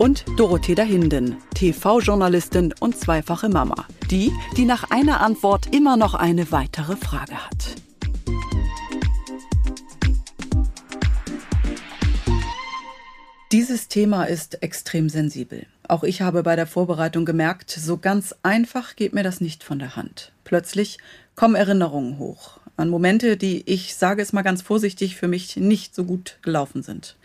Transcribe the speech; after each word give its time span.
und 0.00 0.24
Dorothea 0.38 0.82
Hinden, 0.82 1.36
TV-Journalistin 1.54 2.72
und 2.80 2.96
zweifache 2.96 3.50
Mama. 3.50 3.86
Die, 4.10 4.32
die 4.56 4.64
nach 4.64 4.90
einer 4.90 5.20
Antwort 5.20 5.74
immer 5.74 5.98
noch 5.98 6.14
eine 6.14 6.50
weitere 6.50 6.96
Frage 6.96 7.34
hat. 7.34 7.76
Dieses 13.52 13.88
Thema 13.88 14.24
ist 14.24 14.62
extrem 14.62 15.10
sensibel. 15.10 15.66
Auch 15.86 16.02
ich 16.02 16.22
habe 16.22 16.42
bei 16.42 16.56
der 16.56 16.66
Vorbereitung 16.66 17.26
gemerkt, 17.26 17.70
so 17.70 17.98
ganz 17.98 18.34
einfach 18.42 18.96
geht 18.96 19.12
mir 19.12 19.24
das 19.24 19.42
nicht 19.42 19.62
von 19.62 19.78
der 19.78 19.96
Hand. 19.96 20.32
Plötzlich 20.44 20.98
kommen 21.34 21.56
Erinnerungen 21.56 22.18
hoch 22.18 22.59
an 22.80 22.88
Momente, 22.88 23.36
die 23.36 23.62
ich 23.70 23.94
sage 23.94 24.22
es 24.22 24.32
mal 24.32 24.42
ganz 24.42 24.62
vorsichtig, 24.62 25.16
für 25.16 25.28
mich 25.28 25.56
nicht 25.56 25.94
so 25.94 26.04
gut 26.04 26.38
gelaufen 26.42 26.82
sind. 26.82 27.16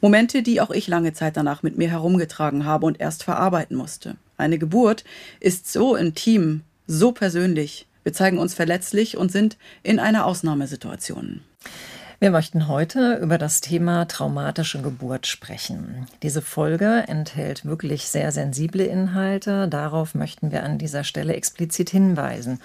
Momente, 0.00 0.42
die 0.42 0.60
auch 0.60 0.70
ich 0.70 0.88
lange 0.88 1.12
Zeit 1.12 1.36
danach 1.36 1.62
mit 1.62 1.78
mir 1.78 1.90
herumgetragen 1.90 2.64
habe 2.64 2.86
und 2.86 3.00
erst 3.00 3.22
verarbeiten 3.22 3.76
musste. 3.76 4.16
Eine 4.36 4.58
Geburt 4.58 5.04
ist 5.40 5.70
so 5.70 5.94
intim, 5.94 6.62
so 6.86 7.12
persönlich. 7.12 7.86
Wir 8.02 8.12
zeigen 8.12 8.38
uns 8.38 8.54
verletzlich 8.54 9.16
und 9.16 9.30
sind 9.30 9.56
in 9.82 10.00
einer 10.00 10.26
Ausnahmesituation. 10.26 11.42
Wir 12.22 12.30
möchten 12.30 12.68
heute 12.68 13.14
über 13.14 13.36
das 13.36 13.60
Thema 13.60 14.04
traumatische 14.04 14.80
Geburt 14.80 15.26
sprechen. 15.26 16.06
Diese 16.22 16.40
Folge 16.40 17.02
enthält 17.08 17.64
wirklich 17.64 18.06
sehr 18.06 18.30
sensible 18.30 18.84
Inhalte. 18.84 19.66
Darauf 19.66 20.14
möchten 20.14 20.52
wir 20.52 20.62
an 20.62 20.78
dieser 20.78 21.02
Stelle 21.02 21.34
explizit 21.34 21.90
hinweisen. 21.90 22.60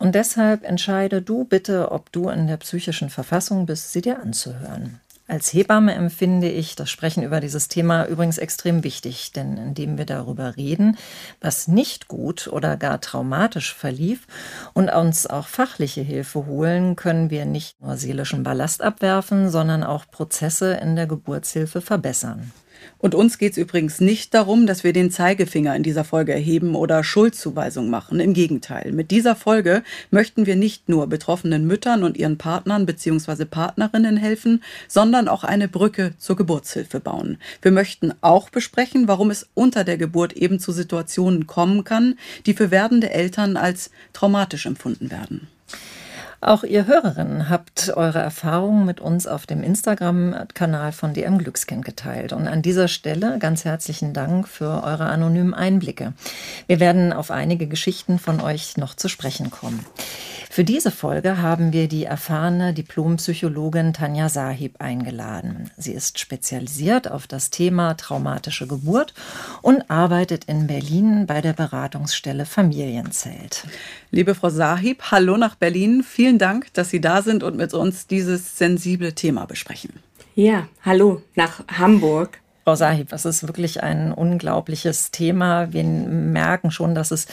Und 0.00 0.16
deshalb 0.16 0.64
entscheide 0.64 1.22
du 1.22 1.44
bitte, 1.44 1.92
ob 1.92 2.10
du 2.10 2.28
in 2.28 2.48
der 2.48 2.56
psychischen 2.56 3.08
Verfassung 3.08 3.66
bist, 3.66 3.92
sie 3.92 4.00
dir 4.00 4.20
anzuhören. 4.20 4.98
Als 5.30 5.52
Hebamme 5.52 5.94
empfinde 5.94 6.48
ich 6.48 6.74
das 6.74 6.88
Sprechen 6.88 7.22
über 7.22 7.40
dieses 7.40 7.68
Thema 7.68 8.06
übrigens 8.06 8.38
extrem 8.38 8.82
wichtig, 8.82 9.30
denn 9.32 9.58
indem 9.58 9.98
wir 9.98 10.06
darüber 10.06 10.56
reden, 10.56 10.96
was 11.42 11.68
nicht 11.68 12.08
gut 12.08 12.48
oder 12.48 12.78
gar 12.78 12.98
traumatisch 13.02 13.74
verlief 13.74 14.26
und 14.72 14.88
uns 14.88 15.26
auch 15.26 15.46
fachliche 15.46 16.00
Hilfe 16.00 16.46
holen, 16.46 16.96
können 16.96 17.28
wir 17.28 17.44
nicht 17.44 17.78
nur 17.82 17.98
seelischen 17.98 18.42
Ballast 18.42 18.80
abwerfen, 18.80 19.50
sondern 19.50 19.84
auch 19.84 20.06
Prozesse 20.10 20.72
in 20.72 20.96
der 20.96 21.06
Geburtshilfe 21.06 21.82
verbessern. 21.82 22.50
Und 22.96 23.14
uns 23.14 23.38
geht 23.38 23.52
es 23.52 23.58
übrigens 23.58 24.00
nicht 24.00 24.32
darum, 24.34 24.66
dass 24.66 24.84
wir 24.84 24.92
den 24.92 25.10
Zeigefinger 25.10 25.76
in 25.76 25.82
dieser 25.82 26.04
Folge 26.04 26.32
erheben 26.32 26.74
oder 26.74 27.04
Schuldzuweisung 27.04 27.90
machen. 27.90 28.20
Im 28.20 28.32
Gegenteil, 28.32 28.92
mit 28.92 29.10
dieser 29.10 29.36
Folge 29.36 29.82
möchten 30.10 30.46
wir 30.46 30.56
nicht 30.56 30.88
nur 30.88 31.06
betroffenen 31.06 31.66
Müttern 31.66 32.02
und 32.02 32.16
ihren 32.16 32.38
Partnern 32.38 32.86
bzw. 32.86 33.44
Partnerinnen 33.44 34.16
helfen, 34.16 34.62
sondern 34.88 35.28
auch 35.28 35.44
eine 35.44 35.68
Brücke 35.68 36.14
zur 36.18 36.36
Geburtshilfe 36.36 37.00
bauen. 37.00 37.38
Wir 37.62 37.72
möchten 37.72 38.12
auch 38.20 38.50
besprechen, 38.50 39.08
warum 39.08 39.30
es 39.30 39.48
unter 39.54 39.84
der 39.84 39.98
Geburt 39.98 40.32
eben 40.32 40.58
zu 40.58 40.72
Situationen 40.72 41.46
kommen 41.46 41.84
kann, 41.84 42.18
die 42.46 42.54
für 42.54 42.70
werdende 42.70 43.10
Eltern 43.10 43.56
als 43.56 43.90
traumatisch 44.12 44.66
empfunden 44.66 45.10
werden. 45.10 45.48
Auch 46.40 46.62
ihr 46.62 46.86
Hörerinnen 46.86 47.48
habt 47.48 47.92
eure 47.96 48.20
Erfahrungen 48.20 48.86
mit 48.86 49.00
uns 49.00 49.26
auf 49.26 49.44
dem 49.44 49.64
Instagram-Kanal 49.64 50.92
von 50.92 51.12
DM 51.12 51.38
Glückskind 51.38 51.84
geteilt. 51.84 52.32
Und 52.32 52.46
an 52.46 52.62
dieser 52.62 52.86
Stelle 52.86 53.38
ganz 53.40 53.64
herzlichen 53.64 54.12
Dank 54.12 54.46
für 54.46 54.84
eure 54.84 55.06
anonymen 55.06 55.52
Einblicke. 55.52 56.12
Wir 56.68 56.78
werden 56.78 57.12
auf 57.12 57.32
einige 57.32 57.66
Geschichten 57.66 58.20
von 58.20 58.40
euch 58.40 58.76
noch 58.76 58.94
zu 58.94 59.08
sprechen 59.08 59.50
kommen. 59.50 59.84
Für 60.50 60.64
diese 60.64 60.90
Folge 60.90 61.42
haben 61.42 61.72
wir 61.72 61.88
die 61.88 62.04
erfahrene 62.04 62.72
Diplompsychologin 62.72 63.92
Tanja 63.92 64.28
Sahib 64.28 64.80
eingeladen. 64.80 65.70
Sie 65.76 65.92
ist 65.92 66.18
spezialisiert 66.18 67.10
auf 67.10 67.26
das 67.26 67.50
Thema 67.50 67.94
traumatische 67.94 68.66
Geburt 68.66 69.12
und 69.60 69.90
arbeitet 69.90 70.46
in 70.46 70.66
Berlin 70.66 71.26
bei 71.26 71.42
der 71.42 71.52
Beratungsstelle 71.52 72.46
Familienzelt. 72.46 73.64
Liebe 74.10 74.34
Frau 74.34 74.48
Sahib, 74.48 75.02
hallo 75.10 75.36
nach 75.36 75.54
Berlin. 75.54 76.02
Vielen 76.02 76.38
Dank, 76.38 76.72
dass 76.72 76.88
Sie 76.88 77.00
da 77.00 77.20
sind 77.20 77.42
und 77.42 77.58
mit 77.58 77.74
uns 77.74 78.06
dieses 78.06 78.56
sensible 78.56 79.14
Thema 79.14 79.44
besprechen. 79.44 79.92
Ja, 80.34 80.66
hallo 80.82 81.20
nach 81.34 81.62
Hamburg. 81.68 82.40
Frau 82.68 82.76
Sahib, 82.76 83.08
das 83.08 83.24
ist 83.24 83.46
wirklich 83.46 83.82
ein 83.82 84.12
unglaubliches 84.12 85.10
Thema. 85.10 85.72
Wir 85.72 85.84
merken 85.84 86.70
schon, 86.70 86.94
dass 86.94 87.10
es 87.12 87.26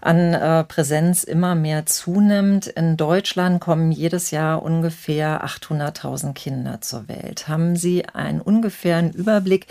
an 0.00 0.32
äh, 0.32 0.64
Präsenz 0.64 1.24
immer 1.24 1.54
mehr 1.54 1.84
zunimmt. 1.84 2.68
In 2.68 2.96
Deutschland 2.96 3.60
kommen 3.60 3.92
jedes 3.92 4.30
Jahr 4.30 4.62
ungefähr 4.62 5.44
800.000 5.44 6.32
Kinder 6.32 6.80
zur 6.80 7.06
Welt. 7.06 7.48
Haben 7.48 7.76
Sie 7.76 8.06
einen 8.06 8.40
ungefähren 8.40 9.10
Überblick, 9.10 9.66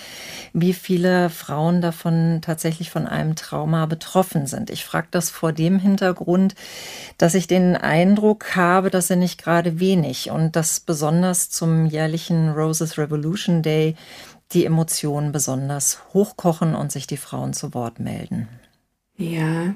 wie 0.53 0.73
viele 0.73 1.31
Frauen 1.31 1.81
davon 1.81 2.41
tatsächlich 2.43 2.91
von 2.91 3.07
einem 3.07 3.35
Trauma 3.35 3.87
betroffen 3.87 4.45
sind? 4.45 4.69
Ich 4.69 4.85
frage 4.85 5.07
das 5.09 5.31
vor 5.31 5.51
dem 5.51 5.79
Hintergrund, 5.79 6.53
dass 7.17 7.33
ich 7.33 7.47
den 7.47 7.75
Eindruck 7.75 8.55
habe, 8.55 8.91
dass 8.91 9.09
er 9.09 9.15
nicht 9.15 9.43
gerade 9.43 9.79
wenig 9.79 10.29
und 10.29 10.55
dass 10.55 10.79
besonders 10.79 11.49
zum 11.49 11.87
jährlichen 11.87 12.51
Roses 12.51 12.99
Revolution 12.99 13.63
Day 13.63 13.95
die 14.53 14.65
Emotionen 14.65 15.31
besonders 15.31 15.99
hochkochen 16.13 16.75
und 16.75 16.91
sich 16.91 17.07
die 17.07 17.17
Frauen 17.17 17.53
zu 17.53 17.73
Wort 17.73 17.99
melden. 17.99 18.47
Ja, 19.17 19.75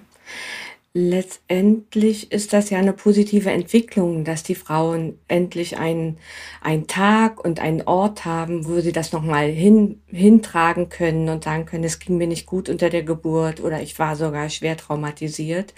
letztendlich 0.94 2.32
ist 2.32 2.54
das 2.54 2.70
ja 2.70 2.78
eine 2.78 2.94
positive 2.94 3.50
Entwicklung, 3.50 4.24
dass 4.24 4.44
die 4.44 4.56
Frauen 4.56 5.18
endlich 5.28 5.78
einen, 5.78 6.18
einen 6.62 6.88
Tag 6.88 7.44
und 7.44 7.60
einen 7.60 7.81
Ort 7.84 8.26
haben, 8.26 8.68
wo 8.68 8.80
sie 8.81 8.92
das 8.92 9.12
nochmal 9.12 9.50
hin, 9.50 10.02
hintragen 10.08 10.90
können 10.90 11.30
und 11.30 11.44
sagen 11.44 11.66
können, 11.66 11.86
es 11.86 12.00
ging 12.00 12.18
mir 12.18 12.28
nicht 12.28 12.46
gut 12.46 12.70
unter 12.70 12.90
der 12.90 13.04
Geburt 13.04 13.62
oder 13.62 13.81
ich 13.81 13.98
war 14.00 14.16
sogar 14.16 14.50
schwer 14.50 14.78
traumatisiert. 14.78 15.74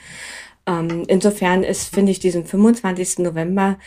Ähm, 0.66 1.04
insofern 1.08 1.64
ist, 1.64 1.94
finde 1.94 2.14
ich, 2.14 2.20
diesen 2.20 2.46
25. 2.46 3.20
November 3.20 3.78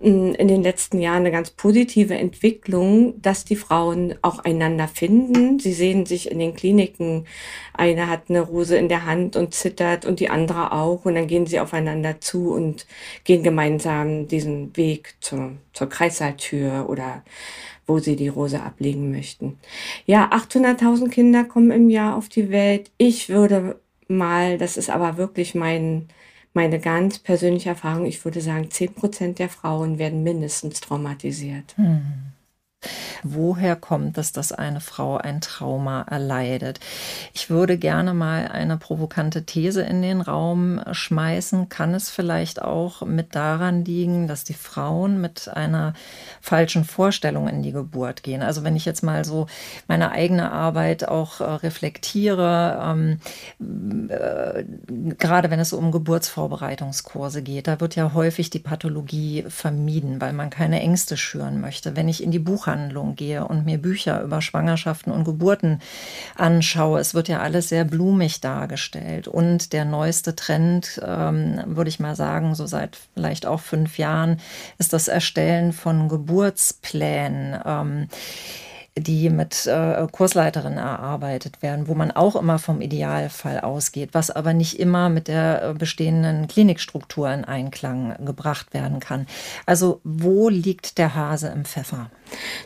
mm, 0.00 0.32
in 0.32 0.46
den 0.48 0.62
letzten 0.62 1.00
Jahren 1.00 1.18
eine 1.18 1.32
ganz 1.32 1.50
positive 1.50 2.14
Entwicklung, 2.14 3.20
dass 3.20 3.44
die 3.44 3.56
Frauen 3.56 4.14
auch 4.22 4.38
einander 4.38 4.86
finden. 4.86 5.58
Sie 5.58 5.72
sehen 5.72 6.06
sich 6.06 6.30
in 6.30 6.38
den 6.38 6.54
Kliniken. 6.54 7.26
Eine 7.72 8.08
hat 8.08 8.24
eine 8.28 8.42
Rose 8.42 8.76
in 8.76 8.88
der 8.88 9.06
Hand 9.06 9.34
und 9.34 9.54
zittert 9.54 10.04
und 10.06 10.20
die 10.20 10.30
andere 10.30 10.70
auch. 10.70 11.04
Und 11.04 11.16
dann 11.16 11.26
gehen 11.26 11.46
sie 11.46 11.58
aufeinander 11.58 12.20
zu 12.20 12.52
und 12.52 12.86
gehen 13.24 13.42
gemeinsam 13.42 14.28
diesen 14.28 14.76
Weg 14.76 15.14
zur, 15.20 15.52
zur 15.72 15.88
Kreissaaltür 15.88 16.86
oder 16.88 17.24
wo 17.88 17.98
sie 17.98 18.14
die 18.14 18.28
Rose 18.28 18.62
ablegen 18.62 19.10
möchten. 19.10 19.58
Ja, 20.06 20.30
800.000 20.30 21.08
Kinder 21.08 21.42
kommen 21.42 21.72
im 21.72 21.90
Jahr 21.90 22.16
auf 22.16 22.28
die 22.28 22.50
Welt. 22.50 22.92
Ich 22.98 23.28
würde 23.30 23.80
mal, 24.06 24.58
das 24.58 24.76
ist 24.76 24.90
aber 24.90 25.16
wirklich 25.16 25.56
mein, 25.56 26.08
meine 26.52 26.80
ganz 26.80 27.18
persönliche 27.18 27.70
Erfahrung, 27.70 28.06
ich 28.06 28.24
würde 28.24 28.40
sagen, 28.40 28.70
10 28.70 28.94
Prozent 28.94 29.38
der 29.38 29.48
Frauen 29.48 29.98
werden 29.98 30.22
mindestens 30.22 30.80
traumatisiert. 30.80 31.76
Hm. 31.76 32.29
Woher 33.22 33.76
kommt 33.76 34.16
es, 34.16 34.32
dass 34.32 34.52
eine 34.52 34.80
Frau 34.80 35.18
ein 35.18 35.42
Trauma 35.42 36.02
erleidet? 36.02 36.80
Ich 37.34 37.50
würde 37.50 37.76
gerne 37.76 38.14
mal 38.14 38.48
eine 38.48 38.78
provokante 38.78 39.44
These 39.44 39.82
in 39.82 40.00
den 40.00 40.22
Raum 40.22 40.80
schmeißen. 40.90 41.68
Kann 41.68 41.94
es 41.94 42.08
vielleicht 42.08 42.62
auch 42.62 43.02
mit 43.02 43.34
daran 43.34 43.84
liegen, 43.84 44.26
dass 44.26 44.44
die 44.44 44.54
Frauen 44.54 45.20
mit 45.20 45.48
einer 45.48 45.92
falschen 46.40 46.84
Vorstellung 46.84 47.48
in 47.48 47.62
die 47.62 47.72
Geburt 47.72 48.22
gehen? 48.22 48.42
Also 48.42 48.64
wenn 48.64 48.76
ich 48.76 48.86
jetzt 48.86 49.02
mal 49.02 49.24
so 49.24 49.46
meine 49.86 50.12
eigene 50.12 50.50
Arbeit 50.50 51.06
auch 51.06 51.40
äh, 51.40 51.44
reflektiere, 51.44 52.80
ähm, 52.82 54.08
äh, 54.08 54.64
gerade 55.18 55.50
wenn 55.50 55.60
es 55.60 55.74
um 55.74 55.92
Geburtsvorbereitungskurse 55.92 57.42
geht, 57.42 57.66
da 57.66 57.80
wird 57.80 57.96
ja 57.96 58.14
häufig 58.14 58.48
die 58.48 58.58
Pathologie 58.58 59.44
vermieden, 59.48 60.20
weil 60.20 60.32
man 60.32 60.48
keine 60.48 60.80
Ängste 60.80 61.18
schüren 61.18 61.60
möchte. 61.60 61.96
Wenn 61.96 62.08
ich 62.08 62.22
in 62.22 62.30
die 62.30 62.38
Buchhaltung 62.38 62.69
Buchhandlung 62.70 63.16
gehe 63.16 63.46
und 63.46 63.64
mir 63.64 63.78
Bücher 63.78 64.22
über 64.22 64.40
Schwangerschaften 64.40 65.12
und 65.12 65.24
Geburten 65.24 65.80
anschaue, 66.36 67.00
es 67.00 67.14
wird 67.14 67.28
ja 67.28 67.40
alles 67.40 67.68
sehr 67.68 67.84
blumig 67.84 68.40
dargestellt. 68.40 69.28
Und 69.28 69.72
der 69.72 69.84
neueste 69.84 70.36
Trend, 70.36 71.00
ähm, 71.04 71.60
würde 71.66 71.88
ich 71.88 72.00
mal 72.00 72.14
sagen, 72.14 72.54
so 72.54 72.66
seit 72.66 72.98
vielleicht 73.14 73.46
auch 73.46 73.60
fünf 73.60 73.98
Jahren, 73.98 74.40
ist 74.78 74.92
das 74.92 75.08
Erstellen 75.08 75.72
von 75.72 76.08
Geburtsplänen. 76.08 77.60
Ähm, 77.64 78.08
die 78.96 79.30
mit 79.30 79.66
äh, 79.66 80.06
Kursleiterinnen 80.10 80.78
erarbeitet 80.78 81.62
werden, 81.62 81.88
wo 81.88 81.94
man 81.94 82.10
auch 82.10 82.36
immer 82.36 82.58
vom 82.58 82.80
Idealfall 82.80 83.60
ausgeht, 83.60 84.10
was 84.12 84.30
aber 84.30 84.52
nicht 84.52 84.78
immer 84.78 85.08
mit 85.08 85.28
der 85.28 85.62
äh, 85.62 85.74
bestehenden 85.74 86.48
Klinikstruktur 86.48 87.30
in 87.32 87.44
Einklang 87.44 88.16
gebracht 88.24 88.74
werden 88.74 89.00
kann. 89.00 89.26
Also 89.66 90.00
wo 90.04 90.48
liegt 90.48 90.98
der 90.98 91.14
Hase 91.14 91.48
im 91.48 91.64
Pfeffer? 91.64 92.10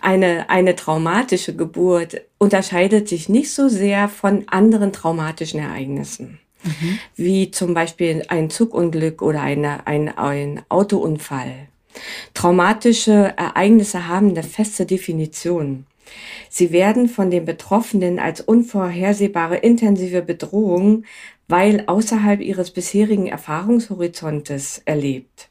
Eine, 0.01 0.51
eine 0.51 0.77
traumatische 0.77 1.55
Geburt 1.55 2.21
unterscheidet 2.39 3.09
sich 3.09 3.29
nicht 3.29 3.53
so 3.53 3.69
sehr 3.69 4.09
von 4.09 4.45
anderen 4.49 4.93
traumatischen 4.93 5.61
Ereignissen. 5.61 6.41
Mhm. 6.63 6.99
Wie 7.17 7.51
zum 7.51 7.75
Beispiel 7.75 8.25
ein 8.29 8.51
Zugunglück 8.51 9.21
oder 9.23 9.43
eine, 9.43 9.87
ein, 9.87 10.17
ein 10.17 10.63
Autounfall. 10.69 11.69
Traumatische 12.33 13.35
Ereignisse 13.37 14.09
haben 14.09 14.31
eine 14.31 14.43
feste 14.43 14.87
Definition. 14.87 15.87
Sie 16.49 16.73
werden 16.73 17.09
von 17.09 17.31
den 17.31 17.45
Betroffenen 17.45 18.19
als 18.19 18.41
unvorhersehbare 18.41 19.57
intensive 19.57 20.23
Bedrohung, 20.23 21.05
weil 21.49 21.85
außerhalb 21.87 22.41
ihres 22.41 22.71
bisherigen 22.71 23.27
Erfahrungshorizontes 23.27 24.83
erlebt. 24.85 25.51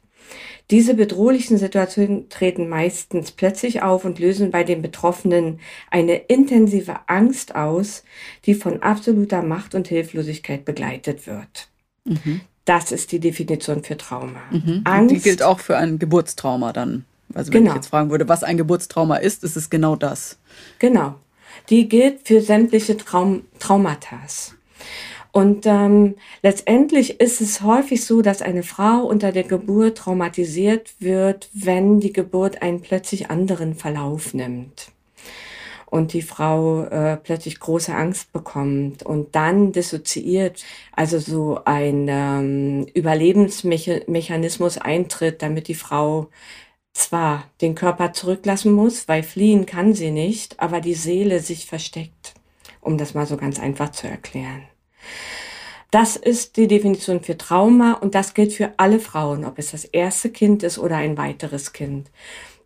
Diese 0.70 0.94
bedrohlichen 0.94 1.58
Situationen 1.58 2.30
treten 2.30 2.68
meistens 2.68 3.32
plötzlich 3.32 3.82
auf 3.82 4.04
und 4.04 4.18
lösen 4.18 4.50
bei 4.50 4.64
den 4.64 4.80
Betroffenen 4.80 5.60
eine 5.90 6.16
intensive 6.16 7.00
Angst 7.06 7.54
aus, 7.54 8.02
die 8.46 8.54
von 8.54 8.82
absoluter 8.82 9.42
Macht 9.42 9.74
und 9.74 9.88
Hilflosigkeit 9.88 10.64
begleitet 10.64 11.26
wird. 11.26 11.68
Mhm. 12.04 12.40
Das 12.64 12.92
ist 12.92 13.12
die 13.12 13.20
Definition 13.20 13.84
für 13.84 13.98
Trauma. 13.98 14.40
Mhm. 14.50 14.80
Angst. 14.84 15.14
Die 15.14 15.20
gilt 15.20 15.42
auch 15.42 15.60
für 15.60 15.76
ein 15.76 15.98
Geburtstrauma 15.98 16.72
dann. 16.72 17.04
Also 17.32 17.52
wenn 17.52 17.60
genau. 17.62 17.72
ich 17.72 17.76
jetzt 17.76 17.88
fragen 17.88 18.10
würde, 18.10 18.28
was 18.28 18.44
ein 18.44 18.56
Geburtstrauma 18.56 19.16
ist, 19.16 19.44
ist 19.44 19.56
es 19.56 19.70
genau 19.70 19.96
das. 19.96 20.38
Genau. 20.78 21.14
Die 21.70 21.88
gilt 21.88 22.26
für 22.26 22.40
sämtliche 22.40 22.96
Traum 22.96 23.42
Traumata. 23.58 24.18
Und 25.32 25.66
ähm, 25.66 26.14
letztendlich 26.42 27.20
ist 27.20 27.40
es 27.40 27.62
häufig 27.62 28.04
so, 28.04 28.22
dass 28.22 28.42
eine 28.42 28.62
Frau 28.62 29.04
unter 29.04 29.32
der 29.32 29.42
Geburt 29.42 29.98
traumatisiert 29.98 30.94
wird, 31.00 31.48
wenn 31.52 31.98
die 31.98 32.12
Geburt 32.12 32.62
einen 32.62 32.82
plötzlich 32.82 33.30
anderen 33.30 33.74
Verlauf 33.74 34.32
nimmt 34.32 34.92
und 35.94 36.12
die 36.12 36.22
Frau 36.22 36.82
äh, 36.86 37.16
plötzlich 37.16 37.60
große 37.60 37.94
Angst 37.94 38.32
bekommt 38.32 39.04
und 39.04 39.36
dann 39.36 39.70
dissoziiert, 39.70 40.64
also 40.90 41.20
so 41.20 41.60
ein 41.66 42.06
ähm, 42.08 42.86
Überlebensmechanismus 42.94 44.78
eintritt, 44.78 45.40
damit 45.40 45.68
die 45.68 45.76
Frau 45.76 46.30
zwar 46.94 47.44
den 47.60 47.74
Körper 47.74 48.12
zurücklassen 48.12 48.72
muss, 48.72 49.08
weil 49.08 49.22
fliehen 49.22 49.66
kann 49.66 49.92
sie 49.92 50.10
nicht, 50.10 50.60
aber 50.60 50.80
die 50.80 50.94
Seele 50.94 51.40
sich 51.40 51.66
versteckt, 51.66 52.34
um 52.80 52.96
das 52.96 53.14
mal 53.14 53.26
so 53.26 53.36
ganz 53.36 53.60
einfach 53.60 53.90
zu 53.90 54.08
erklären. 54.08 54.62
Das 55.90 56.16
ist 56.16 56.56
die 56.56 56.66
Definition 56.66 57.22
für 57.22 57.36
Trauma 57.36 57.92
und 57.92 58.14
das 58.14 58.34
gilt 58.34 58.52
für 58.52 58.72
alle 58.78 58.98
Frauen, 58.98 59.44
ob 59.44 59.58
es 59.58 59.70
das 59.70 59.84
erste 59.84 60.30
Kind 60.30 60.62
ist 60.62 60.78
oder 60.78 60.96
ein 60.96 61.16
weiteres 61.16 61.72
Kind. 61.72 62.10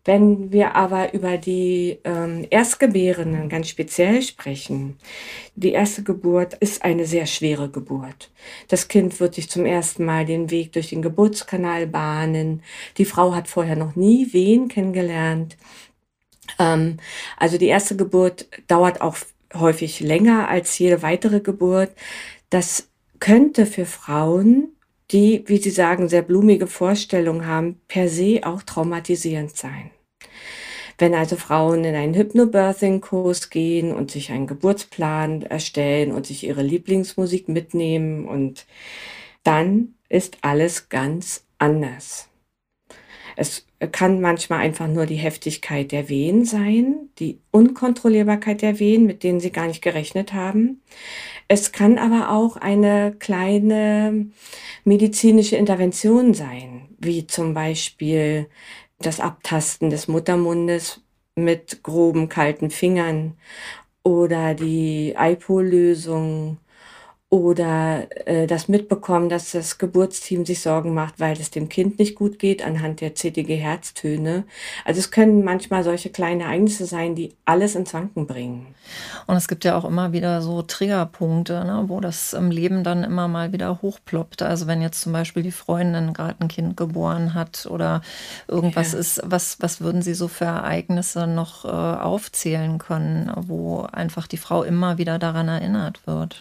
Wenn 0.08 0.52
wir 0.52 0.74
aber 0.74 1.12
über 1.12 1.36
die 1.36 1.98
ähm, 2.02 2.46
Erstgebärenden 2.48 3.50
ganz 3.50 3.68
speziell 3.68 4.22
sprechen, 4.22 4.96
die 5.54 5.72
erste 5.72 6.02
Geburt 6.02 6.54
ist 6.54 6.82
eine 6.82 7.04
sehr 7.04 7.26
schwere 7.26 7.68
Geburt. 7.68 8.30
Das 8.68 8.88
Kind 8.88 9.20
wird 9.20 9.34
sich 9.34 9.50
zum 9.50 9.66
ersten 9.66 10.06
Mal 10.06 10.24
den 10.24 10.50
Weg 10.50 10.72
durch 10.72 10.88
den 10.88 11.02
Geburtskanal 11.02 11.86
bahnen. 11.86 12.62
Die 12.96 13.04
Frau 13.04 13.34
hat 13.34 13.48
vorher 13.48 13.76
noch 13.76 13.96
nie 13.96 14.32
Wehen 14.32 14.68
kennengelernt. 14.68 15.58
Ähm, 16.58 16.96
also 17.36 17.58
die 17.58 17.66
erste 17.66 17.94
Geburt 17.94 18.48
dauert 18.66 19.02
auch 19.02 19.18
häufig 19.52 20.00
länger 20.00 20.48
als 20.48 20.78
jede 20.78 21.02
weitere 21.02 21.40
Geburt. 21.40 21.90
Das 22.48 22.88
könnte 23.20 23.66
für 23.66 23.84
Frauen, 23.84 24.70
die, 25.10 25.44
wie 25.48 25.58
Sie 25.58 25.68
sagen, 25.68 26.08
sehr 26.08 26.22
blumige 26.22 26.66
Vorstellungen 26.66 27.46
haben, 27.46 27.78
per 27.88 28.08
se 28.08 28.40
auch 28.44 28.62
traumatisierend 28.62 29.54
sein. 29.54 29.90
Wenn 30.98 31.14
also 31.14 31.36
Frauen 31.36 31.84
in 31.84 31.94
einen 31.94 32.14
Hypnobirthing-Kurs 32.14 33.50
gehen 33.50 33.94
und 33.94 34.10
sich 34.10 34.32
einen 34.32 34.48
Geburtsplan 34.48 35.42
erstellen 35.42 36.10
und 36.12 36.26
sich 36.26 36.44
ihre 36.44 36.62
Lieblingsmusik 36.62 37.48
mitnehmen 37.48 38.26
und 38.26 38.66
dann 39.44 39.94
ist 40.08 40.38
alles 40.42 40.88
ganz 40.88 41.44
anders. 41.58 42.28
Es 43.36 43.66
kann 43.92 44.20
manchmal 44.20 44.58
einfach 44.58 44.88
nur 44.88 45.06
die 45.06 45.14
Heftigkeit 45.14 45.92
der 45.92 46.08
Wehen 46.08 46.44
sein, 46.44 47.08
die 47.20 47.38
Unkontrollierbarkeit 47.52 48.62
der 48.62 48.80
Wehen, 48.80 49.06
mit 49.06 49.22
denen 49.22 49.38
sie 49.38 49.52
gar 49.52 49.68
nicht 49.68 49.80
gerechnet 49.80 50.32
haben. 50.32 50.82
Es 51.46 51.70
kann 51.70 51.98
aber 51.98 52.32
auch 52.32 52.56
eine 52.56 53.14
kleine 53.16 54.26
medizinische 54.84 55.54
Intervention 55.54 56.34
sein, 56.34 56.88
wie 56.98 57.28
zum 57.28 57.54
Beispiel 57.54 58.48
das 58.98 59.20
Abtasten 59.20 59.90
des 59.90 60.08
Muttermundes 60.08 61.00
mit 61.36 61.82
groben 61.82 62.28
kalten 62.28 62.70
Fingern 62.70 63.36
oder 64.02 64.54
die 64.54 65.14
IPO-Lösung 65.18 66.58
oder 67.30 68.06
äh, 68.26 68.46
das 68.46 68.68
mitbekommen, 68.68 69.28
dass 69.28 69.52
das 69.52 69.76
Geburtsteam 69.76 70.46
sich 70.46 70.62
Sorgen 70.62 70.94
macht, 70.94 71.20
weil 71.20 71.38
es 71.38 71.50
dem 71.50 71.68
Kind 71.68 71.98
nicht 71.98 72.14
gut 72.14 72.38
geht 72.38 72.64
anhand 72.64 73.02
der 73.02 73.14
CTG-Herztöne. 73.14 74.44
Also 74.86 75.00
es 75.00 75.10
können 75.10 75.44
manchmal 75.44 75.84
solche 75.84 76.08
kleine 76.08 76.44
Ereignisse 76.44 76.86
sein, 76.86 77.14
die 77.14 77.34
alles 77.44 77.74
ins 77.74 77.92
Wanken 77.92 78.26
bringen. 78.26 78.74
Und 79.26 79.36
es 79.36 79.46
gibt 79.46 79.66
ja 79.66 79.76
auch 79.76 79.84
immer 79.84 80.12
wieder 80.12 80.40
so 80.40 80.62
Triggerpunkte, 80.62 81.66
ne, 81.66 81.84
wo 81.88 82.00
das 82.00 82.32
im 82.32 82.50
Leben 82.50 82.82
dann 82.82 83.04
immer 83.04 83.28
mal 83.28 83.52
wieder 83.52 83.82
hochploppt. 83.82 84.40
Also 84.40 84.66
wenn 84.66 84.80
jetzt 84.80 85.02
zum 85.02 85.12
Beispiel 85.12 85.42
die 85.42 85.52
Freundin 85.52 86.14
gerade 86.14 86.36
ein 86.40 86.48
Kind 86.48 86.78
geboren 86.78 87.34
hat 87.34 87.66
oder 87.70 88.00
irgendwas 88.46 88.92
ja. 88.92 89.00
ist, 89.00 89.20
was, 89.22 89.58
was 89.60 89.82
würden 89.82 90.00
Sie 90.00 90.14
so 90.14 90.28
für 90.28 90.46
Ereignisse 90.46 91.26
noch 91.26 91.66
äh, 91.66 91.68
aufzählen 91.68 92.78
können, 92.78 93.30
wo 93.36 93.82
einfach 93.82 94.26
die 94.26 94.38
Frau 94.38 94.62
immer 94.62 94.96
wieder 94.96 95.18
daran 95.18 95.48
erinnert 95.48 96.06
wird? 96.06 96.40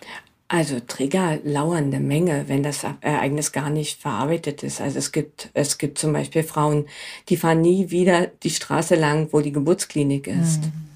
Also 0.49 0.79
Trigger 0.79 1.39
lauernde 1.43 1.99
Menge, 1.99 2.45
wenn 2.47 2.63
das 2.63 2.85
Ereignis 3.01 3.51
gar 3.51 3.69
nicht 3.69 3.99
verarbeitet 3.99 4.63
ist. 4.63 4.79
Also 4.79 4.97
es 4.97 5.11
gibt, 5.11 5.49
es 5.53 5.77
gibt 5.77 5.97
zum 5.97 6.13
Beispiel 6.13 6.43
Frauen, 6.43 6.85
die 7.27 7.35
fahren 7.35 7.61
nie 7.61 7.91
wieder 7.91 8.27
die 8.27 8.49
Straße 8.49 8.95
lang, 8.95 9.27
wo 9.31 9.41
die 9.41 9.51
Geburtsklinik 9.51 10.27
ist. 10.27 10.61
Mhm 10.63 10.87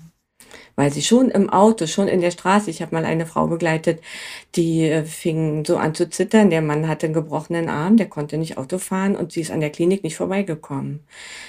weil 0.82 0.92
sie 0.92 1.04
schon 1.04 1.30
im 1.30 1.52
Auto, 1.52 1.86
schon 1.86 2.08
in 2.08 2.22
der 2.22 2.32
Straße, 2.32 2.72
ich 2.72 2.82
habe 2.82 2.96
mal 2.96 3.06
eine 3.06 3.28
Frau 3.28 3.46
begleitet, 3.46 4.02
die 4.56 4.86
äh, 4.86 5.06
fing 5.06 5.64
so 5.64 5.78
an 5.78 5.94
zu 5.94 6.10
zittern. 6.10 6.50
Der 6.50 6.64
Mann 6.64 6.88
hatte 6.88 7.06
einen 7.06 7.14
gebrochenen 7.14 7.70
Arm, 7.70 7.98
der 7.98 8.10
konnte 8.10 8.40
nicht 8.40 8.58
Auto 8.58 8.80
fahren 8.80 9.16
und 9.16 9.32
sie 9.32 9.42
ist 9.42 9.52
an 9.52 9.60
der 9.60 9.70
Klinik 9.70 10.04
nicht 10.04 10.16
vorbeigekommen. 10.16 11.02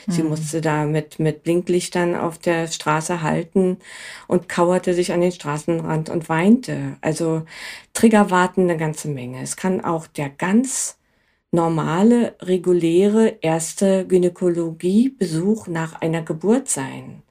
Mhm. 0.06 0.12
Sie 0.12 0.22
musste 0.22 0.60
da 0.60 0.84
mit, 0.84 1.18
mit 1.18 1.44
Blinklichtern 1.44 2.14
auf 2.14 2.36
der 2.36 2.66
Straße 2.66 3.22
halten 3.22 3.78
und 4.28 4.50
kauerte 4.50 4.92
sich 4.92 5.14
an 5.14 5.22
den 5.22 5.32
Straßenrand 5.32 6.10
und 6.10 6.28
weinte. 6.28 6.98
Also 7.00 7.44
Trigger 7.94 8.30
warten 8.30 8.64
eine 8.64 8.76
ganze 8.76 9.08
Menge. 9.08 9.40
Es 9.40 9.56
kann 9.56 9.82
auch 9.82 10.06
der 10.08 10.28
ganz 10.28 10.98
normale, 11.52 12.36
reguläre 12.42 13.38
erste 13.40 14.06
Gynäkologiebesuch 14.06 15.68
nach 15.68 16.02
einer 16.02 16.20
Geburt 16.20 16.68
sein. 16.68 17.22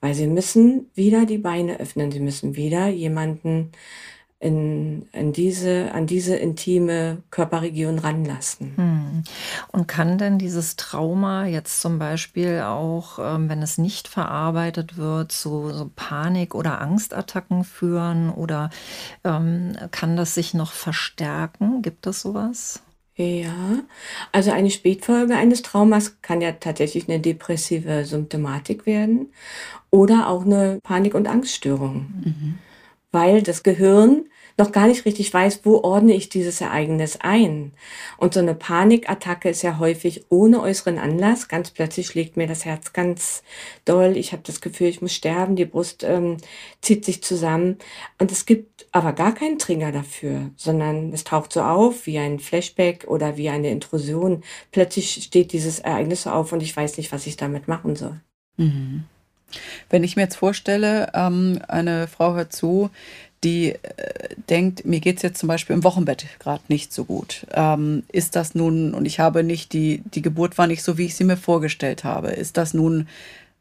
Weil 0.00 0.14
sie 0.14 0.26
müssen 0.26 0.90
wieder 0.94 1.26
die 1.26 1.38
Beine 1.38 1.80
öffnen, 1.80 2.12
sie 2.12 2.20
müssen 2.20 2.56
wieder 2.56 2.88
jemanden 2.88 3.72
in, 4.38 5.08
in 5.12 5.32
diese, 5.32 5.92
an 5.92 6.06
diese 6.06 6.36
intime 6.36 7.22
Körperregion 7.30 7.98
ranlassen. 7.98 8.72
Hm. 8.76 9.24
Und 9.72 9.88
kann 9.88 10.18
denn 10.18 10.38
dieses 10.38 10.76
Trauma 10.76 11.46
jetzt 11.46 11.80
zum 11.80 11.98
Beispiel 11.98 12.60
auch, 12.60 13.18
ähm, 13.18 13.48
wenn 13.48 13.62
es 13.62 13.78
nicht 13.78 14.08
verarbeitet 14.08 14.98
wird, 14.98 15.32
zu 15.32 15.70
so 15.70 15.90
Panik- 15.96 16.54
oder 16.54 16.80
Angstattacken 16.80 17.64
führen? 17.64 18.30
Oder 18.30 18.68
ähm, 19.24 19.72
kann 19.90 20.16
das 20.16 20.34
sich 20.34 20.52
noch 20.52 20.72
verstärken? 20.72 21.80
Gibt 21.80 22.06
es 22.06 22.20
sowas? 22.20 22.82
Ja, 23.18 23.80
also 24.30 24.50
eine 24.52 24.70
Spätfolge 24.70 25.34
eines 25.36 25.62
Traumas 25.62 26.20
kann 26.20 26.42
ja 26.42 26.52
tatsächlich 26.52 27.08
eine 27.08 27.18
depressive 27.18 28.04
Symptomatik 28.04 28.84
werden 28.84 29.32
oder 29.90 30.28
auch 30.28 30.44
eine 30.44 30.80
Panik- 30.82 31.14
und 31.14 31.26
Angststörung, 31.26 32.06
mhm. 32.24 32.58
weil 33.12 33.42
das 33.42 33.62
Gehirn 33.62 34.26
noch 34.58 34.72
gar 34.72 34.86
nicht 34.86 35.04
richtig 35.04 35.32
weiß, 35.32 35.60
wo 35.64 35.82
ordne 35.82 36.14
ich 36.14 36.28
dieses 36.28 36.60
Ereignis 36.60 37.18
ein. 37.20 37.72
Und 38.16 38.34
so 38.34 38.40
eine 38.40 38.54
Panikattacke 38.54 39.50
ist 39.50 39.62
ja 39.62 39.78
häufig 39.78 40.24
ohne 40.30 40.60
äußeren 40.62 40.98
Anlass. 40.98 41.48
Ganz 41.48 41.70
plötzlich 41.70 42.06
schlägt 42.06 42.36
mir 42.36 42.46
das 42.46 42.64
Herz 42.64 42.92
ganz 42.92 43.42
doll. 43.84 44.16
Ich 44.16 44.32
habe 44.32 44.42
das 44.44 44.60
Gefühl, 44.60 44.88
ich 44.88 45.02
muss 45.02 45.14
sterben. 45.14 45.56
Die 45.56 45.66
Brust 45.66 46.04
ähm, 46.04 46.38
zieht 46.80 47.04
sich 47.04 47.22
zusammen. 47.22 47.76
Und 48.18 48.32
es 48.32 48.46
gibt 48.46 48.86
aber 48.92 49.12
gar 49.12 49.34
keinen 49.34 49.58
Trigger 49.58 49.92
dafür, 49.92 50.50
sondern 50.56 51.12
es 51.12 51.24
taucht 51.24 51.52
so 51.52 51.60
auf 51.60 52.06
wie 52.06 52.18
ein 52.18 52.38
Flashback 52.38 53.04
oder 53.06 53.36
wie 53.36 53.50
eine 53.50 53.70
Intrusion. 53.70 54.42
Plötzlich 54.72 55.22
steht 55.24 55.52
dieses 55.52 55.80
Ereignis 55.80 56.26
auf 56.26 56.52
und 56.52 56.62
ich 56.62 56.74
weiß 56.74 56.96
nicht, 56.96 57.12
was 57.12 57.26
ich 57.26 57.36
damit 57.36 57.68
machen 57.68 57.94
soll. 57.94 58.20
Mhm. 58.56 59.04
Wenn 59.90 60.04
ich 60.04 60.16
mir 60.16 60.22
jetzt 60.22 60.36
vorstelle, 60.36 61.10
ähm, 61.14 61.60
eine 61.68 62.08
Frau 62.08 62.34
hört 62.34 62.52
zu, 62.52 62.90
die 63.46 63.70
äh, 63.70 63.78
denkt, 64.50 64.84
mir 64.84 65.00
geht 65.00 65.18
es 65.18 65.22
jetzt 65.22 65.38
zum 65.38 65.46
Beispiel 65.46 65.74
im 65.74 65.84
Wochenbett 65.84 66.26
gerade 66.40 66.62
nicht 66.68 66.92
so 66.92 67.04
gut. 67.04 67.46
Ähm, 67.52 68.02
ist 68.10 68.34
das 68.34 68.54
nun, 68.54 68.92
und 68.92 69.06
ich 69.06 69.20
habe 69.20 69.44
nicht, 69.44 69.72
die, 69.72 70.02
die 70.04 70.22
Geburt 70.22 70.58
war 70.58 70.66
nicht 70.66 70.82
so, 70.82 70.98
wie 70.98 71.06
ich 71.06 71.14
sie 71.14 71.24
mir 71.24 71.36
vorgestellt 71.36 72.02
habe. 72.02 72.28
Ist 72.28 72.56
das 72.56 72.74
nun 72.74 73.06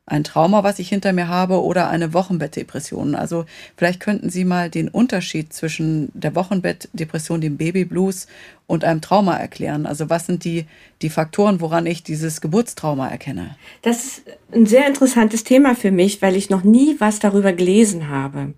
ein 0.07 0.23
Trauma, 0.23 0.63
was 0.63 0.77
ich 0.77 0.89
hinter 0.89 1.13
mir 1.13 1.27
habe 1.27 1.63
oder 1.63 1.89
eine 1.89 2.13
Wochenbettdepression. 2.13 3.15
Also 3.15 3.45
vielleicht 3.75 3.99
könnten 3.99 4.29
Sie 4.29 4.45
mal 4.45 4.69
den 4.69 4.87
Unterschied 4.87 5.51
zwischen 5.51 6.11
der 6.13 6.35
Wochenbettdepression, 6.35 7.41
dem 7.41 7.57
Babyblues 7.57 8.27
und 8.67 8.83
einem 8.83 9.01
Trauma 9.01 9.35
erklären. 9.35 9.87
Also 9.87 10.07
was 10.09 10.27
sind 10.27 10.43
die, 10.43 10.65
die 11.01 11.09
Faktoren, 11.09 11.59
woran 11.59 11.87
ich 11.87 12.03
dieses 12.03 12.39
Geburtstrauma 12.39 13.07
erkenne? 13.07 13.55
Das 13.81 14.03
ist 14.03 14.23
ein 14.53 14.67
sehr 14.67 14.87
interessantes 14.87 15.43
Thema 15.43 15.75
für 15.75 15.91
mich, 15.91 16.21
weil 16.21 16.35
ich 16.35 16.51
noch 16.51 16.63
nie 16.63 16.97
was 16.99 17.17
darüber 17.17 17.51
gelesen 17.51 18.07
habe. 18.07 18.53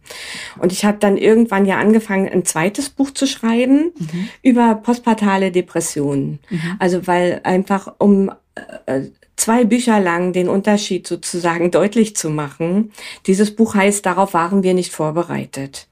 Und 0.60 0.74
ich 0.74 0.84
habe 0.84 0.98
dann 1.00 1.16
irgendwann 1.16 1.66
ja 1.66 1.78
angefangen, 1.78 2.28
ein 2.28 2.44
zweites 2.44 2.90
Buch 2.90 3.12
zu 3.12 3.26
schreiben 3.26 3.94
mhm. 3.98 4.30
über 4.44 4.76
postpartale 4.76 5.54
Depressionen. 5.54 6.40
Mhm. 6.50 6.76
Also 6.80 7.08
weil 7.08 7.40
einfach 7.44 7.96
um 8.00 8.32
äh, 8.86 9.04
zwei 9.38 9.64
Bücher 9.64 10.00
lang 10.00 10.34
den 10.34 10.50
Unterschied 10.50 11.08
sozusagen 11.08 11.72
deutlich 11.72 12.16
zu 12.16 12.30
machen. 12.30 12.92
Dieses 13.26 13.56
Buch 13.56 13.76
heißt, 13.76 14.06
darauf 14.06 14.34
waren 14.34 14.64
wir 14.64 14.74
nicht 14.74 14.92
vorbereitet. 14.92 15.88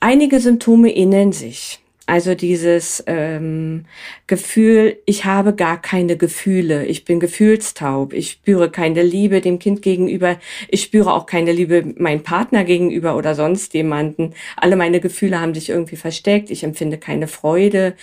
Einige 0.00 0.40
Symptome 0.40 0.94
ähneln 0.94 1.32
sich. 1.32 1.80
Also 2.08 2.36
dieses 2.36 3.02
ähm, 3.08 3.84
Gefühl, 4.28 4.96
ich 5.06 5.24
habe 5.24 5.54
gar 5.56 5.82
keine 5.82 6.16
Gefühle, 6.16 6.86
ich 6.86 7.04
bin 7.04 7.18
gefühlstaub, 7.18 8.12
ich 8.12 8.30
spüre 8.30 8.70
keine 8.70 9.02
Liebe 9.02 9.40
dem 9.40 9.58
Kind 9.58 9.82
gegenüber, 9.82 10.38
ich 10.68 10.82
spüre 10.82 11.12
auch 11.12 11.26
keine 11.26 11.50
Liebe 11.50 11.94
meinem 11.98 12.22
Partner 12.22 12.62
gegenüber 12.62 13.16
oder 13.16 13.34
sonst 13.34 13.74
jemanden. 13.74 14.34
Alle 14.56 14.76
meine 14.76 15.00
Gefühle 15.00 15.40
haben 15.40 15.52
sich 15.52 15.68
irgendwie 15.68 15.96
versteckt, 15.96 16.52
ich 16.52 16.62
empfinde 16.62 16.98
keine 16.98 17.26
Freude, 17.26 17.94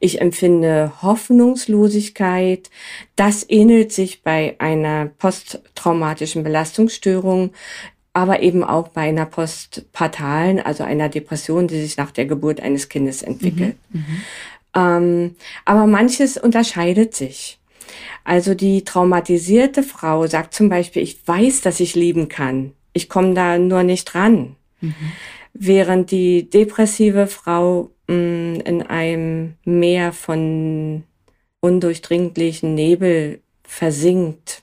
ich 0.00 0.20
empfinde 0.20 0.92
Hoffnungslosigkeit. 1.00 2.68
Das 3.14 3.46
ähnelt 3.48 3.92
sich 3.92 4.24
bei 4.24 4.56
einer 4.58 5.06
posttraumatischen 5.18 6.42
Belastungsstörung 6.42 7.52
aber 8.12 8.42
eben 8.42 8.62
auch 8.62 8.88
bei 8.88 9.02
einer 9.02 9.26
postpartalen, 9.26 10.60
also 10.60 10.84
einer 10.84 11.08
Depression, 11.08 11.66
die 11.68 11.80
sich 11.80 11.96
nach 11.96 12.10
der 12.10 12.26
Geburt 12.26 12.60
eines 12.60 12.88
Kindes 12.88 13.22
entwickelt. 13.22 13.76
Mhm. 13.90 14.00
Mhm. 14.00 14.22
Ähm, 14.74 15.36
aber 15.64 15.86
manches 15.86 16.36
unterscheidet 16.36 17.14
sich. 17.14 17.58
Also 18.24 18.54
die 18.54 18.84
traumatisierte 18.84 19.82
Frau 19.82 20.26
sagt 20.26 20.54
zum 20.54 20.68
Beispiel, 20.68 21.02
ich 21.02 21.26
weiß, 21.26 21.62
dass 21.62 21.80
ich 21.80 21.94
lieben 21.94 22.28
kann. 22.28 22.72
Ich 22.92 23.08
komme 23.08 23.34
da 23.34 23.58
nur 23.58 23.82
nicht 23.82 24.04
dran. 24.04 24.56
Mhm. 24.80 24.94
Während 25.54 26.10
die 26.10 26.48
depressive 26.48 27.26
Frau 27.26 27.90
mh, 28.08 28.14
mm, 28.14 28.60
in 28.60 28.82
einem 28.82 29.54
Meer 29.64 30.12
von 30.12 31.04
undurchdringlichen 31.60 32.74
Nebel 32.74 33.40
versinkt. 33.62 34.62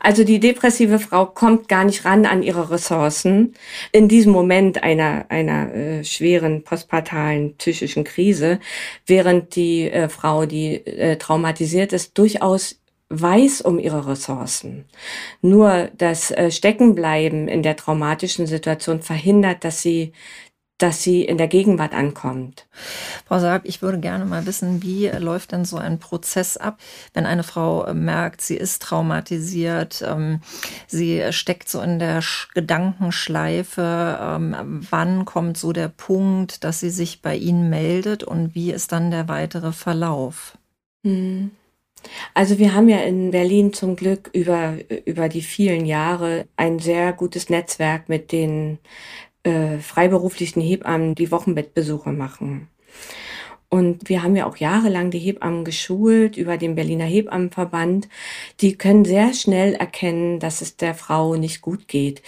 Also 0.00 0.24
die 0.24 0.40
depressive 0.40 0.98
Frau 0.98 1.26
kommt 1.26 1.68
gar 1.68 1.84
nicht 1.84 2.04
ran 2.04 2.26
an 2.26 2.42
ihre 2.42 2.70
Ressourcen 2.70 3.54
in 3.92 4.08
diesem 4.08 4.32
Moment 4.32 4.82
einer, 4.82 5.26
einer 5.28 5.72
äh, 5.72 6.04
schweren 6.04 6.64
postpartalen 6.64 7.54
psychischen 7.56 8.02
Krise, 8.02 8.58
während 9.06 9.54
die 9.54 9.88
äh, 9.88 10.08
Frau, 10.08 10.46
die 10.46 10.84
äh, 10.86 11.16
traumatisiert 11.16 11.92
ist, 11.92 12.18
durchaus 12.18 12.80
weiß 13.08 13.60
um 13.60 13.78
ihre 13.78 14.08
Ressourcen. 14.08 14.84
Nur 15.40 15.90
das 15.96 16.32
äh, 16.32 16.50
Steckenbleiben 16.50 17.46
in 17.46 17.62
der 17.62 17.76
traumatischen 17.76 18.46
Situation 18.46 19.00
verhindert, 19.00 19.62
dass 19.62 19.80
sie 19.80 20.12
dass 20.78 21.02
sie 21.02 21.24
in 21.24 21.38
der 21.38 21.48
Gegenwart 21.48 21.94
ankommt. 21.94 22.66
Frau 23.26 23.38
Saab, 23.38 23.62
ich 23.64 23.80
würde 23.80 23.98
gerne 23.98 24.26
mal 24.26 24.44
wissen, 24.46 24.82
wie 24.82 25.06
läuft 25.06 25.52
denn 25.52 25.64
so 25.64 25.78
ein 25.78 25.98
Prozess 25.98 26.56
ab, 26.56 26.78
wenn 27.14 27.24
eine 27.24 27.42
Frau 27.42 27.84
äh, 27.84 27.94
merkt, 27.94 28.42
sie 28.42 28.56
ist 28.56 28.82
traumatisiert, 28.82 30.04
ähm, 30.06 30.40
sie 30.86 31.22
steckt 31.30 31.68
so 31.68 31.80
in 31.80 31.98
der 31.98 32.22
Gedankenschleife. 32.54 34.18
Ähm, 34.20 34.86
wann 34.90 35.24
kommt 35.24 35.56
so 35.56 35.72
der 35.72 35.88
Punkt, 35.88 36.64
dass 36.64 36.80
sie 36.80 36.90
sich 36.90 37.22
bei 37.22 37.36
Ihnen 37.36 37.70
meldet 37.70 38.22
und 38.24 38.54
wie 38.54 38.70
ist 38.70 38.92
dann 38.92 39.10
der 39.10 39.28
weitere 39.28 39.72
Verlauf? 39.72 40.58
Hm. 41.04 41.52
Also 42.34 42.58
wir 42.58 42.74
haben 42.74 42.88
ja 42.88 42.98
in 42.98 43.30
Berlin 43.30 43.72
zum 43.72 43.96
Glück 43.96 44.30
über, 44.32 44.74
über 45.06 45.28
die 45.28 45.42
vielen 45.42 45.86
Jahre 45.86 46.46
ein 46.56 46.78
sehr 46.78 47.12
gutes 47.12 47.48
Netzwerk 47.48 48.08
mit 48.08 48.32
den 48.32 48.78
äh, 49.46 49.78
freiberuflichen 49.78 50.60
Hebammen 50.60 51.14
die 51.14 51.30
Wochenbettbesuche 51.30 52.10
machen. 52.10 52.68
Und 53.68 54.08
wir 54.08 54.22
haben 54.22 54.36
ja 54.36 54.46
auch 54.46 54.56
jahrelang 54.56 55.10
die 55.10 55.18
Hebammen 55.18 55.64
geschult 55.64 56.36
über 56.36 56.56
den 56.56 56.74
Berliner 56.74 57.04
Hebammenverband. 57.04 58.08
Die 58.60 58.76
können 58.76 59.04
sehr 59.04 59.34
schnell 59.34 59.74
erkennen, 59.74 60.40
dass 60.40 60.62
es 60.62 60.76
der 60.76 60.94
Frau 60.94 61.36
nicht 61.36 61.62
gut 61.62 61.88
geht. 61.88 62.22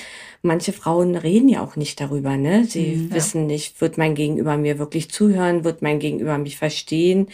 Manche 0.48 0.72
Frauen 0.72 1.14
reden 1.14 1.48
ja 1.48 1.62
auch 1.62 1.76
nicht 1.76 2.00
darüber, 2.00 2.36
ne? 2.36 2.64
Sie 2.64 2.96
mhm, 2.96 3.14
wissen 3.14 3.46
nicht, 3.46 3.80
wird 3.80 3.98
mein 3.98 4.14
Gegenüber 4.14 4.56
mir 4.56 4.78
wirklich 4.78 5.10
zuhören? 5.10 5.62
Wird 5.62 5.82
mein 5.82 6.00
Gegenüber 6.00 6.38
mich 6.38 6.56
verstehen? 6.56 7.28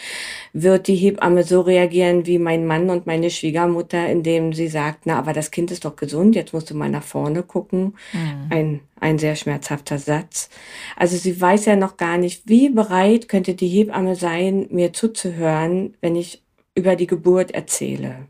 Wird 0.52 0.88
die 0.88 0.96
Hebamme 0.96 1.44
so 1.44 1.62
reagieren 1.62 2.26
wie 2.26 2.38
mein 2.38 2.66
Mann 2.66 2.90
und 2.90 3.06
meine 3.06 3.30
Schwiegermutter, 3.30 4.06
indem 4.08 4.52
sie 4.52 4.68
sagt, 4.68 5.06
na, 5.06 5.18
aber 5.18 5.32
das 5.32 5.50
Kind 5.50 5.70
ist 5.70 5.84
doch 5.86 5.96
gesund, 5.96 6.34
jetzt 6.34 6.52
musst 6.52 6.70
du 6.70 6.74
mal 6.74 6.90
nach 6.90 7.02
vorne 7.02 7.42
gucken. 7.42 7.94
Mhm. 8.12 8.46
Ein 8.50 8.80
ein 9.00 9.18
sehr 9.18 9.36
schmerzhafter 9.36 9.98
Satz. 9.98 10.48
Also 10.96 11.18
sie 11.18 11.38
weiß 11.38 11.66
ja 11.66 11.76
noch 11.76 11.98
gar 11.98 12.16
nicht, 12.16 12.48
wie 12.48 12.70
bereit 12.70 13.28
könnte 13.28 13.54
die 13.54 13.68
Hebamme 13.68 14.16
sein, 14.16 14.66
mir 14.70 14.94
zuzuhören, 14.94 15.94
wenn 16.00 16.16
ich 16.16 16.42
über 16.74 16.96
die 16.96 17.06
Geburt 17.06 17.50
erzähle. 17.50 18.26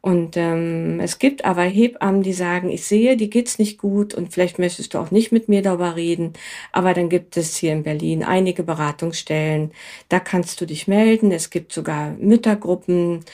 Und 0.00 0.36
ähm, 0.36 1.00
es 1.00 1.18
gibt 1.18 1.44
aber 1.44 1.62
Hebammen, 1.62 2.22
die 2.22 2.32
sagen, 2.32 2.70
ich 2.70 2.84
sehe, 2.84 3.16
die 3.16 3.30
geht's 3.30 3.58
nicht 3.58 3.78
gut 3.78 4.14
und 4.14 4.32
vielleicht 4.32 4.58
möchtest 4.58 4.94
du 4.94 4.98
auch 4.98 5.10
nicht 5.10 5.32
mit 5.32 5.48
mir 5.48 5.60
darüber 5.60 5.96
reden. 5.96 6.34
Aber 6.72 6.94
dann 6.94 7.08
gibt 7.08 7.36
es 7.36 7.56
hier 7.56 7.72
in 7.72 7.82
Berlin 7.82 8.22
einige 8.22 8.62
Beratungsstellen. 8.62 9.72
Da 10.08 10.20
kannst 10.20 10.60
du 10.60 10.66
dich 10.66 10.86
melden. 10.86 11.32
Es 11.32 11.50
gibt 11.50 11.72
sogar 11.72 12.12
Müttergruppen. 12.12 13.24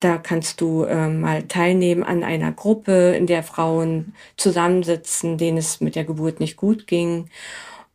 Da 0.00 0.16
kannst 0.16 0.60
du 0.60 0.84
ähm, 0.86 1.20
mal 1.20 1.42
teilnehmen 1.42 2.02
an 2.02 2.24
einer 2.24 2.52
Gruppe, 2.52 3.14
in 3.16 3.26
der 3.26 3.42
Frauen 3.42 4.14
zusammensitzen, 4.36 5.36
denen 5.36 5.58
es 5.58 5.80
mit 5.80 5.94
der 5.94 6.04
Geburt 6.04 6.40
nicht 6.40 6.56
gut 6.56 6.86
ging. 6.86 7.28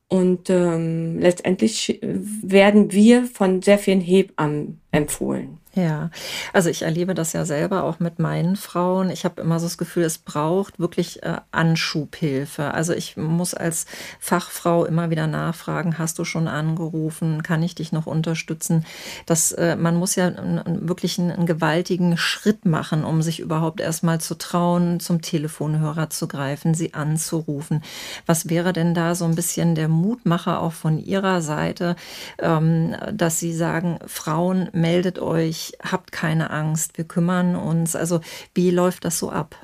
Und 0.08 0.50
ähm, 0.50 1.20
letztendlich 1.20 2.00
werden 2.02 2.92
wir 2.92 3.26
von 3.26 3.62
sehr 3.62 3.78
vielen 3.78 4.02
Hebammen 4.02 4.82
empfohlen. 4.92 5.60
Ja, 5.80 6.10
also 6.52 6.70
ich 6.70 6.82
erlebe 6.82 7.14
das 7.14 7.32
ja 7.32 7.46
selber 7.46 7.84
auch 7.84 8.00
mit 8.00 8.20
meinen 8.20 8.58
Frauen. 8.58 9.10
Ich 9.10 9.24
habe 9.24 9.42
immer 9.42 9.60
so 9.60 9.66
das 9.66 9.78
Gefühl, 9.78 10.04
es 10.04 10.18
braucht 10.18 10.80
wirklich 10.80 11.24
äh, 11.24 11.38
Anschubhilfe. 11.52 12.74
Also 12.74 12.94
ich 12.94 13.16
muss 13.16 13.54
als 13.54 13.86
Fachfrau 14.20 14.84
immer 14.86 15.10
wieder 15.10 15.28
nachfragen, 15.28 15.98
hast 15.98 16.20
du 16.20 16.26
schon 16.26 16.48
angerufen, 16.50 17.44
kann 17.44 17.64
ich 17.64 17.76
dich 17.76 17.94
noch 17.94 18.08
unterstützen? 18.08 18.86
Das, 19.26 19.54
äh, 19.54 19.78
man 19.78 19.96
muss 19.96 20.16
ja 20.16 20.34
wirklich 20.66 21.18
einen, 21.18 21.32
einen, 21.32 21.46
gewaltigen 21.46 22.18
Schritt 22.18 22.66
machen, 22.66 23.06
um 23.06 23.22
sich 23.22 23.40
überhaupt 23.40 23.80
erstmal 23.80 24.20
zu 24.20 24.38
trauen, 24.38 25.00
zum 25.00 25.22
Telefonhörer 25.22 26.10
zu 26.10 26.28
greifen, 26.28 26.74
sie 26.74 26.94
anzurufen. 26.94 27.84
Was 28.26 28.50
wäre 28.50 28.74
denn 28.74 28.94
da 28.94 29.16
so 29.16 29.26
ein 29.26 29.36
bisschen 29.36 29.76
der 29.76 29.88
Mutmacher 29.88 30.62
auch 30.62 30.74
von 30.74 31.00
Ihrer 31.00 31.42
Seite, 31.42 31.96
ähm, 32.40 32.96
dass 33.14 33.40
Sie 33.40 33.54
sagen, 33.54 34.00
Frauen, 34.06 34.70
meldet 34.74 35.20
euch, 35.20 35.69
euch, 35.70 35.92
habt 35.92 36.12
keine 36.12 36.50
Angst, 36.50 36.98
wir 36.98 37.06
kümmern 37.06 37.56
uns. 37.56 37.96
Also 37.96 38.22
wie 38.54 38.72
läuft 38.72 39.06
das 39.06 39.20
so 39.20 39.30
ab? 39.30 39.56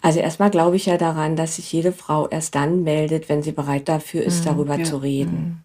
Also 0.00 0.20
erstmal 0.20 0.50
glaube 0.50 0.76
ich 0.76 0.86
ja 0.86 0.96
daran, 0.96 1.36
dass 1.36 1.56
sich 1.56 1.72
jede 1.72 1.92
Frau 1.92 2.28
erst 2.28 2.54
dann 2.54 2.82
meldet, 2.82 3.28
wenn 3.28 3.42
sie 3.42 3.52
bereit 3.52 3.88
dafür 3.88 4.22
ist, 4.22 4.40
mhm, 4.40 4.48
darüber 4.48 4.78
ja. 4.78 4.84
zu 4.84 4.96
reden. 4.98 5.32
Mhm. 5.32 5.58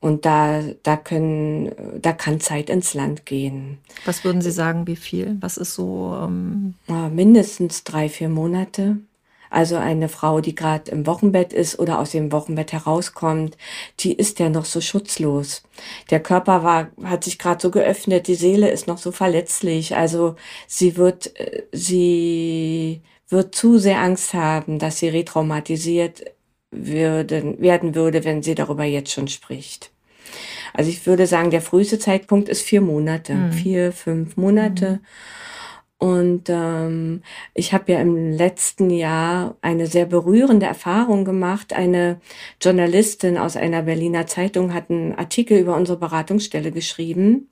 Und 0.00 0.26
da, 0.26 0.62
da 0.82 0.96
können, 0.96 1.72
da 2.00 2.12
kann 2.12 2.38
Zeit 2.38 2.68
ins 2.68 2.92
Land 2.92 3.24
gehen. 3.24 3.78
Was 4.04 4.22
würden 4.22 4.42
Sie 4.42 4.50
sagen, 4.50 4.86
wie 4.86 4.96
viel? 4.96 5.38
Was 5.40 5.56
ist 5.56 5.74
so? 5.74 6.14
Ähm 6.22 6.74
ja, 6.88 7.08
mindestens 7.08 7.84
drei, 7.84 8.10
vier 8.10 8.28
Monate. 8.28 8.98
Also 9.50 9.76
eine 9.76 10.08
Frau, 10.08 10.40
die 10.40 10.54
gerade 10.54 10.90
im 10.90 11.06
Wochenbett 11.06 11.52
ist 11.52 11.78
oder 11.78 11.98
aus 11.98 12.10
dem 12.10 12.32
Wochenbett 12.32 12.72
herauskommt, 12.72 13.56
die 14.00 14.12
ist 14.12 14.38
ja 14.38 14.48
noch 14.48 14.64
so 14.64 14.80
schutzlos. 14.80 15.62
Der 16.10 16.20
Körper 16.20 16.64
war, 16.64 16.88
hat 17.04 17.24
sich 17.24 17.38
gerade 17.38 17.60
so 17.60 17.70
geöffnet, 17.70 18.26
die 18.26 18.34
Seele 18.34 18.70
ist 18.70 18.86
noch 18.86 18.98
so 18.98 19.12
verletzlich. 19.12 19.96
Also 19.96 20.36
sie 20.66 20.96
wird, 20.96 21.38
äh, 21.38 21.62
sie 21.72 23.02
wird 23.28 23.54
zu 23.54 23.78
sehr 23.78 24.00
Angst 24.00 24.34
haben, 24.34 24.78
dass 24.78 24.98
sie 24.98 25.08
retraumatisiert 25.08 26.24
würden, 26.70 27.60
werden 27.60 27.94
würde, 27.94 28.24
wenn 28.24 28.42
sie 28.42 28.54
darüber 28.54 28.84
jetzt 28.84 29.12
schon 29.12 29.28
spricht. 29.28 29.90
Also 30.72 30.90
ich 30.90 31.06
würde 31.06 31.26
sagen, 31.26 31.50
der 31.50 31.62
früheste 31.62 31.98
Zeitpunkt 31.98 32.48
ist 32.48 32.62
vier 32.62 32.80
Monate, 32.80 33.34
mhm. 33.34 33.52
vier, 33.52 33.92
fünf 33.92 34.36
Monate. 34.36 34.90
Mhm. 34.90 35.06
Und 35.98 36.48
ähm, 36.48 37.22
ich 37.54 37.72
habe 37.72 37.92
ja 37.92 38.00
im 38.00 38.32
letzten 38.32 38.90
Jahr 38.90 39.56
eine 39.62 39.86
sehr 39.86 40.06
berührende 40.06 40.66
Erfahrung 40.66 41.24
gemacht. 41.24 41.72
Eine 41.72 42.20
Journalistin 42.60 43.38
aus 43.38 43.56
einer 43.56 43.82
Berliner 43.82 44.26
Zeitung 44.26 44.74
hat 44.74 44.90
einen 44.90 45.14
Artikel 45.14 45.58
über 45.58 45.76
unsere 45.76 45.98
Beratungsstelle 45.98 46.72
geschrieben. 46.72 47.48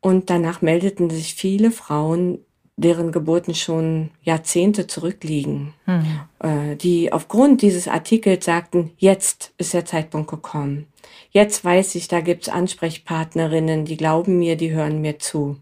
Und 0.00 0.30
danach 0.30 0.62
meldeten 0.62 1.10
sich 1.10 1.34
viele 1.34 1.70
Frauen, 1.70 2.38
deren 2.76 3.12
Geburten 3.12 3.54
schon 3.54 4.10
Jahrzehnte 4.22 4.86
zurückliegen, 4.86 5.74
mhm. 5.86 6.20
äh, 6.38 6.76
die 6.76 7.12
aufgrund 7.12 7.60
dieses 7.60 7.88
Artikels 7.88 8.46
sagten, 8.46 8.92
jetzt 8.96 9.52
ist 9.58 9.74
der 9.74 9.84
Zeitpunkt 9.84 10.30
gekommen. 10.30 10.86
Jetzt 11.30 11.62
weiß 11.62 11.94
ich, 11.96 12.08
da 12.08 12.20
gibt's 12.20 12.48
Ansprechpartnerinnen, 12.48 13.84
die 13.84 13.98
glauben 13.98 14.38
mir, 14.38 14.56
die 14.56 14.70
hören 14.70 15.02
mir 15.02 15.18
zu. 15.18 15.58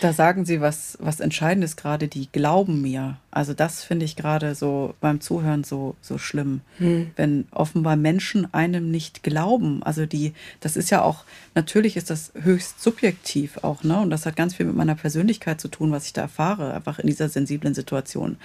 Da 0.00 0.12
sagen 0.12 0.44
Sie 0.44 0.60
was, 0.60 0.96
was 1.00 1.18
Entscheidendes 1.18 1.76
gerade, 1.76 2.06
die 2.06 2.28
glauben 2.30 2.80
mir. 2.80 3.16
Also 3.30 3.52
das 3.52 3.82
finde 3.82 4.04
ich 4.04 4.14
gerade 4.14 4.54
so 4.54 4.94
beim 5.00 5.20
Zuhören 5.20 5.64
so, 5.64 5.96
so 6.00 6.18
schlimm. 6.18 6.60
Hm. 6.78 7.10
Wenn 7.16 7.46
offenbar 7.50 7.96
Menschen 7.96 8.52
einem 8.54 8.90
nicht 8.90 9.22
glauben. 9.22 9.82
Also 9.82 10.06
die, 10.06 10.34
das 10.60 10.76
ist 10.76 10.90
ja 10.90 11.02
auch, 11.02 11.24
natürlich 11.54 11.96
ist 11.96 12.10
das 12.10 12.32
höchst 12.40 12.80
subjektiv 12.80 13.58
auch, 13.62 13.82
ne? 13.82 13.98
Und 14.00 14.10
das 14.10 14.24
hat 14.24 14.36
ganz 14.36 14.54
viel 14.54 14.66
mit 14.66 14.76
meiner 14.76 14.94
Persönlichkeit 14.94 15.60
zu 15.60 15.68
tun, 15.68 15.90
was 15.90 16.06
ich 16.06 16.12
da 16.12 16.22
erfahre, 16.22 16.74
einfach 16.74 17.00
in 17.00 17.08
dieser 17.08 17.28
sensiblen 17.28 17.74
Situation. 17.74 18.36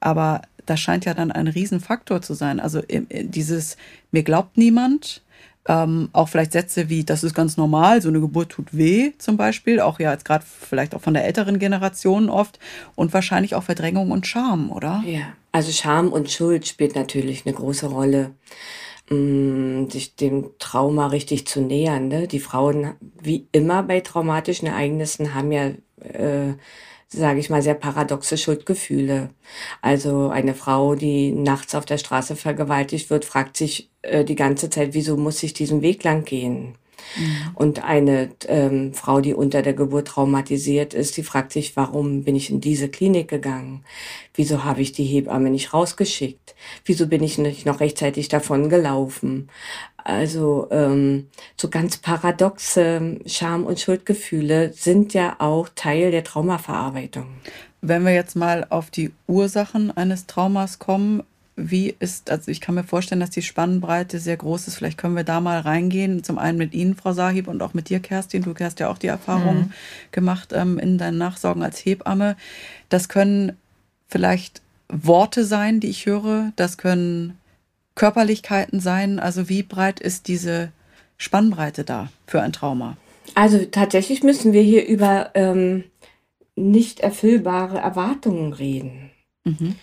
Aber 0.00 0.42
das 0.66 0.80
scheint 0.80 1.06
ja 1.06 1.14
dann 1.14 1.32
ein 1.32 1.48
Riesenfaktor 1.48 2.20
zu 2.20 2.34
sein. 2.34 2.60
Also 2.60 2.82
dieses, 2.88 3.76
mir 4.12 4.22
glaubt 4.22 4.58
niemand, 4.58 5.22
ähm, 5.68 6.08
auch 6.12 6.30
vielleicht 6.30 6.52
Sätze 6.52 6.88
wie, 6.88 7.04
das 7.04 7.22
ist 7.22 7.34
ganz 7.34 7.58
normal, 7.58 8.00
so 8.00 8.08
eine 8.08 8.20
Geburt 8.20 8.48
tut 8.48 8.76
weh 8.76 9.12
zum 9.18 9.36
Beispiel, 9.36 9.80
auch 9.80 10.00
ja 10.00 10.12
jetzt 10.12 10.24
gerade 10.24 10.44
vielleicht 10.44 10.94
auch 10.94 11.02
von 11.02 11.12
der 11.12 11.26
älteren 11.26 11.58
Generation 11.58 12.30
oft 12.30 12.58
und 12.94 13.12
wahrscheinlich 13.12 13.54
auch 13.54 13.62
Verdrängung 13.62 14.10
und 14.10 14.26
Scham, 14.26 14.72
oder? 14.72 15.02
Ja, 15.06 15.34
also 15.52 15.70
Scham 15.70 16.08
und 16.08 16.30
Schuld 16.30 16.66
spielt 16.66 16.96
natürlich 16.96 17.44
eine 17.46 17.54
große 17.54 17.86
Rolle 17.86 18.30
mm, 19.10 19.90
sich 19.90 20.16
dem 20.16 20.50
Trauma 20.58 21.08
richtig 21.08 21.46
zu 21.46 21.60
nähern. 21.60 22.08
Ne? 22.08 22.28
Die 22.28 22.40
Frauen, 22.40 22.94
wie 23.20 23.46
immer 23.52 23.82
bei 23.82 24.00
traumatischen 24.00 24.68
Ereignissen, 24.68 25.34
haben 25.34 25.52
ja 25.52 25.66
äh, 26.00 26.54
sage 27.08 27.40
ich 27.40 27.50
mal, 27.50 27.62
sehr 27.62 27.74
paradoxe 27.74 28.36
Schuldgefühle. 28.36 29.30
Also 29.82 30.28
eine 30.28 30.54
Frau, 30.54 30.94
die 30.94 31.32
nachts 31.32 31.74
auf 31.74 31.84
der 31.86 31.98
Straße 31.98 32.36
vergewaltigt 32.36 33.10
wird, 33.10 33.24
fragt 33.24 33.56
sich 33.56 33.90
äh, 34.02 34.24
die 34.24 34.34
ganze 34.36 34.70
Zeit, 34.70 34.94
wieso 34.94 35.16
muss 35.16 35.42
ich 35.42 35.54
diesen 35.54 35.82
Weg 35.82 36.04
lang 36.04 36.24
gehen? 36.24 36.76
Mhm. 37.16 37.50
Und 37.54 37.84
eine 37.84 38.30
ähm, 38.46 38.92
Frau, 38.94 39.20
die 39.20 39.34
unter 39.34 39.62
der 39.62 39.74
Geburt 39.74 40.08
traumatisiert 40.08 40.94
ist, 40.94 41.16
die 41.16 41.22
fragt 41.22 41.52
sich, 41.52 41.76
warum 41.76 42.24
bin 42.24 42.36
ich 42.36 42.50
in 42.50 42.60
diese 42.60 42.88
Klinik 42.88 43.28
gegangen? 43.28 43.84
Wieso 44.34 44.64
habe 44.64 44.82
ich 44.82 44.92
die 44.92 45.04
Hebamme 45.04 45.50
nicht 45.50 45.72
rausgeschickt? 45.74 46.54
Wieso 46.84 47.06
bin 47.06 47.22
ich 47.22 47.38
nicht 47.38 47.66
noch 47.66 47.80
rechtzeitig 47.80 48.28
davon 48.28 48.68
gelaufen? 48.68 49.48
Also 49.96 50.68
ähm, 50.70 51.28
so 51.56 51.68
ganz 51.68 51.98
paradoxe 51.98 53.18
Scham- 53.26 53.66
und 53.66 53.78
Schuldgefühle 53.78 54.72
sind 54.72 55.12
ja 55.12 55.36
auch 55.38 55.68
Teil 55.74 56.10
der 56.10 56.24
Traumaverarbeitung. 56.24 57.26
Wenn 57.80 58.04
wir 58.04 58.12
jetzt 58.12 58.34
mal 58.34 58.66
auf 58.70 58.90
die 58.90 59.12
Ursachen 59.26 59.96
eines 59.96 60.26
Traumas 60.26 60.78
kommen, 60.78 61.22
wie 61.58 61.94
ist, 61.98 62.30
also 62.30 62.50
ich 62.50 62.60
kann 62.60 62.76
mir 62.76 62.84
vorstellen, 62.84 63.20
dass 63.20 63.30
die 63.30 63.42
Spannbreite 63.42 64.20
sehr 64.20 64.36
groß 64.36 64.68
ist. 64.68 64.76
Vielleicht 64.76 64.96
können 64.96 65.16
wir 65.16 65.24
da 65.24 65.40
mal 65.40 65.60
reingehen. 65.60 66.22
Zum 66.22 66.38
einen 66.38 66.56
mit 66.56 66.72
Ihnen, 66.72 66.94
Frau 66.94 67.12
Sahib, 67.12 67.48
und 67.48 67.62
auch 67.62 67.74
mit 67.74 67.88
dir, 67.88 68.00
Kerstin. 68.00 68.42
Du 68.42 68.54
hast 68.58 68.80
ja 68.80 68.88
auch 68.88 68.98
die 68.98 69.08
Erfahrung 69.08 69.56
mhm. 69.56 69.72
gemacht 70.12 70.50
ähm, 70.52 70.78
in 70.78 70.98
deinen 70.98 71.18
Nachsorgen 71.18 71.62
als 71.62 71.78
Hebamme. 71.84 72.36
Das 72.88 73.08
können 73.08 73.56
vielleicht 74.08 74.62
Worte 74.88 75.44
sein, 75.44 75.80
die 75.80 75.88
ich 75.88 76.06
höre. 76.06 76.52
Das 76.56 76.78
können 76.78 77.38
Körperlichkeiten 77.98 78.80
sein? 78.80 79.18
Also 79.18 79.48
wie 79.48 79.62
breit 79.62 80.00
ist 80.00 80.28
diese 80.28 80.70
Spannbreite 81.18 81.84
da 81.84 82.08
für 82.26 82.40
ein 82.40 82.52
Trauma? 82.52 82.96
Also 83.34 83.64
tatsächlich 83.64 84.22
müssen 84.22 84.52
wir 84.52 84.62
hier 84.62 84.86
über 84.86 85.32
ähm, 85.34 85.84
nicht 86.54 87.00
erfüllbare 87.00 87.78
Erwartungen 87.78 88.52
reden. 88.52 89.10
Mhm. 89.44 89.74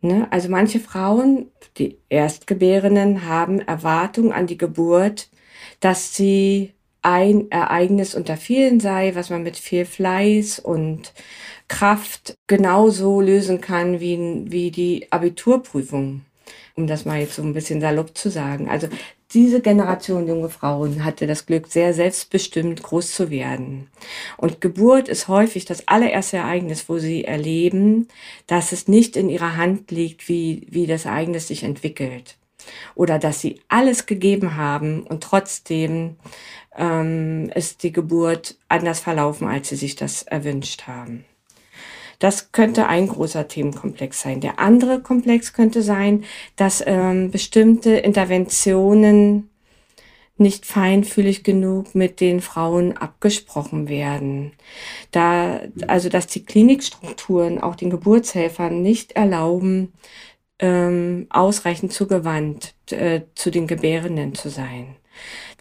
Ne? 0.00 0.26
Also 0.30 0.48
manche 0.48 0.80
Frauen, 0.80 1.50
die 1.78 1.98
Erstgebärenden, 2.08 3.26
haben 3.26 3.60
Erwartungen 3.60 4.32
an 4.32 4.46
die 4.46 4.58
Geburt, 4.58 5.28
dass 5.80 6.14
sie 6.14 6.72
ein 7.02 7.50
Ereignis 7.50 8.14
unter 8.14 8.36
vielen 8.36 8.80
sei, 8.80 9.14
was 9.14 9.30
man 9.30 9.42
mit 9.42 9.56
viel 9.56 9.86
Fleiß 9.86 10.58
und 10.58 11.14
Kraft 11.68 12.34
genauso 12.46 13.20
lösen 13.20 13.60
kann 13.60 14.00
wie, 14.00 14.44
wie 14.50 14.70
die 14.70 15.10
Abiturprüfung 15.10 16.22
um 16.80 16.86
das 16.86 17.04
mal 17.04 17.20
jetzt 17.20 17.36
so 17.36 17.42
ein 17.42 17.52
bisschen 17.52 17.80
salopp 17.80 18.16
zu 18.16 18.30
sagen. 18.30 18.68
Also 18.68 18.88
diese 19.32 19.60
Generation 19.60 20.26
junge 20.26 20.48
Frauen 20.48 21.04
hatte 21.04 21.26
das 21.26 21.46
Glück, 21.46 21.68
sehr 21.68 21.94
selbstbestimmt 21.94 22.82
groß 22.82 23.14
zu 23.14 23.30
werden. 23.30 23.88
Und 24.36 24.60
Geburt 24.60 25.08
ist 25.08 25.28
häufig 25.28 25.64
das 25.64 25.86
allererste 25.86 26.38
Ereignis, 26.38 26.88
wo 26.88 26.98
sie 26.98 27.24
erleben, 27.24 28.08
dass 28.48 28.72
es 28.72 28.88
nicht 28.88 29.16
in 29.16 29.28
ihrer 29.28 29.56
Hand 29.56 29.90
liegt, 29.90 30.28
wie, 30.28 30.66
wie 30.68 30.86
das 30.86 31.04
Ereignis 31.04 31.46
sich 31.48 31.62
entwickelt. 31.62 32.36
Oder 32.94 33.18
dass 33.18 33.40
sie 33.40 33.60
alles 33.68 34.06
gegeben 34.06 34.56
haben 34.56 35.02
und 35.04 35.22
trotzdem 35.22 36.16
ähm, 36.76 37.50
ist 37.54 37.82
die 37.84 37.92
Geburt 37.92 38.56
anders 38.68 39.00
verlaufen, 39.00 39.46
als 39.48 39.68
sie 39.68 39.76
sich 39.76 39.96
das 39.96 40.22
erwünscht 40.24 40.86
haben. 40.86 41.24
Das 42.20 42.52
könnte 42.52 42.86
ein 42.86 43.08
großer 43.08 43.48
Themenkomplex 43.48 44.20
sein. 44.20 44.40
Der 44.40 44.60
andere 44.60 45.00
Komplex 45.00 45.52
könnte 45.52 45.82
sein, 45.82 46.24
dass 46.54 46.84
ähm, 46.86 47.30
bestimmte 47.30 47.92
Interventionen 47.92 49.50
nicht 50.36 50.64
feinfühlig 50.64 51.44
genug 51.44 51.94
mit 51.94 52.20
den 52.20 52.40
Frauen 52.40 52.96
abgesprochen 52.96 53.88
werden. 53.88 54.52
Da, 55.10 55.60
also, 55.86 56.08
dass 56.08 56.26
die 56.26 56.44
Klinikstrukturen 56.44 57.60
auch 57.60 57.74
den 57.74 57.90
Geburtshelfern 57.90 58.82
nicht 58.82 59.12
erlauben, 59.12 59.92
ähm, 60.58 61.26
ausreichend 61.30 61.92
zugewandt 61.92 62.74
äh, 62.90 63.22
zu 63.34 63.50
den 63.50 63.66
Gebärenden 63.66 64.34
zu 64.34 64.50
sein. 64.50 64.96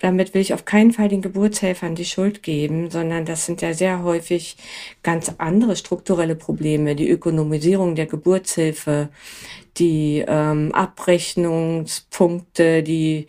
Damit 0.01 0.33
will 0.33 0.41
ich 0.41 0.53
auf 0.53 0.65
keinen 0.65 0.93
Fall 0.93 1.09
den 1.09 1.21
Geburtshelfern 1.21 1.95
die 1.95 2.05
Schuld 2.05 2.43
geben, 2.43 2.89
sondern 2.89 3.25
das 3.25 3.45
sind 3.45 3.61
ja 3.61 3.73
sehr 3.73 4.03
häufig 4.03 4.55
ganz 5.03 5.33
andere 5.37 5.75
strukturelle 5.75 6.35
Probleme. 6.35 6.95
Die 6.95 7.09
Ökonomisierung 7.09 7.95
der 7.95 8.05
Geburtshilfe, 8.05 9.09
die 9.77 10.23
ähm, 10.27 10.71
Abrechnungspunkte, 10.73 12.83
die 12.83 13.27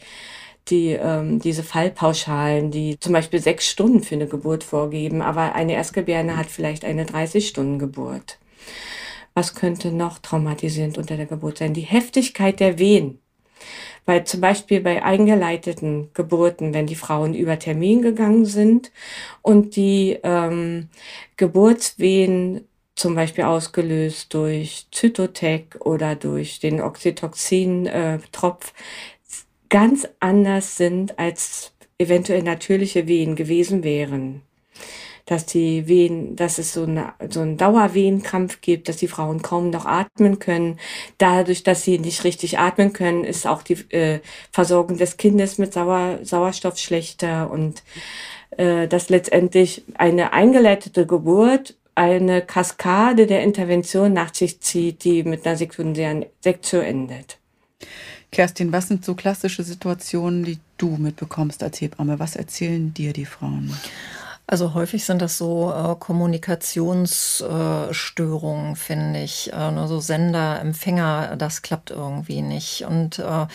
die 0.69 0.93
ähm, 0.93 1.41
diese 1.41 1.63
Fallpauschalen, 1.63 2.71
die 2.71 2.99
zum 3.01 3.13
Beispiel 3.13 3.41
sechs 3.41 3.69
Stunden 3.69 4.03
für 4.03 4.15
eine 4.15 4.29
Geburt 4.29 4.63
vorgeben, 4.63 5.23
aber 5.23 5.55
eine 5.55 5.73
Erstgebärende 5.73 6.37
hat 6.37 6.47
vielleicht 6.47 6.85
eine 6.85 7.05
30-Stunden-Geburt. 7.05 8.39
Was 9.35 9.55
könnte 9.55 9.91
noch 9.91 10.19
traumatisierend 10.19 10.99
unter 10.99 11.17
der 11.17 11.27
Geburt 11.27 11.59
sein? 11.59 11.75
Die 11.75 11.81
Heftigkeit 11.81 12.61
der 12.61 12.79
Wehen. 12.79 13.21
Weil 14.07 14.25
zum 14.25 14.41
Beispiel 14.41 14.81
bei 14.81 15.03
eingeleiteten 15.03 16.11
Geburten, 16.15 16.75
wenn 16.75 16.87
die 16.87 16.95
Frauen 16.95 17.35
über 17.35 17.59
Termin 17.59 18.03
gegangen 18.03 18.45
sind 18.45 18.91
und 19.43 19.77
die 19.77 20.19
ähm, 20.23 20.89
Geburtswehen 21.37 22.67
zum 22.95 23.15
Beispiel 23.15 23.45
ausgelöst 23.45 24.35
durch 24.35 24.87
Zytotec 24.91 25.77
oder 25.81 26.17
durch 26.17 26.61
den 26.61 26.81
Oxytocin-Tropf, 26.81 28.69
äh, 28.69 28.73
ganz 29.69 30.09
anders 30.19 30.77
sind 30.77 31.19
als 31.19 31.73
eventuell 31.99 32.43
natürliche 32.43 33.07
Wehen 33.07 33.37
gewesen 33.37 33.85
wären 33.85 34.43
dass 35.27 35.47
die 35.47 35.87
Wehen, 35.87 36.37
dass 36.37 36.59
es 36.59 36.73
so, 36.73 36.85
eine, 36.85 37.15
so 37.29 37.41
einen 37.41 37.57
Dauerwehenkrampf 37.57 38.61
gibt, 38.61 38.89
dass 38.89 38.97
die 38.97 39.09
Frauen 39.09 39.43
kaum 39.43 39.71
noch 39.71 39.87
atmen 39.87 40.39
können. 40.39 40.79
Dadurch, 41.19 41.63
dass 41.63 41.83
sie 41.83 41.99
nicht 41.99 42.25
richtig 42.25 42.59
atmen 42.59 42.93
können, 42.93 43.25
ist 43.25 43.47
auch 43.47 43.63
die 43.63 43.75
äh, 43.95 44.21
Versorgung 44.53 44.97
des 44.97 45.17
Kindes 45.17 45.59
mit 45.59 45.73
Sauer, 45.73 46.19
Sauerstoff 46.23 46.79
schlechter 46.79 47.51
und 47.51 47.83
äh, 48.57 48.89
dass 48.89 49.09
letztendlich 49.09 49.85
eine 49.95 50.33
eingeleitete 50.33 51.07
Geburt 51.07 51.77
eine 51.95 52.41
Kaskade 52.41 53.27
der 53.27 53.43
Intervention 53.43 54.13
nach 54.13 54.35
sich 54.35 54.61
zieht, 54.61 55.05
die 55.05 55.23
mit 55.23 55.47
einer 55.47 55.57
sekundären 55.57 56.27
Sektion 56.41 56.83
endet. 56.83 57.39
Kerstin, 58.33 58.73
was 58.73 58.89
sind 58.89 59.05
so 59.05 59.15
klassische 59.15 59.65
Situationen, 59.65 60.45
die 60.45 60.59
du 60.79 60.97
mitbekommst 60.97 61.63
als 61.63 61.81
Hebamme? 61.81 62.19
Was 62.19 62.37
erzählen 62.37 62.95
dir 62.95 63.13
die 63.13 63.25
Frauen? 63.25 63.75
Also 64.51 64.75
häufig 64.75 65.05
sind 65.05 65.23
das 65.23 65.39
so 65.39 65.73
äh, 65.73 65.95
Kommunikationsstörungen, 65.95 68.73
äh, 68.73 68.77
finde 68.77 69.23
ich. 69.23 69.53
Äh, 69.53 69.71
nur 69.71 69.87
so 69.87 70.01
Sender, 70.01 70.59
Empfänger, 70.59 71.37
das 71.37 71.63
klappt 71.63 71.93
irgendwie 71.93 72.43
nicht. 72.43 72.85
Und 72.85 73.21
äh, 73.21 73.47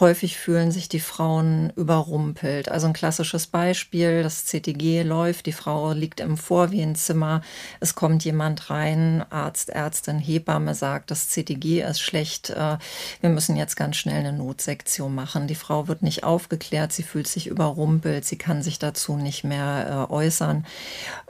häufig 0.00 0.36
fühlen 0.36 0.72
sich 0.72 0.88
die 0.88 0.98
Frauen 0.98 1.72
überrumpelt. 1.76 2.68
Also 2.68 2.88
ein 2.88 2.94
klassisches 2.94 3.46
Beispiel, 3.46 4.24
das 4.24 4.46
CTG 4.46 5.04
läuft, 5.04 5.46
die 5.46 5.52
Frau 5.52 5.92
liegt 5.92 6.18
im 6.18 6.36
Vorwehenzimmer, 6.36 7.42
es 7.78 7.94
kommt 7.94 8.24
jemand 8.24 8.70
rein, 8.70 9.24
Arzt, 9.30 9.70
Ärztin, 9.70 10.18
Hebamme 10.18 10.74
sagt, 10.74 11.12
das 11.12 11.28
CTG 11.28 11.82
ist 11.82 12.00
schlecht, 12.00 12.50
äh, 12.50 12.78
wir 13.20 13.30
müssen 13.30 13.54
jetzt 13.54 13.76
ganz 13.76 13.98
schnell 13.98 14.18
eine 14.18 14.32
Notsektion 14.32 15.14
machen. 15.14 15.46
Die 15.46 15.54
Frau 15.54 15.86
wird 15.86 16.02
nicht 16.02 16.24
aufgeklärt, 16.24 16.92
sie 16.92 17.04
fühlt 17.04 17.28
sich 17.28 17.46
überrumpelt, 17.46 18.24
sie 18.24 18.36
kann 18.36 18.64
sich 18.64 18.80
dazu 18.80 19.16
nicht 19.16 19.44
mehr 19.44 20.08
äh, 20.10 20.12
äußern 20.12 20.39
äußern. 20.40 20.64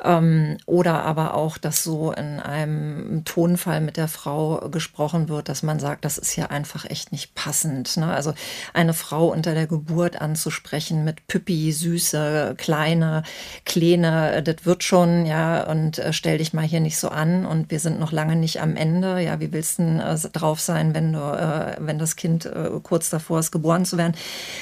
Ähm, 0.02 0.56
oder 0.66 1.02
aber 1.02 1.34
auch, 1.34 1.58
dass 1.58 1.84
so 1.84 2.12
in 2.12 2.40
einem 2.40 3.24
Tonfall 3.24 3.80
mit 3.80 3.96
der 3.96 4.08
Frau 4.08 4.68
gesprochen 4.70 5.28
wird, 5.28 5.48
dass 5.48 5.62
man 5.62 5.78
sagt, 5.78 6.04
das 6.04 6.16
ist 6.16 6.36
ja 6.36 6.46
einfach 6.46 6.84
echt 6.88 7.12
nicht 7.12 7.34
passend. 7.34 7.96
Ne? 7.96 8.06
Also 8.06 8.32
eine 8.72 8.94
Frau 8.94 9.28
unter 9.28 9.54
der 9.54 9.66
Geburt 9.66 10.20
anzusprechen 10.20 11.04
mit 11.04 11.26
Püppi, 11.26 11.72
Süße, 11.72 12.54
Kleine, 12.56 13.22
Kleine, 13.66 14.42
das 14.42 14.64
wird 14.64 14.84
schon, 14.84 15.26
ja, 15.26 15.64
und 15.64 15.98
äh, 15.98 16.12
stell 16.12 16.38
dich 16.38 16.52
mal 16.52 16.64
hier 16.64 16.80
nicht 16.80 16.98
so 16.98 17.08
an 17.08 17.44
und 17.44 17.70
wir 17.70 17.80
sind 17.80 18.00
noch 18.00 18.12
lange 18.12 18.36
nicht 18.36 18.60
am 18.62 18.76
Ende. 18.76 19.20
Ja, 19.20 19.40
wie 19.40 19.52
willst 19.52 19.78
du 19.78 19.82
äh, 19.82 20.16
drauf 20.30 20.60
sein, 20.60 20.94
wenn 20.94 21.12
du, 21.12 21.18
äh, 21.18 21.76
wenn 21.78 21.98
das 21.98 22.16
Kind 22.16 22.46
äh, 22.46 22.70
kurz 22.82 23.10
davor 23.10 23.40
ist, 23.40 23.50
geboren 23.50 23.84
zu 23.84 23.98
werden? 23.98 24.14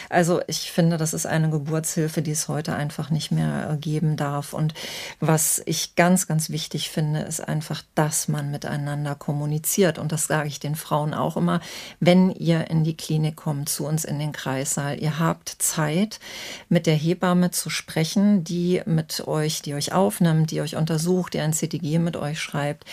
Also 0.08 0.40
ich 0.46 0.72
finde, 0.72 0.96
das 0.96 1.14
ist 1.14 1.26
eine 1.26 1.50
Geburtshilfe, 1.50 2.22
die 2.22 2.32
es 2.32 2.48
heute 2.48 2.74
einfach 2.74 3.10
nicht 3.10 3.30
mehr 3.30 3.70
äh, 3.70 3.76
geben 3.76 4.16
darf 4.16 4.37
darf. 4.38 4.52
Und 4.52 4.74
was 5.20 5.62
ich 5.66 5.94
ganz, 5.96 6.26
ganz 6.26 6.50
wichtig 6.50 6.90
finde, 6.90 7.20
ist 7.20 7.40
einfach, 7.40 7.82
dass 7.94 8.28
man 8.28 8.50
miteinander 8.50 9.14
kommuniziert. 9.14 9.98
Und 9.98 10.12
das 10.12 10.26
sage 10.26 10.48
ich 10.48 10.60
den 10.60 10.76
Frauen 10.76 11.14
auch 11.14 11.36
immer, 11.36 11.60
wenn 12.00 12.30
ihr 12.30 12.70
in 12.70 12.84
die 12.84 12.96
Klinik 12.96 13.36
kommt, 13.36 13.68
zu 13.68 13.86
uns 13.86 14.04
in 14.04 14.18
den 14.18 14.32
Kreissaal, 14.32 15.00
ihr 15.00 15.18
habt 15.18 15.48
Zeit, 15.58 16.20
mit 16.68 16.86
der 16.86 16.94
Hebamme 16.94 17.50
zu 17.50 17.70
sprechen, 17.70 18.44
die 18.44 18.82
mit 18.86 19.26
euch, 19.26 19.62
die 19.62 19.74
euch 19.74 19.92
aufnimmt, 19.92 20.50
die 20.50 20.60
euch 20.60 20.76
untersucht, 20.76 21.34
die 21.34 21.40
ein 21.40 21.52
CTG 21.52 21.98
mit 21.98 22.16
euch 22.16 22.40
schreibt. 22.40 22.84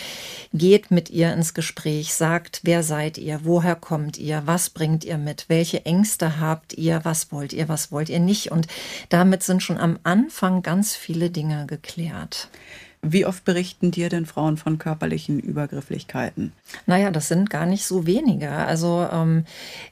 Geht 0.53 0.91
mit 0.91 1.09
ihr 1.09 1.33
ins 1.33 1.53
Gespräch, 1.53 2.13
sagt, 2.13 2.61
wer 2.63 2.83
seid 2.83 3.17
ihr, 3.17 3.41
woher 3.43 3.75
kommt 3.75 4.17
ihr, 4.17 4.43
was 4.45 4.69
bringt 4.69 5.03
ihr 5.03 5.17
mit, 5.17 5.45
welche 5.47 5.85
Ängste 5.85 6.39
habt 6.39 6.73
ihr, 6.73 7.01
was 7.03 7.31
wollt 7.31 7.53
ihr, 7.53 7.69
was 7.69 7.91
wollt 7.91 8.09
ihr 8.09 8.19
nicht. 8.19 8.51
Und 8.51 8.67
damit 9.09 9.43
sind 9.43 9.61
schon 9.61 9.77
am 9.77 9.99
Anfang 10.03 10.61
ganz 10.61 10.95
viele 10.95 11.24
Dinge 11.29 11.65
geklärt. 11.67 12.47
Wie 13.11 13.25
oft 13.25 13.45
berichten 13.45 13.91
dir 13.91 14.09
denn 14.09 14.25
Frauen 14.25 14.57
von 14.57 14.77
körperlichen 14.77 15.39
Übergrifflichkeiten? 15.39 16.51
Naja, 16.85 17.11
das 17.11 17.27
sind 17.27 17.49
gar 17.49 17.65
nicht 17.65 17.85
so 17.85 18.05
wenige. 18.05 18.49
Also 18.49 19.07
ähm, 19.11 19.45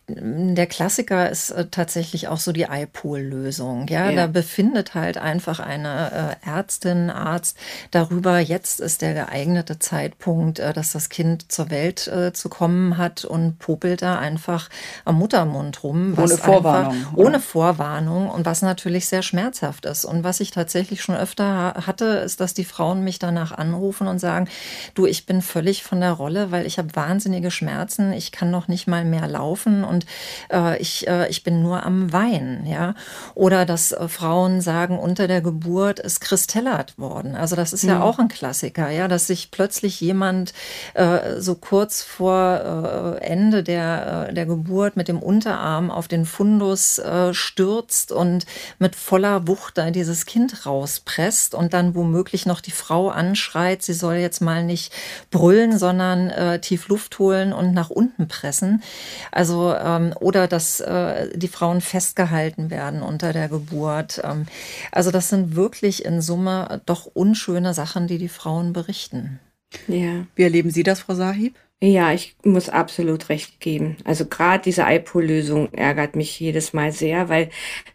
der 0.08 0.67
Klassiker 0.67 1.30
ist 1.30 1.52
äh, 1.52 1.67
tatsächlich 1.69 2.28
auch 2.28 2.38
so 2.38 2.52
die 2.52 2.67
iPol-Lösung. 2.69 3.88
Ja? 3.88 4.10
ja? 4.10 4.15
da 4.15 4.28
befindet 4.28 4.95
halt 4.95 5.17
einfach 5.17 5.60
eine 5.60 6.38
äh, 6.43 6.49
Ärztin, 6.49 7.10
Arzt 7.10 7.58
darüber, 7.91 8.39
jetzt 8.39 8.80
ist 8.80 9.02
der 9.02 9.13
geeignete 9.13 9.80
Zeitpunkt, 9.80 10.60
äh, 10.60 10.73
dass 10.73 10.91
das 10.91 11.10
Kind 11.10 11.52
zur 11.52 11.69
Welt 11.69 12.08
äh, 12.08 12.34
zu 12.34 12.49
kommen 12.49 12.97
hat 12.97 13.23
und 13.23 13.60
popelt 13.60 14.02
da 14.02 14.19
einfach 14.19 14.69
am 15.06 15.19
Muttermund 15.19 15.84
rum. 15.84 16.15
ohne 16.17 16.38
Vorwarnung. 16.38 16.93
Einfach, 16.93 17.13
ohne 17.17 17.39
Vorwarnung 17.39 18.30
und 18.30 18.45
was 18.45 18.62
natürlich 18.62 19.08
sehr 19.08 19.21
schmerzhaft 19.21 19.86
ist. 19.86 20.06
Und 20.06 20.23
was 20.23 20.39
ich 20.39 20.52
tatsächlich 20.52 21.02
schon 21.02 21.15
öfter 21.15 21.76
hatte, 21.86 22.06
ist, 22.06 22.39
dass 22.39 22.54
die 22.54 22.65
Frauen 22.65 23.02
mich 23.03 23.19
danach 23.19 23.51
anrufen 23.51 24.07
und 24.07 24.19
sagen, 24.19 24.47
du, 24.95 25.05
ich 25.05 25.25
bin 25.25 25.41
völlig 25.41 25.83
von 25.83 26.01
der 26.01 26.13
Rolle, 26.13 26.51
weil 26.51 26.65
ich 26.65 26.77
habe 26.77 26.95
wahnsinnige 26.95 27.51
Schmerzen, 27.51 28.13
ich 28.13 28.31
kann 28.31 28.51
noch 28.51 28.67
nicht 28.67 28.87
mal 28.87 29.05
mehr 29.05 29.27
laufen 29.27 29.83
und 29.83 30.05
äh, 30.51 30.81
ich, 30.81 31.07
äh, 31.07 31.29
ich 31.29 31.43
bin 31.43 31.61
nur 31.61 31.83
am 31.83 32.11
Weinen, 32.11 32.65
ja. 32.65 32.95
Oder 33.35 33.65
dass 33.65 33.91
äh, 33.91 34.07
Frauen 34.07 34.61
sagen, 34.61 34.97
unter 34.97 35.27
der 35.27 35.41
Geburt 35.41 35.99
ist 35.99 36.21
kristellert 36.21 36.97
worden. 36.97 37.35
Also 37.35 37.55
das 37.55 37.73
ist 37.73 37.83
ja 37.83 37.95
mhm. 37.95 38.01
auch 38.01 38.19
ein 38.19 38.27
Klassiker, 38.27 38.89
ja, 38.89 39.07
dass 39.07 39.27
sich 39.27 39.51
plötzlich 39.51 39.99
jemand 40.01 40.53
äh, 40.93 41.39
so 41.39 41.55
kurz 41.55 42.01
vor 42.03 43.17
äh, 43.21 43.25
Ende 43.25 43.63
der, 43.63 44.27
äh, 44.29 44.33
der 44.33 44.45
Geburt 44.45 44.95
mit 44.95 45.07
dem 45.07 45.19
Unterarm 45.19 45.91
auf 45.91 46.07
den 46.07 46.25
Fundus 46.25 47.01
stürzt 47.31 48.11
und 48.11 48.45
mit 48.79 48.95
voller 48.95 49.47
Wucht 49.47 49.77
da 49.77 49.91
dieses 49.91 50.25
Kind 50.25 50.65
rauspresst 50.65 51.55
und 51.55 51.73
dann 51.73 51.95
womöglich 51.95 52.45
noch 52.45 52.61
die 52.61 52.71
Frau 52.83 53.09
anschreit, 53.09 53.81
sie 53.81 53.93
soll 53.93 54.15
jetzt 54.15 54.41
mal 54.41 54.63
nicht 54.65 54.93
brüllen, 55.31 55.77
sondern 55.77 56.29
äh, 56.29 56.59
tief 56.59 56.89
Luft 56.89 57.17
holen 57.17 57.53
und 57.53 57.73
nach 57.73 57.89
unten 57.89 58.27
pressen. 58.27 58.83
Also 59.31 59.73
ähm, 59.73 60.13
oder 60.19 60.47
dass 60.47 60.81
äh, 60.81 61.29
die 61.37 61.47
Frauen 61.47 61.79
festgehalten 61.79 62.69
werden 62.69 63.01
unter 63.01 63.31
der 63.31 63.47
Geburt. 63.47 64.21
Ähm, 64.23 64.47
also 64.91 65.11
das 65.11 65.29
sind 65.29 65.55
wirklich 65.55 66.03
in 66.03 66.21
Summe 66.21 66.81
doch 66.85 67.05
unschöne 67.05 67.73
Sachen, 67.73 68.07
die 68.07 68.17
die 68.17 68.27
Frauen 68.27 68.73
berichten. 68.73 69.39
Ja. 69.87 70.25
Wie 70.35 70.43
erleben 70.43 70.69
Sie 70.69 70.83
das, 70.83 70.99
Frau 70.99 71.15
Sahib? 71.15 71.55
Ja, 71.81 72.13
ich 72.13 72.37
muss 72.43 72.69
absolut 72.69 73.27
recht 73.27 73.59
geben. 73.59 73.97
Also 74.05 74.25
gerade 74.25 74.63
diese 74.63 74.83
iPol-Lösung 74.83 75.73
ärgert 75.73 76.15
mich 76.15 76.39
jedes 76.39 76.71
Mal 76.71 76.93
sehr, 76.93 77.27
weil 77.27 77.49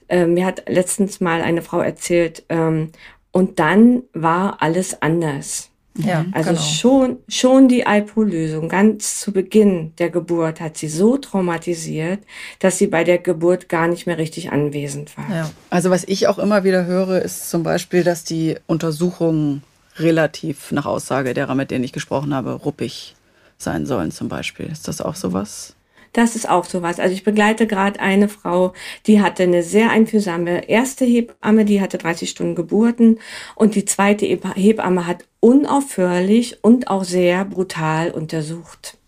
äh, 0.09 0.27
mir 0.27 0.44
hat 0.44 0.64
letztens 0.68 1.20
mal 1.20 1.40
eine 1.40 1.62
Frau 1.62 1.81
erzählt, 1.81 2.44
ähm, 2.51 2.92
und 3.33 3.59
dann 3.59 4.03
war 4.12 4.62
alles 4.62 5.03
anders. 5.03 5.71
Ja, 5.99 6.25
also 6.31 6.51
genau. 6.51 6.62
schon, 6.62 7.17
schon 7.29 7.69
die 7.69 7.81
IPO-Lösung 7.81 8.69
ganz 8.69 9.19
zu 9.19 9.33
Beginn 9.33 9.93
der 9.99 10.11
Geburt 10.11 10.61
hat 10.61 10.77
sie 10.77 10.88
so 10.88 11.17
traumatisiert, 11.17 12.21
dass 12.61 12.79
sie 12.79 12.87
bei 12.87 13.03
der 13.03 13.19
Geburt 13.19 13.69
gar 13.69 13.88
nicht 13.88 14.07
mehr 14.07 14.17
richtig 14.17 14.53
anwesend 14.53 15.17
war. 15.19 15.29
Ja. 15.29 15.51
Also 15.71 15.91
was 15.91 16.05
ich 16.05 16.29
auch 16.29 16.38
immer 16.38 16.62
wieder 16.62 16.87
höre, 16.87 17.21
ist 17.21 17.51
zum 17.51 17.64
Beispiel, 17.64 18.05
dass 18.05 18.23
die 18.23 18.57
Untersuchungen 18.69 19.62
relativ 19.97 20.71
nach 20.71 20.87
Aussage 20.87 21.35
derer, 21.35 21.57
mit 21.57 21.73
denen 21.73 21.83
ich 21.85 21.93
gesprochen 21.93 22.33
habe, 22.33 22.53
ruppig 22.53 23.17
sein 23.57 23.85
sollen 23.85 24.12
zum 24.12 24.29
Beispiel. 24.29 24.67
Ist 24.67 24.87
das 24.87 25.01
auch 25.01 25.17
sowas? 25.17 25.75
Das 26.12 26.37
ist 26.37 26.49
auch 26.49 26.64
sowas. 26.64 27.01
Also 27.01 27.14
ich 27.14 27.25
begleite 27.25 27.66
gerade 27.66 28.01
eine 28.01 28.29
Frau, 28.29 28.73
die 29.07 29.21
hatte 29.21 29.44
eine 29.44 29.62
sehr 29.62 29.90
einfühlsame 29.90 30.68
erste 30.68 31.05
Hebamme, 31.05 31.64
die 31.64 31.81
hatte 31.81 31.99
30 31.99 32.31
Stunden 32.31 32.55
Geburten 32.55 33.18
und 33.55 33.75
die 33.75 33.85
zweite 33.85 34.27
Hebamme 34.27 35.07
hat 35.07 35.25
unaufhörlich 35.40 36.62
und 36.62 36.88
auch 36.88 37.05
sehr 37.05 37.44
brutal 37.44 38.11
untersucht. 38.11 38.99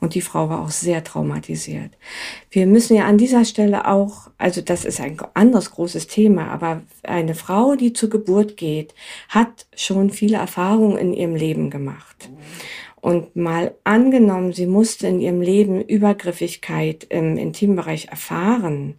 Und 0.00 0.14
die 0.14 0.20
Frau 0.20 0.48
war 0.48 0.62
auch 0.62 0.70
sehr 0.70 1.02
traumatisiert. 1.02 1.90
Wir 2.50 2.66
müssen 2.66 2.96
ja 2.96 3.06
an 3.06 3.18
dieser 3.18 3.44
Stelle 3.44 3.88
auch, 3.88 4.28
also 4.38 4.60
das 4.60 4.84
ist 4.84 5.00
ein 5.00 5.16
anderes 5.34 5.70
großes 5.70 6.06
Thema, 6.06 6.48
aber 6.48 6.82
eine 7.02 7.34
Frau, 7.34 7.76
die 7.76 7.92
zur 7.92 8.10
Geburt 8.10 8.56
geht, 8.56 8.94
hat 9.28 9.66
schon 9.74 10.10
viele 10.10 10.36
Erfahrungen 10.36 10.98
in 10.98 11.14
ihrem 11.14 11.34
Leben 11.34 11.70
gemacht. 11.70 12.28
Und 13.06 13.36
mal 13.36 13.72
angenommen, 13.84 14.52
sie 14.52 14.66
musste 14.66 15.06
in 15.06 15.20
ihrem 15.20 15.40
Leben 15.40 15.80
Übergriffigkeit 15.80 17.06
im 17.08 17.36
Intimbereich 17.38 18.08
erfahren, 18.08 18.96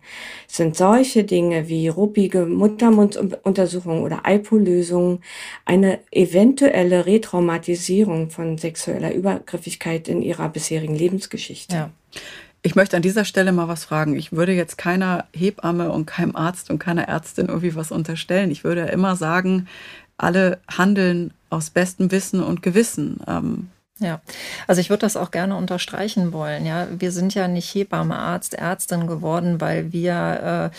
sind 0.47 0.77
solche 0.77 1.25
Dinge 1.25 1.67
wie 1.67 1.89
ruppige 1.89 2.45
Muttermunduntersuchungen 2.45 4.03
oder 4.03 4.21
IPO-Lösungen 4.25 5.19
eine 5.65 5.99
eventuelle 6.09 7.05
Retraumatisierung 7.05 8.29
von 8.29 8.57
sexueller 8.57 9.13
Übergriffigkeit 9.13 10.07
in 10.07 10.21
ihrer 10.21 10.47
bisherigen 10.47 10.95
Lebensgeschichte. 10.95 11.75
Ja. 11.75 11.89
Ich 12.61 12.75
möchte 12.75 12.95
an 12.95 13.03
dieser 13.03 13.25
Stelle 13.25 13.51
mal 13.51 13.67
was 13.67 13.83
fragen. 13.83 14.15
Ich 14.15 14.31
würde 14.31 14.53
jetzt 14.53 14.77
keiner 14.77 15.25
Hebamme 15.33 15.91
und 15.91 16.05
keinem 16.05 16.37
Arzt 16.37 16.69
und 16.69 16.79
keiner 16.79 17.09
Ärztin 17.09 17.47
irgendwie 17.47 17.75
was 17.75 17.91
unterstellen. 17.91 18.51
Ich 18.51 18.63
würde 18.63 18.83
immer 18.83 19.17
sagen, 19.17 19.67
alle 20.17 20.59
handeln 20.69 21.33
aus 21.49 21.71
bestem 21.71 22.09
Wissen 22.09 22.41
und 22.41 22.61
Gewissen. 22.61 23.19
Ähm, 23.27 23.67
ja, 23.99 24.21
also 24.67 24.79
ich 24.79 24.89
würde 24.89 25.01
das 25.01 25.17
auch 25.17 25.31
gerne 25.31 25.55
unterstreichen 25.55 26.31
wollen. 26.31 26.65
Ja, 26.65 26.87
wir 26.91 27.11
sind 27.11 27.33
ja 27.33 27.47
nicht 27.47 27.73
Hebamme, 27.73 28.15
Arzt, 28.15 28.53
Ärztin 28.53 29.07
geworden, 29.07 29.59
weil 29.59 29.91
wir 29.91 30.71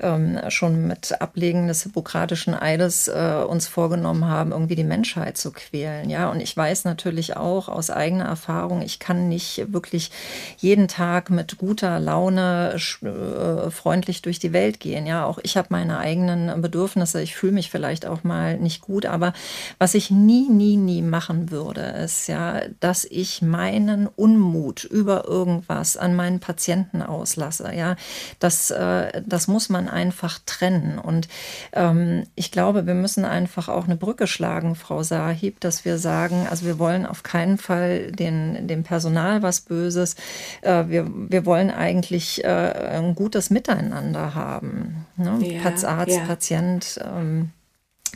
äh, 0.00 0.06
ähm, 0.06 0.38
schon 0.48 0.86
mit 0.86 1.20
Ablegen 1.20 1.66
des 1.66 1.82
hippokratischen 1.82 2.54
Eides 2.54 3.08
äh, 3.08 3.44
uns 3.46 3.66
vorgenommen 3.66 4.26
haben, 4.26 4.52
irgendwie 4.52 4.74
die 4.74 4.84
Menschheit 4.84 5.36
zu 5.36 5.52
quälen. 5.52 6.08
Ja, 6.08 6.30
und 6.30 6.40
ich 6.40 6.56
weiß 6.56 6.84
natürlich 6.84 7.36
auch 7.36 7.68
aus 7.68 7.90
eigener 7.90 8.24
Erfahrung, 8.24 8.80
ich 8.80 8.98
kann 8.98 9.28
nicht 9.28 9.72
wirklich 9.72 10.10
jeden 10.56 10.88
Tag 10.88 11.28
mit 11.28 11.58
guter 11.58 12.00
Laune 12.00 12.76
äh, 13.02 13.70
freundlich 13.70 14.22
durch 14.22 14.38
die 14.38 14.54
Welt 14.54 14.80
gehen. 14.80 15.06
Ja, 15.06 15.26
auch 15.26 15.38
ich 15.42 15.58
habe 15.58 15.68
meine 15.70 15.98
eigenen 15.98 16.62
Bedürfnisse. 16.62 17.20
Ich 17.20 17.34
fühle 17.34 17.52
mich 17.52 17.70
vielleicht 17.70 18.06
auch 18.06 18.24
mal 18.24 18.58
nicht 18.58 18.80
gut, 18.80 19.04
aber 19.04 19.34
was 19.78 19.94
ich 19.94 20.10
nie, 20.10 20.48
nie, 20.48 20.78
nie 20.78 21.02
machen 21.02 21.50
würde, 21.50 21.82
ist 21.82 22.28
ja 22.28 22.61
dass 22.80 23.04
ich 23.04 23.42
meinen 23.42 24.06
Unmut 24.06 24.84
über 24.84 25.26
irgendwas 25.26 25.96
an 25.96 26.14
meinen 26.14 26.40
Patienten 26.40 27.02
auslasse. 27.02 27.72
Ja, 27.74 27.96
das, 28.38 28.70
äh, 28.70 29.22
das 29.26 29.48
muss 29.48 29.68
man 29.68 29.88
einfach 29.88 30.38
trennen. 30.46 30.98
Und 30.98 31.28
ähm, 31.72 32.24
ich 32.34 32.52
glaube, 32.52 32.86
wir 32.86 32.94
müssen 32.94 33.24
einfach 33.24 33.68
auch 33.68 33.84
eine 33.84 33.96
Brücke 33.96 34.26
schlagen, 34.26 34.74
Frau 34.74 35.02
Sahib, 35.02 35.60
dass 35.60 35.84
wir 35.84 35.98
sagen, 35.98 36.46
also 36.50 36.66
wir 36.66 36.78
wollen 36.78 37.06
auf 37.06 37.22
keinen 37.22 37.58
Fall 37.58 38.12
den, 38.12 38.66
dem 38.66 38.82
Personal 38.82 39.42
was 39.42 39.60
Böses. 39.62 40.16
Äh, 40.62 40.84
wir, 40.88 41.06
wir 41.12 41.46
wollen 41.46 41.70
eigentlich 41.70 42.44
äh, 42.44 42.48
ein 42.48 43.14
gutes 43.14 43.50
Miteinander 43.50 44.34
haben. 44.34 45.06
Ne? 45.16 45.38
Ja, 45.40 45.62
Arzt, 45.88 46.16
ja. 46.16 46.24
Patient. 46.24 47.00
Ähm, 47.04 47.50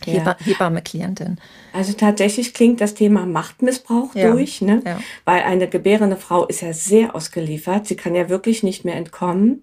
ja. 0.04 0.36
Hebamme, 0.44 0.82
Klientin. 0.82 1.38
Also 1.72 1.92
tatsächlich 1.92 2.54
klingt 2.54 2.80
das 2.80 2.94
Thema 2.94 3.26
Machtmissbrauch 3.26 4.14
ja. 4.14 4.30
durch, 4.30 4.60
ne? 4.60 4.82
Ja. 4.84 4.98
weil 5.24 5.42
eine 5.42 5.68
gebärende 5.68 6.16
Frau 6.16 6.44
ist 6.46 6.62
ja 6.62 6.72
sehr 6.72 7.14
ausgeliefert. 7.14 7.86
Sie 7.86 7.96
kann 7.96 8.14
ja 8.14 8.28
wirklich 8.28 8.62
nicht 8.62 8.84
mehr 8.84 8.96
entkommen. 8.96 9.62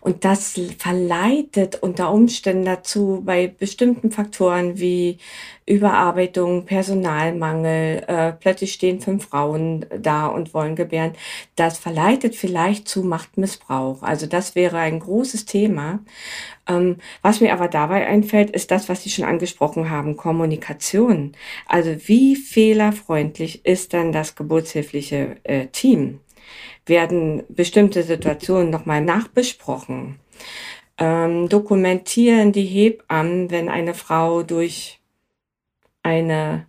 Und 0.00 0.24
das 0.24 0.58
verleitet 0.78 1.82
unter 1.82 2.12
Umständen 2.12 2.64
dazu, 2.64 3.22
bei 3.24 3.46
bestimmten 3.46 4.10
Faktoren 4.10 4.78
wie 4.78 5.18
Überarbeitung, 5.64 6.64
Personalmangel, 6.64 8.04
äh, 8.08 8.32
plötzlich 8.32 8.72
stehen 8.72 9.00
fünf 9.00 9.28
Frauen 9.28 9.86
da 9.96 10.26
und 10.26 10.54
wollen 10.54 10.74
gebären, 10.74 11.12
das 11.54 11.78
verleitet 11.78 12.34
vielleicht 12.34 12.88
zu 12.88 13.02
Machtmissbrauch. 13.04 14.02
Also 14.02 14.26
das 14.26 14.54
wäre 14.56 14.78
ein 14.78 14.98
großes 14.98 15.44
Thema. 15.44 16.00
Ähm, 16.68 16.96
was 17.22 17.40
mir 17.40 17.52
aber 17.52 17.68
dabei 17.68 18.06
einfällt, 18.06 18.50
ist 18.50 18.70
das, 18.70 18.88
was 18.88 19.02
Sie 19.02 19.10
schon 19.10 19.24
angesprochen 19.24 19.90
haben, 19.90 20.16
Kommunikation. 20.16 21.32
Also 21.66 21.96
wie 22.06 22.36
fehlerfreundlich 22.36 23.64
ist 23.64 23.94
dann 23.94 24.12
das 24.12 24.34
geburtshilfliche 24.34 25.36
äh, 25.44 25.66
Team? 25.68 26.20
Werden 26.86 27.44
bestimmte 27.48 28.02
Situationen 28.02 28.70
nochmal 28.70 29.00
nachbesprochen. 29.02 30.18
Ähm, 30.98 31.48
dokumentieren 31.48 32.52
die 32.52 32.66
Hebammen, 32.66 33.50
wenn 33.50 33.68
eine 33.68 33.94
Frau 33.94 34.42
durch 34.42 35.00
eine 36.02 36.66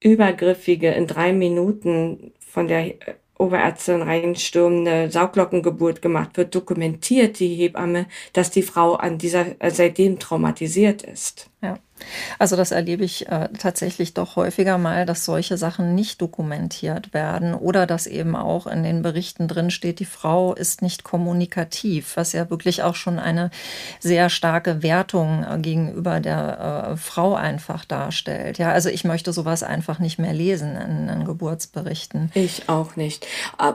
übergriffige, 0.00 0.90
in 0.90 1.06
drei 1.06 1.32
Minuten 1.32 2.32
von 2.38 2.68
der 2.68 2.94
Oberärztin 3.38 4.02
reinstürmende 4.02 5.10
Sauglockengeburt 5.10 6.02
gemacht 6.02 6.36
wird, 6.36 6.54
dokumentiert 6.54 7.40
die 7.40 7.54
Hebamme, 7.54 8.06
dass 8.32 8.50
die 8.50 8.62
Frau 8.62 8.94
an 8.94 9.18
dieser 9.18 9.46
seitdem 9.68 10.18
traumatisiert 10.18 11.02
ist. 11.02 11.50
Ja. 11.62 11.78
Also 12.38 12.56
das 12.56 12.72
erlebe 12.72 13.04
ich 13.04 13.28
äh, 13.28 13.48
tatsächlich 13.58 14.14
doch 14.14 14.36
häufiger 14.36 14.78
mal, 14.78 15.06
dass 15.06 15.24
solche 15.24 15.56
Sachen 15.56 15.94
nicht 15.94 16.20
dokumentiert 16.20 17.14
werden 17.14 17.54
oder 17.54 17.86
dass 17.86 18.06
eben 18.06 18.36
auch 18.36 18.66
in 18.66 18.82
den 18.82 19.02
Berichten 19.02 19.48
drin 19.48 19.70
steht, 19.70 20.00
die 20.00 20.04
Frau 20.04 20.54
ist 20.54 20.82
nicht 20.82 21.04
kommunikativ, 21.04 22.16
was 22.16 22.32
ja 22.32 22.50
wirklich 22.50 22.82
auch 22.82 22.94
schon 22.94 23.18
eine 23.18 23.50
sehr 24.00 24.28
starke 24.28 24.82
Wertung 24.82 25.44
äh, 25.44 25.58
gegenüber 25.58 26.20
der 26.20 26.90
äh, 26.92 26.96
Frau 26.96 27.34
einfach 27.34 27.84
darstellt. 27.84 28.58
Ja, 28.58 28.72
also 28.72 28.88
ich 28.88 29.04
möchte 29.04 29.32
sowas 29.32 29.62
einfach 29.62 29.98
nicht 29.98 30.18
mehr 30.18 30.32
lesen 30.32 30.76
in, 30.76 31.08
in 31.08 31.24
Geburtsberichten. 31.24 32.30
Ich 32.34 32.68
auch 32.68 32.96
nicht. 32.96 33.26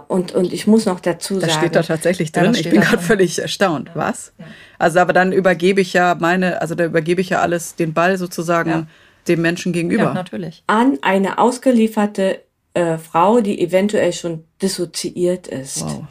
Und, 0.08 0.34
und 0.34 0.54
ich 0.54 0.68
muss 0.68 0.86
noch 0.86 1.00
dazu 1.00 1.36
das 1.36 1.44
sagen. 1.44 1.52
Das 1.52 1.58
steht 1.58 1.76
da 1.76 1.84
tatsächlich 1.84 2.32
drin. 2.32 2.54
Ja, 2.54 2.60
ich 2.60 2.70
bin 2.70 2.82
gerade 2.82 3.02
völlig 3.02 3.40
erstaunt. 3.40 3.90
Ja. 3.90 3.96
Was? 3.96 4.34
Ja. 4.38 4.46
Also 4.80 5.00
aber 5.00 5.14
dann 5.14 5.32
übergebe 5.32 5.82
ich 5.82 5.94
ja 5.94 6.16
meine, 6.20 6.62
also 6.62 6.74
da 6.74 6.86
übergebe 6.86 7.22
ich 7.22 7.30
ja 7.30 7.42
alles 7.42 7.76
den 7.76 7.94
Ball 7.94 8.18
sozusagen 8.18 8.70
ja. 8.70 8.88
dem 9.28 9.42
Menschen 9.42 9.74
gegenüber. 9.74 10.04
Ja, 10.04 10.14
natürlich. 10.14 10.64
An 10.68 10.98
eine 11.02 11.38
ausgelieferte 11.38 12.42
äh, 12.74 12.98
Frau, 12.98 13.42
die 13.42 13.62
eventuell 13.62 14.14
schon 14.14 14.46
dissoziiert 14.62 15.48
ist. 15.48 15.82
Wow. 15.82 16.06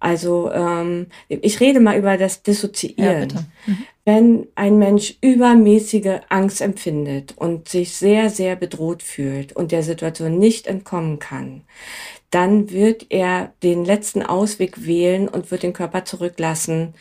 Also 0.00 0.50
ähm, 0.52 1.06
ich 1.28 1.60
rede 1.60 1.78
mal 1.78 1.96
über 1.96 2.16
das 2.16 2.42
Dissoziieren. 2.42 3.28
Ja, 3.28 3.44
mhm. 3.66 3.78
Wenn 4.04 4.46
ein 4.56 4.76
Mensch 4.76 5.14
übermäßige 5.20 6.22
Angst 6.28 6.60
empfindet 6.60 7.34
und 7.36 7.68
sich 7.68 7.92
sehr, 7.92 8.28
sehr 8.28 8.56
bedroht 8.56 9.00
fühlt 9.04 9.52
und 9.52 9.70
der 9.70 9.84
Situation 9.84 10.40
nicht 10.40 10.66
entkommen 10.66 11.20
kann, 11.20 11.62
dann 12.30 12.70
wird 12.70 13.06
er 13.10 13.52
den 13.62 13.84
letzten 13.84 14.22
Ausweg 14.22 14.84
wählen 14.86 15.28
und 15.28 15.52
wird 15.52 15.62
den 15.62 15.72
Körper 15.72 16.04
zurücklassen, 16.04 16.94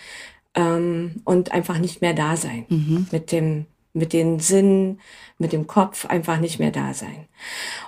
ähm, 0.55 1.21
und 1.23 1.51
einfach 1.51 1.77
nicht 1.77 2.01
mehr 2.01 2.13
da 2.13 2.35
sein. 2.35 2.65
Mhm. 2.69 3.07
Mit 3.11 3.31
dem, 3.31 3.65
mit 3.93 4.13
den 4.13 4.39
Sinnen, 4.39 4.99
mit 5.37 5.53
dem 5.53 5.67
Kopf 5.67 6.05
einfach 6.05 6.39
nicht 6.39 6.59
mehr 6.59 6.71
da 6.71 6.93
sein. 6.93 7.27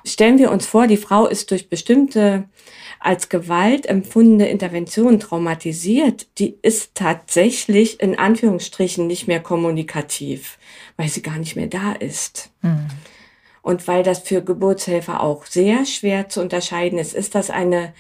Stellen 0.06 0.38
wir 0.38 0.52
uns 0.52 0.66
vor, 0.66 0.88
die 0.88 0.98
Frau 0.98 1.28
ist 1.28 1.52
durch 1.52 1.70
bestimmte 1.70 2.46
als 3.04 3.28
Gewalt 3.28 3.86
empfundene 3.86 4.48
Interventionen 4.50 5.20
traumatisiert, 5.20 6.28
die 6.40 6.58
ist 6.62 6.96
tatsächlich 6.96 8.00
in 8.00 8.18
Anführungsstrichen 8.18 9.08
nicht 9.08 9.28
mehr 9.28 9.42
kommunikativ, 9.42 10.58
weil 10.96 11.10
sie 11.10 11.22
gar 11.22 11.38
nicht 11.38 11.58
mehr 11.58 11.68
da 11.68 11.92
ist. 11.92 12.52
Mhm. 12.62 12.88
Und 13.62 13.88
weil 13.88 14.04
das 14.04 14.20
für 14.20 14.42
Geburtshelfer 14.42 15.22
auch 15.22 15.46
sehr 15.46 15.86
schwer 15.86 16.30
zu 16.30 16.42
unterscheiden 16.42 16.98
ist, 16.98 17.14
ist 17.14 17.36
das 17.36 17.50
eine, 17.50 17.94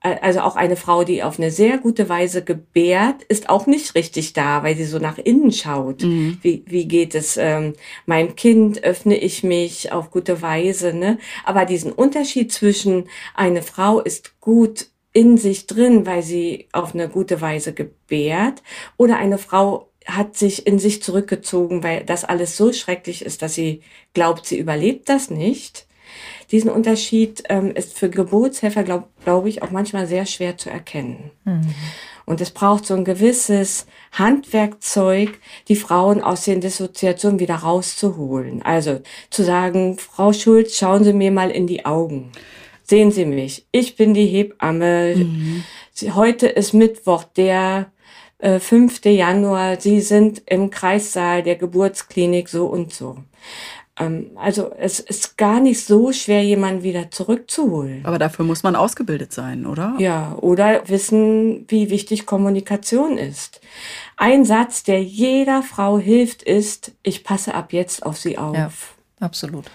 also 0.00 0.40
auch 0.40 0.56
eine 0.56 0.76
Frau, 0.76 1.04
die 1.04 1.22
auf 1.22 1.38
eine 1.38 1.50
sehr 1.50 1.76
gute 1.76 2.08
Weise 2.08 2.42
gebärt, 2.42 3.22
ist 3.24 3.50
auch 3.50 3.66
nicht 3.66 3.94
richtig 3.94 4.32
da, 4.32 4.62
weil 4.62 4.74
sie 4.74 4.86
so 4.86 4.98
nach 4.98 5.18
innen 5.18 5.52
schaut. 5.52 6.02
Mhm. 6.02 6.38
Wie, 6.40 6.64
wie 6.66 6.88
geht 6.88 7.14
es 7.14 7.36
ähm, 7.36 7.74
meinem 8.06 8.34
Kind? 8.34 8.82
Öffne 8.82 9.18
ich 9.18 9.42
mich 9.42 9.92
auf 9.92 10.10
gute 10.10 10.40
Weise? 10.40 10.94
Ne? 10.94 11.18
Aber 11.44 11.66
diesen 11.66 11.92
Unterschied 11.92 12.50
zwischen 12.50 13.08
eine 13.34 13.62
Frau 13.62 14.00
ist 14.00 14.40
gut 14.40 14.86
in 15.12 15.36
sich 15.36 15.66
drin, 15.66 16.06
weil 16.06 16.22
sie 16.22 16.68
auf 16.72 16.94
eine 16.94 17.08
gute 17.08 17.40
Weise 17.40 17.74
gebärt, 17.74 18.62
oder 18.96 19.18
eine 19.18 19.38
Frau 19.38 19.90
hat 20.06 20.36
sich 20.36 20.66
in 20.66 20.78
sich 20.78 21.02
zurückgezogen, 21.02 21.82
weil 21.82 22.04
das 22.04 22.24
alles 22.24 22.56
so 22.56 22.72
schrecklich 22.72 23.22
ist, 23.24 23.42
dass 23.42 23.54
sie 23.54 23.82
glaubt, 24.14 24.46
sie 24.46 24.58
überlebt 24.58 25.08
das 25.08 25.30
nicht 25.30 25.86
diesen 26.50 26.70
Unterschied 26.70 27.42
ähm, 27.48 27.72
ist 27.72 27.98
für 27.98 28.10
Geburtshelfer, 28.10 28.82
glaube 28.82 29.04
glaub 29.24 29.46
ich, 29.46 29.62
auch 29.62 29.70
manchmal 29.70 30.06
sehr 30.06 30.26
schwer 30.26 30.56
zu 30.56 30.70
erkennen. 30.70 31.30
Mhm. 31.44 31.74
Und 32.26 32.40
es 32.40 32.50
braucht 32.50 32.86
so 32.86 32.94
ein 32.94 33.04
gewisses 33.04 33.86
Handwerkzeug, 34.12 35.38
die 35.68 35.76
Frauen 35.76 36.22
aus 36.22 36.44
den 36.44 36.60
Dissoziationen 36.60 37.40
wieder 37.40 37.56
rauszuholen. 37.56 38.62
Also 38.62 39.00
zu 39.30 39.42
sagen, 39.42 39.98
Frau 39.98 40.32
Schulz, 40.32 40.76
schauen 40.76 41.02
Sie 41.02 41.12
mir 41.12 41.32
mal 41.32 41.50
in 41.50 41.66
die 41.66 41.84
Augen. 41.84 42.30
Sehen 42.84 43.10
Sie 43.10 43.24
mich, 43.24 43.66
ich 43.72 43.96
bin 43.96 44.14
die 44.14 44.26
Hebamme. 44.26 45.16
Mhm. 45.16 45.64
Heute 46.14 46.46
ist 46.46 46.72
Mittwoch, 46.72 47.24
der 47.24 47.90
äh, 48.38 48.58
5. 48.58 49.04
Januar. 49.04 49.80
Sie 49.80 50.00
sind 50.00 50.42
im 50.46 50.70
Kreissaal 50.70 51.42
der 51.42 51.56
Geburtsklinik 51.56 52.48
so 52.48 52.66
und 52.66 52.92
so. 52.92 53.18
Ähm, 54.00 54.30
also 54.36 54.72
es 54.78 54.98
ist 54.98 55.36
gar 55.36 55.60
nicht 55.60 55.84
so 55.84 56.12
schwer, 56.12 56.42
jemanden 56.42 56.82
wieder 56.82 57.10
zurückzuholen. 57.10 58.00
Aber 58.04 58.18
dafür 58.18 58.44
muss 58.44 58.62
man 58.62 58.74
ausgebildet 58.74 59.32
sein, 59.32 59.66
oder? 59.66 59.94
Ja, 59.98 60.36
oder 60.40 60.88
wissen, 60.88 61.66
wie 61.68 61.90
wichtig 61.90 62.26
Kommunikation 62.26 63.18
ist. 63.18 63.60
Ein 64.16 64.44
Satz, 64.44 64.82
der 64.82 65.02
jeder 65.02 65.62
Frau 65.62 65.98
hilft, 65.98 66.42
ist, 66.42 66.92
ich 67.02 67.24
passe 67.24 67.54
ab 67.54 67.72
jetzt 67.72 68.04
auf 68.04 68.18
sie 68.18 68.38
auf. 68.38 68.56
Ja, 68.56 68.70
absolut. 69.20 69.66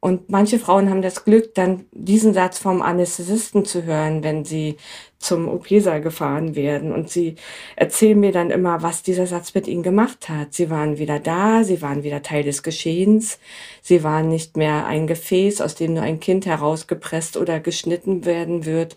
Und 0.00 0.30
manche 0.30 0.60
Frauen 0.60 0.90
haben 0.90 1.02
das 1.02 1.24
Glück, 1.24 1.54
dann 1.54 1.86
diesen 1.90 2.32
Satz 2.32 2.58
vom 2.58 2.82
Anästhesisten 2.82 3.64
zu 3.64 3.82
hören, 3.82 4.22
wenn 4.22 4.44
sie 4.44 4.76
zum 5.18 5.48
OP-Saal 5.48 6.00
gefahren 6.00 6.54
werden. 6.54 6.92
Und 6.92 7.10
sie 7.10 7.34
erzählen 7.74 8.18
mir 8.18 8.30
dann 8.30 8.50
immer, 8.50 8.82
was 8.82 9.02
dieser 9.02 9.26
Satz 9.26 9.54
mit 9.54 9.66
ihnen 9.66 9.82
gemacht 9.82 10.28
hat. 10.28 10.54
Sie 10.54 10.70
waren 10.70 10.98
wieder 10.98 11.18
da, 11.18 11.64
sie 11.64 11.82
waren 11.82 12.04
wieder 12.04 12.22
Teil 12.22 12.44
des 12.44 12.62
Geschehens, 12.62 13.40
sie 13.82 14.04
waren 14.04 14.28
nicht 14.28 14.56
mehr 14.56 14.86
ein 14.86 15.08
Gefäß, 15.08 15.60
aus 15.60 15.74
dem 15.74 15.94
nur 15.94 16.04
ein 16.04 16.20
Kind 16.20 16.46
herausgepresst 16.46 17.36
oder 17.36 17.58
geschnitten 17.58 18.24
werden 18.24 18.66
wird. 18.66 18.96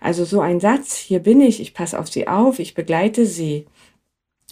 Also 0.00 0.24
so 0.24 0.40
ein 0.40 0.60
Satz, 0.60 0.96
hier 0.96 1.18
bin 1.18 1.40
ich, 1.40 1.60
ich 1.60 1.74
passe 1.74 1.98
auf 1.98 2.06
sie 2.06 2.28
auf, 2.28 2.60
ich 2.60 2.74
begleite 2.74 3.26
sie, 3.26 3.66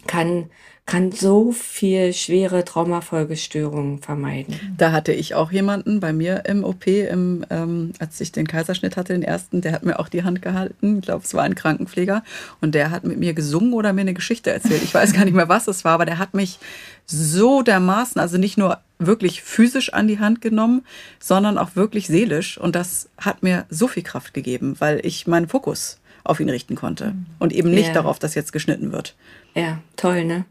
kann 0.09 0.51
kann 0.87 1.13
so 1.13 1.51
viel 1.51 2.13
schwere 2.13 2.63
Traumafolgestörungen 2.63 4.01
vermeiden. 4.01 4.75
Da 4.77 4.93
hatte 4.93 5.13
ich 5.13 5.35
auch 5.35 5.51
jemanden 5.51 5.99
bei 5.99 6.13
mir 6.13 6.45
im 6.45 6.63
OP, 6.63 6.87
im, 6.87 7.45
ähm, 7.49 7.93
als 7.99 8.21
ich 8.21 8.33
den 8.33 8.47
Kaiserschnitt 8.47 8.99
hatte, 8.99 9.15
den 9.15 9.23
ersten, 9.23 9.63
der 9.63 9.73
hat 9.73 9.85
mir 9.85 9.99
auch 9.99 10.11
die 10.11 10.25
Hand 10.25 10.43
gehalten. 10.43 10.99
Ich 10.99 11.05
glaube, 11.07 11.25
es 11.25 11.33
war 11.33 11.43
ein 11.43 11.55
Krankenpfleger. 11.55 12.23
Und 12.61 12.75
der 12.75 12.91
hat 12.91 13.05
mit 13.05 13.19
mir 13.19 13.33
gesungen 13.33 13.73
oder 13.73 13.95
mir 13.95 14.03
eine 14.03 14.13
Geschichte 14.13 14.51
erzählt. 14.51 14.83
Ich 14.83 14.93
weiß 14.93 15.15
gar 15.15 15.25
nicht 15.25 15.35
mehr, 15.35 15.49
was 15.49 15.69
es 15.69 15.87
war, 15.87 15.93
aber 15.93 16.05
der 16.05 16.19
hat 16.19 16.35
mich 16.35 16.59
so 17.07 17.63
dermaßen, 17.63 18.21
also 18.21 18.37
nicht 18.37 18.59
nur 18.59 18.79
wirklich 18.99 19.43
physisch 19.43 19.93
an 19.93 20.07
die 20.07 20.19
Hand 20.19 20.43
genommen, 20.43 20.85
sondern 21.19 21.57
auch 21.57 21.77
wirklich 21.77 22.09
seelisch. 22.09 22.59
Und 22.59 22.77
das 22.77 23.09
hat 23.17 23.43
mir 23.43 23.65
so 23.71 23.89
viel 23.89 24.03
Kraft 24.03 24.35
gegeben, 24.35 24.77
weil 24.81 25.01
ich 25.05 25.27
meinen 25.27 25.49
Fokus 25.49 25.99
auf 26.25 26.41
ihn 26.41 26.49
richten 26.49 26.75
konnte 26.75 27.13
mhm. 27.13 27.27
und 27.39 27.53
eben 27.53 27.71
nicht 27.71 27.89
ja. 27.89 27.95
darauf, 27.95 28.19
dass 28.19 28.35
jetzt 28.35 28.53
geschnitten 28.53 28.93
wird. 28.93 29.15
Ja, 29.55 29.79
toll, 29.97 30.25
ne? 30.25 30.47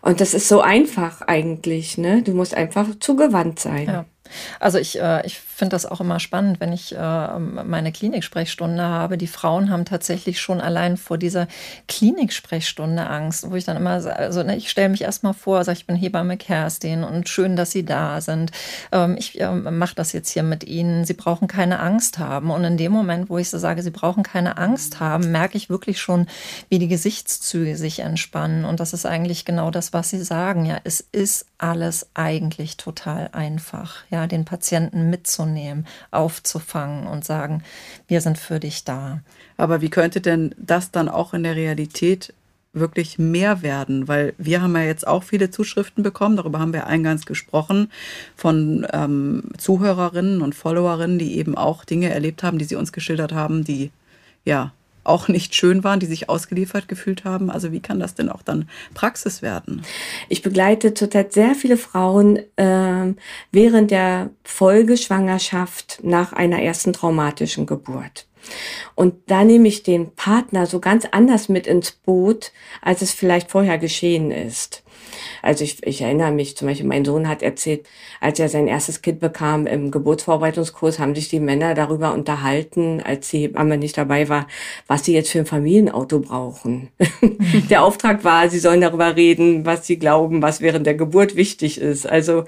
Und 0.00 0.20
das 0.20 0.34
ist 0.34 0.48
so 0.48 0.60
einfach 0.60 1.22
eigentlich, 1.22 1.98
ne? 1.98 2.22
Du 2.22 2.32
musst 2.32 2.54
einfach 2.54 2.88
zugewandt 3.00 3.58
sein. 3.58 3.86
Ja. 3.86 4.04
Also 4.60 4.78
ich, 4.78 5.00
äh, 5.00 5.26
ich 5.26 5.38
finde 5.54 5.74
das 5.74 5.86
auch 5.86 6.00
immer 6.00 6.20
spannend, 6.20 6.60
wenn 6.60 6.72
ich 6.72 6.94
äh, 6.94 7.38
meine 7.38 7.92
Kliniksprechstunde 7.92 8.82
habe. 8.82 9.16
Die 9.16 9.26
Frauen 9.26 9.70
haben 9.70 9.84
tatsächlich 9.84 10.40
schon 10.40 10.60
allein 10.60 10.96
vor 10.96 11.18
dieser 11.18 11.46
Kliniksprechstunde 11.88 13.06
Angst, 13.06 13.50
wo 13.50 13.54
ich 13.54 13.64
dann 13.64 13.76
immer, 13.76 13.90
also 13.90 14.42
ne, 14.42 14.56
ich 14.56 14.70
stelle 14.70 14.88
mich 14.88 15.02
erstmal 15.02 15.34
vor, 15.34 15.64
sage 15.64 15.78
ich 15.78 15.86
bin 15.86 15.96
Hebamme 15.96 16.36
Kerstin 16.36 17.04
und 17.04 17.28
schön, 17.28 17.56
dass 17.56 17.70
Sie 17.70 17.84
da 17.84 18.20
sind. 18.20 18.50
Ähm, 18.92 19.16
ich 19.18 19.40
äh, 19.40 19.50
mache 19.50 19.94
das 19.94 20.12
jetzt 20.12 20.30
hier 20.30 20.42
mit 20.42 20.64
Ihnen. 20.64 21.04
Sie 21.04 21.14
brauchen 21.14 21.48
keine 21.48 21.80
Angst 21.80 22.18
haben. 22.18 22.50
Und 22.50 22.64
in 22.64 22.76
dem 22.76 22.92
Moment, 22.92 23.30
wo 23.30 23.38
ich 23.38 23.50
so 23.50 23.58
sage, 23.58 23.82
Sie 23.82 23.90
brauchen 23.90 24.22
keine 24.22 24.58
Angst 24.58 25.00
haben, 25.00 25.30
merke 25.30 25.56
ich 25.56 25.70
wirklich 25.70 26.00
schon, 26.00 26.26
wie 26.68 26.78
die 26.78 26.88
Gesichtszüge 26.88 27.76
sich 27.76 28.00
entspannen. 28.00 28.64
Und 28.64 28.80
das 28.80 28.92
ist 28.92 29.06
eigentlich 29.06 29.44
genau 29.44 29.70
das, 29.70 29.92
was 29.92 30.10
Sie 30.10 30.22
sagen. 30.22 30.66
Ja, 30.66 30.78
es 30.84 31.00
ist 31.00 31.46
alles 31.58 32.08
eigentlich 32.14 32.76
total 32.76 33.30
einfach. 33.32 34.04
Ja, 34.10 34.26
den 34.26 34.44
Patienten 34.44 35.10
mitzunehmen, 35.10 35.43
aufzufangen 36.10 37.06
und 37.06 37.24
sagen, 37.24 37.62
wir 38.08 38.20
sind 38.20 38.38
für 38.38 38.60
dich 38.60 38.84
da. 38.84 39.20
Aber 39.56 39.80
wie 39.80 39.90
könnte 39.90 40.20
denn 40.20 40.54
das 40.58 40.90
dann 40.90 41.08
auch 41.08 41.34
in 41.34 41.42
der 41.42 41.56
Realität 41.56 42.32
wirklich 42.72 43.18
mehr 43.18 43.62
werden? 43.62 44.08
Weil 44.08 44.34
wir 44.38 44.62
haben 44.62 44.74
ja 44.76 44.82
jetzt 44.82 45.06
auch 45.06 45.22
viele 45.22 45.50
Zuschriften 45.50 46.02
bekommen, 46.02 46.36
darüber 46.36 46.58
haben 46.58 46.72
wir 46.72 46.86
eingangs 46.86 47.26
gesprochen, 47.26 47.90
von 48.36 48.86
ähm, 48.92 49.44
Zuhörerinnen 49.58 50.42
und 50.42 50.54
Followerinnen, 50.54 51.18
die 51.18 51.38
eben 51.38 51.56
auch 51.56 51.84
Dinge 51.84 52.10
erlebt 52.10 52.42
haben, 52.42 52.58
die 52.58 52.64
sie 52.64 52.76
uns 52.76 52.92
geschildert 52.92 53.32
haben, 53.32 53.64
die 53.64 53.90
ja 54.44 54.72
auch 55.04 55.28
nicht 55.28 55.54
schön 55.54 55.84
waren, 55.84 56.00
die 56.00 56.06
sich 56.06 56.28
ausgeliefert 56.28 56.88
gefühlt 56.88 57.24
haben. 57.24 57.50
Also 57.50 57.72
wie 57.72 57.80
kann 57.80 58.00
das 58.00 58.14
denn 58.14 58.28
auch 58.28 58.42
dann 58.42 58.68
Praxis 58.94 59.42
werden? 59.42 59.82
Ich 60.28 60.42
begleite 60.42 60.94
zurzeit 60.94 61.32
sehr 61.32 61.54
viele 61.54 61.76
Frauen 61.76 62.38
äh, 62.56 63.14
während 63.52 63.90
der 63.90 64.30
Folgeschwangerschaft 64.44 66.00
nach 66.02 66.32
einer 66.32 66.62
ersten 66.62 66.92
traumatischen 66.92 67.66
Geburt. 67.66 68.26
Und 68.94 69.14
da 69.26 69.44
nehme 69.44 69.68
ich 69.68 69.82
den 69.82 70.14
Partner 70.14 70.66
so 70.66 70.80
ganz 70.80 71.06
anders 71.10 71.48
mit 71.48 71.66
ins 71.66 71.92
Boot, 71.92 72.52
als 72.82 73.02
es 73.02 73.12
vielleicht 73.12 73.50
vorher 73.50 73.78
geschehen 73.78 74.30
ist. 74.30 74.83
Also 75.42 75.64
ich, 75.64 75.86
ich 75.86 76.00
erinnere 76.00 76.32
mich 76.32 76.56
zum 76.56 76.68
Beispiel, 76.68 76.86
mein 76.86 77.04
Sohn 77.04 77.28
hat 77.28 77.42
erzählt, 77.42 77.86
als 78.20 78.38
er 78.38 78.48
sein 78.48 78.66
erstes 78.66 79.02
Kind 79.02 79.20
bekam 79.20 79.66
im 79.66 79.90
Geburtsvorbereitungskurs, 79.90 80.98
haben 80.98 81.14
sich 81.14 81.28
die 81.28 81.40
Männer 81.40 81.74
darüber 81.74 82.14
unterhalten, 82.14 83.02
als 83.02 83.28
die 83.28 83.40
Hebamme 83.40 83.76
nicht 83.78 83.96
dabei 83.98 84.28
war, 84.28 84.46
was 84.86 85.04
sie 85.04 85.14
jetzt 85.14 85.30
für 85.30 85.40
ein 85.40 85.46
Familienauto 85.46 86.20
brauchen. 86.20 86.88
der 87.70 87.82
Auftrag 87.82 88.24
war, 88.24 88.48
sie 88.48 88.58
sollen 88.58 88.80
darüber 88.80 89.16
reden, 89.16 89.66
was 89.66 89.86
sie 89.86 89.98
glauben, 89.98 90.42
was 90.42 90.60
während 90.60 90.86
der 90.86 90.94
Geburt 90.94 91.36
wichtig 91.36 91.78
ist. 91.80 92.08
Also 92.08 92.44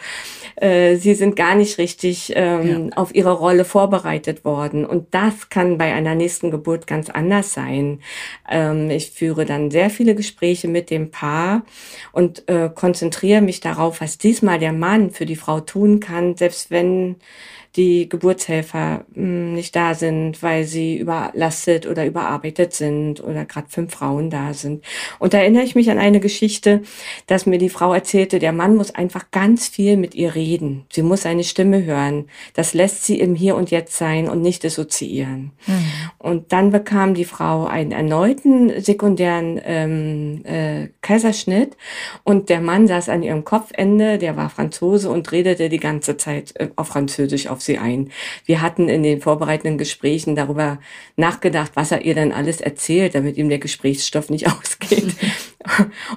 äh, 0.56 0.96
sie 0.96 1.14
sind 1.14 1.36
gar 1.36 1.54
nicht 1.54 1.78
richtig 1.78 2.32
ähm, 2.34 2.88
ja. 2.88 2.96
auf 2.96 3.14
ihre 3.14 3.32
Rolle 3.32 3.64
vorbereitet 3.64 4.44
worden. 4.44 4.84
Und 4.84 5.14
das 5.14 5.48
kann 5.50 5.78
bei 5.78 5.92
einer 5.92 6.14
nächsten 6.14 6.50
Geburt 6.50 6.86
ganz 6.86 7.10
anders 7.10 7.52
sein. 7.52 8.00
Ähm, 8.50 8.90
ich 8.90 9.10
führe 9.10 9.44
dann 9.44 9.70
sehr 9.70 9.90
viele 9.90 10.14
Gespräche 10.14 10.68
mit 10.68 10.90
dem 10.90 11.10
Paar 11.10 11.62
und 12.12 12.48
äh, 12.48 12.70
konzentriere 12.74 13.42
mich 13.42 13.60
darauf, 13.60 14.00
was 14.00 14.18
diesmal 14.18 14.58
der 14.58 14.72
Mann 14.72 15.10
für 15.10 15.26
die 15.26 15.36
Frau 15.36 15.60
tun 15.60 16.00
kann, 16.00 16.36
selbst 16.36 16.70
wenn 16.70 17.16
die 17.76 18.08
Geburtshelfer 18.08 19.04
mh, 19.14 19.14
hm, 19.14 19.54
nicht 19.54 19.76
da 19.76 19.94
sind, 19.94 20.42
weil 20.42 20.64
sie 20.64 20.96
überlastet 20.96 21.86
oder 21.86 22.06
überarbeitet 22.06 22.72
sind 22.72 23.22
oder 23.22 23.44
gerade 23.44 23.68
fünf 23.68 23.92
Frauen 23.92 24.30
da 24.30 24.54
sind. 24.54 24.84
Und 25.18 25.34
da 25.34 25.38
erinnere 25.38 25.64
ich 25.64 25.74
mich 25.74 25.90
an 25.90 25.98
eine 25.98 26.20
Geschichte, 26.20 26.82
dass 27.26 27.46
mir 27.46 27.58
die 27.58 27.68
Frau 27.68 27.92
erzählte, 27.92 28.38
der 28.38 28.52
Mann 28.52 28.76
muss 28.76 28.94
einfach 28.94 29.30
ganz 29.30 29.68
viel 29.68 29.96
mit 29.96 30.14
ihr 30.14 30.34
reden. 30.34 30.84
Sie 30.90 31.02
muss 31.02 31.22
seine 31.22 31.44
Stimme 31.44 31.84
hören. 31.84 32.26
Das 32.54 32.74
lässt 32.74 33.04
sie 33.04 33.20
im 33.20 33.34
Hier 33.34 33.56
und 33.56 33.70
Jetzt 33.70 33.96
sein 33.96 34.28
und 34.28 34.42
nicht 34.42 34.62
dissoziieren. 34.62 35.52
Mhm. 35.66 35.74
Und 36.18 36.52
dann 36.52 36.70
bekam 36.70 37.14
die 37.14 37.24
Frau 37.24 37.66
einen 37.66 37.92
erneuten 37.92 38.80
sekundären 38.80 39.60
ähm, 39.64 40.44
äh, 40.44 40.88
Kaiserschnitt 41.02 41.76
und 42.24 42.48
der 42.48 42.60
Mann 42.60 42.86
saß 42.86 43.08
an 43.08 43.22
ihrem 43.22 43.44
Kopfende, 43.44 44.18
der 44.18 44.36
war 44.36 44.50
Franzose 44.50 45.10
und 45.10 45.30
redete 45.32 45.68
die 45.68 45.78
ganze 45.78 46.16
Zeit 46.16 46.54
äh, 46.56 46.68
auf 46.76 46.88
Französisch 46.88 47.48
auf 47.48 47.60
sie 47.66 47.78
ein. 47.78 48.10
Wir 48.44 48.62
hatten 48.62 48.88
in 48.88 49.02
den 49.02 49.20
vorbereitenden 49.20 49.78
Gesprächen 49.78 50.34
darüber 50.36 50.78
nachgedacht, 51.16 51.72
was 51.74 51.92
er 51.92 52.02
ihr 52.02 52.14
dann 52.14 52.32
alles 52.32 52.60
erzählt, 52.60 53.14
damit 53.14 53.36
ihm 53.36 53.48
der 53.48 53.58
Gesprächsstoff 53.58 54.30
nicht 54.30 54.46
ausgeht. 54.50 55.14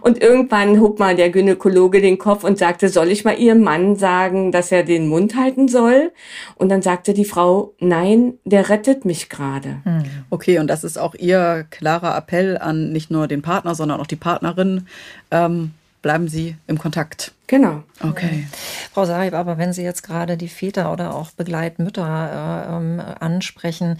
Und 0.01 0.21
irgendwann 0.21 0.79
hob 0.79 0.99
mal 0.99 1.15
der 1.15 1.29
Gynäkologe 1.29 2.01
den 2.01 2.17
Kopf 2.17 2.43
und 2.43 2.57
sagte, 2.57 2.89
soll 2.89 3.09
ich 3.09 3.25
mal 3.25 3.37
ihrem 3.37 3.61
Mann 3.61 3.95
sagen, 3.95 4.51
dass 4.51 4.71
er 4.71 4.83
den 4.83 5.07
Mund 5.07 5.35
halten 5.35 5.67
soll? 5.67 6.11
Und 6.55 6.69
dann 6.69 6.81
sagte 6.81 7.13
die 7.13 7.25
Frau, 7.25 7.73
nein, 7.79 8.35
der 8.45 8.69
rettet 8.69 9.05
mich 9.05 9.29
gerade. 9.29 9.81
Hm. 9.83 10.03
Okay, 10.29 10.59
und 10.59 10.67
das 10.67 10.83
ist 10.83 10.97
auch 10.97 11.15
ihr 11.15 11.65
klarer 11.71 12.15
Appell 12.15 12.57
an 12.57 12.91
nicht 12.91 13.09
nur 13.11 13.27
den 13.27 13.41
Partner, 13.41 13.75
sondern 13.75 13.99
auch 13.99 14.07
die 14.07 14.15
Partnerin. 14.15 14.87
Ähm, 15.31 15.71
bleiben 16.01 16.27
Sie 16.27 16.55
im 16.67 16.77
Kontakt. 16.77 17.33
Genau. 17.47 17.83
Okay. 17.99 18.45
Frau 18.93 19.05
Sarib, 19.05 19.33
aber 19.33 19.57
wenn 19.57 19.73
Sie 19.73 19.81
jetzt 19.81 20.03
gerade 20.03 20.37
die 20.37 20.49
Väter 20.49 20.93
oder 20.93 21.15
auch 21.15 21.31
Begleitmütter 21.31 22.67
äh, 22.69 22.77
ähm, 22.77 23.01
ansprechen, 23.19 23.97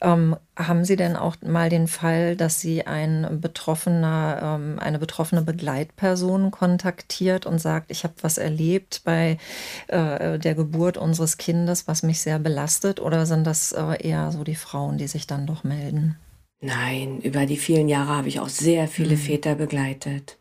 ähm, 0.00 0.36
haben 0.56 0.84
Sie 0.84 0.94
denn 0.94 1.16
auch 1.16 1.34
mal 1.44 1.68
den 1.68 1.88
Fall, 1.88 2.36
dass 2.36 2.60
Sie 2.60 2.86
ein 2.86 3.40
betroffener, 3.40 4.58
ähm, 4.60 4.78
eine 4.78 5.00
betroffene 5.00 5.42
Begleitperson 5.42 6.52
kontaktiert 6.52 7.44
und 7.44 7.58
sagt, 7.58 7.90
ich 7.90 8.04
habe 8.04 8.14
was 8.22 8.38
erlebt 8.38 9.02
bei 9.04 9.36
äh, 9.88 10.38
der 10.38 10.54
Geburt 10.54 10.96
unseres 10.96 11.38
Kindes, 11.38 11.88
was 11.88 12.04
mich 12.04 12.20
sehr 12.20 12.38
belastet? 12.38 13.00
Oder 13.00 13.26
sind 13.26 13.44
das 13.44 13.72
äh, 13.72 14.00
eher 14.00 14.30
so 14.30 14.44
die 14.44 14.54
Frauen, 14.54 14.96
die 14.96 15.08
sich 15.08 15.26
dann 15.26 15.46
doch 15.46 15.64
melden? 15.64 16.16
Nein, 16.64 17.20
über 17.20 17.44
die 17.44 17.56
vielen 17.56 17.88
Jahre 17.88 18.16
habe 18.16 18.28
ich 18.28 18.38
auch 18.38 18.48
sehr 18.48 18.86
viele 18.86 19.16
mhm. 19.16 19.20
Väter 19.20 19.56
begleitet. 19.56 20.38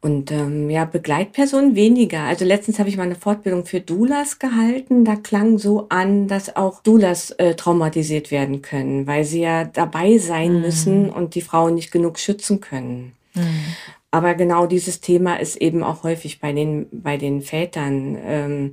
Und 0.00 0.30
ähm, 0.30 0.70
ja, 0.70 0.84
Begleitpersonen 0.84 1.74
weniger. 1.74 2.22
Also 2.22 2.44
letztens 2.44 2.78
habe 2.78 2.88
ich 2.88 2.96
mal 2.96 3.04
eine 3.04 3.14
Fortbildung 3.14 3.66
für 3.66 3.80
Doulas 3.80 4.38
gehalten. 4.38 5.04
Da 5.04 5.16
klang 5.16 5.58
so 5.58 5.86
an, 5.88 6.28
dass 6.28 6.54
auch 6.54 6.82
Doulas 6.82 7.30
äh, 7.32 7.54
traumatisiert 7.54 8.30
werden 8.30 8.62
können, 8.62 9.06
weil 9.06 9.24
sie 9.24 9.40
ja 9.40 9.64
dabei 9.64 10.18
sein 10.18 10.54
mhm. 10.54 10.60
müssen 10.60 11.10
und 11.10 11.34
die 11.34 11.40
Frauen 11.40 11.74
nicht 11.74 11.90
genug 11.90 12.18
schützen 12.18 12.60
können. 12.60 13.12
Mhm. 13.34 13.64
Aber 14.10 14.34
genau 14.34 14.66
dieses 14.66 15.00
Thema 15.00 15.36
ist 15.36 15.56
eben 15.56 15.82
auch 15.82 16.02
häufig 16.02 16.40
bei 16.40 16.52
den, 16.52 16.86
bei 16.90 17.16
den 17.16 17.42
Vätern. 17.42 18.16
Ähm, 18.24 18.72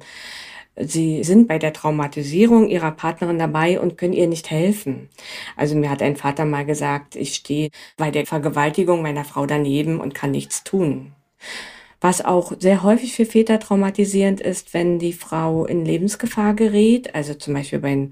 Sie 0.75 1.23
sind 1.23 1.47
bei 1.47 1.59
der 1.59 1.73
Traumatisierung 1.73 2.67
ihrer 2.67 2.91
Partnerin 2.91 3.37
dabei 3.37 3.79
und 3.79 3.97
können 3.97 4.13
ihr 4.13 4.27
nicht 4.27 4.49
helfen. 4.49 5.09
Also 5.55 5.75
mir 5.75 5.89
hat 5.89 6.01
ein 6.01 6.15
Vater 6.15 6.45
mal 6.45 6.65
gesagt, 6.65 7.15
ich 7.15 7.35
stehe 7.35 7.69
bei 7.97 8.09
der 8.09 8.25
Vergewaltigung 8.25 9.01
meiner 9.01 9.23
Frau 9.23 9.45
daneben 9.45 9.99
und 9.99 10.15
kann 10.15 10.31
nichts 10.31 10.63
tun. 10.63 11.13
Was 12.03 12.19
auch 12.19 12.51
sehr 12.59 12.83
häufig 12.83 13.13
für 13.13 13.25
Väter 13.25 13.61
traumatisierend 13.61 14.41
ist, 14.41 14.73
wenn 14.73 14.99
die 14.99 15.13
Frau 15.13 15.65
in 15.65 15.85
Lebensgefahr 15.85 16.53
gerät, 16.53 17.15
also 17.15 17.33
zum 17.33 17.53
Beispiel 17.53 17.81
wenn, 17.81 18.11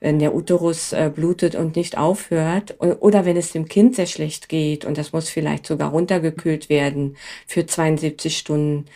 wenn 0.00 0.18
der 0.18 0.34
Uterus 0.34 0.92
äh, 0.92 1.08
blutet 1.14 1.54
und 1.54 1.76
nicht 1.76 1.96
aufhört, 1.96 2.74
oder 2.80 3.26
wenn 3.26 3.36
es 3.36 3.52
dem 3.52 3.68
Kind 3.68 3.94
sehr 3.94 4.06
schlecht 4.06 4.48
geht 4.48 4.84
und 4.84 4.98
das 4.98 5.12
muss 5.12 5.28
vielleicht 5.28 5.68
sogar 5.68 5.90
runtergekühlt 5.90 6.68
werden 6.68 7.16
für 7.46 7.64
72 7.64 8.36
Stunden. 8.36 8.86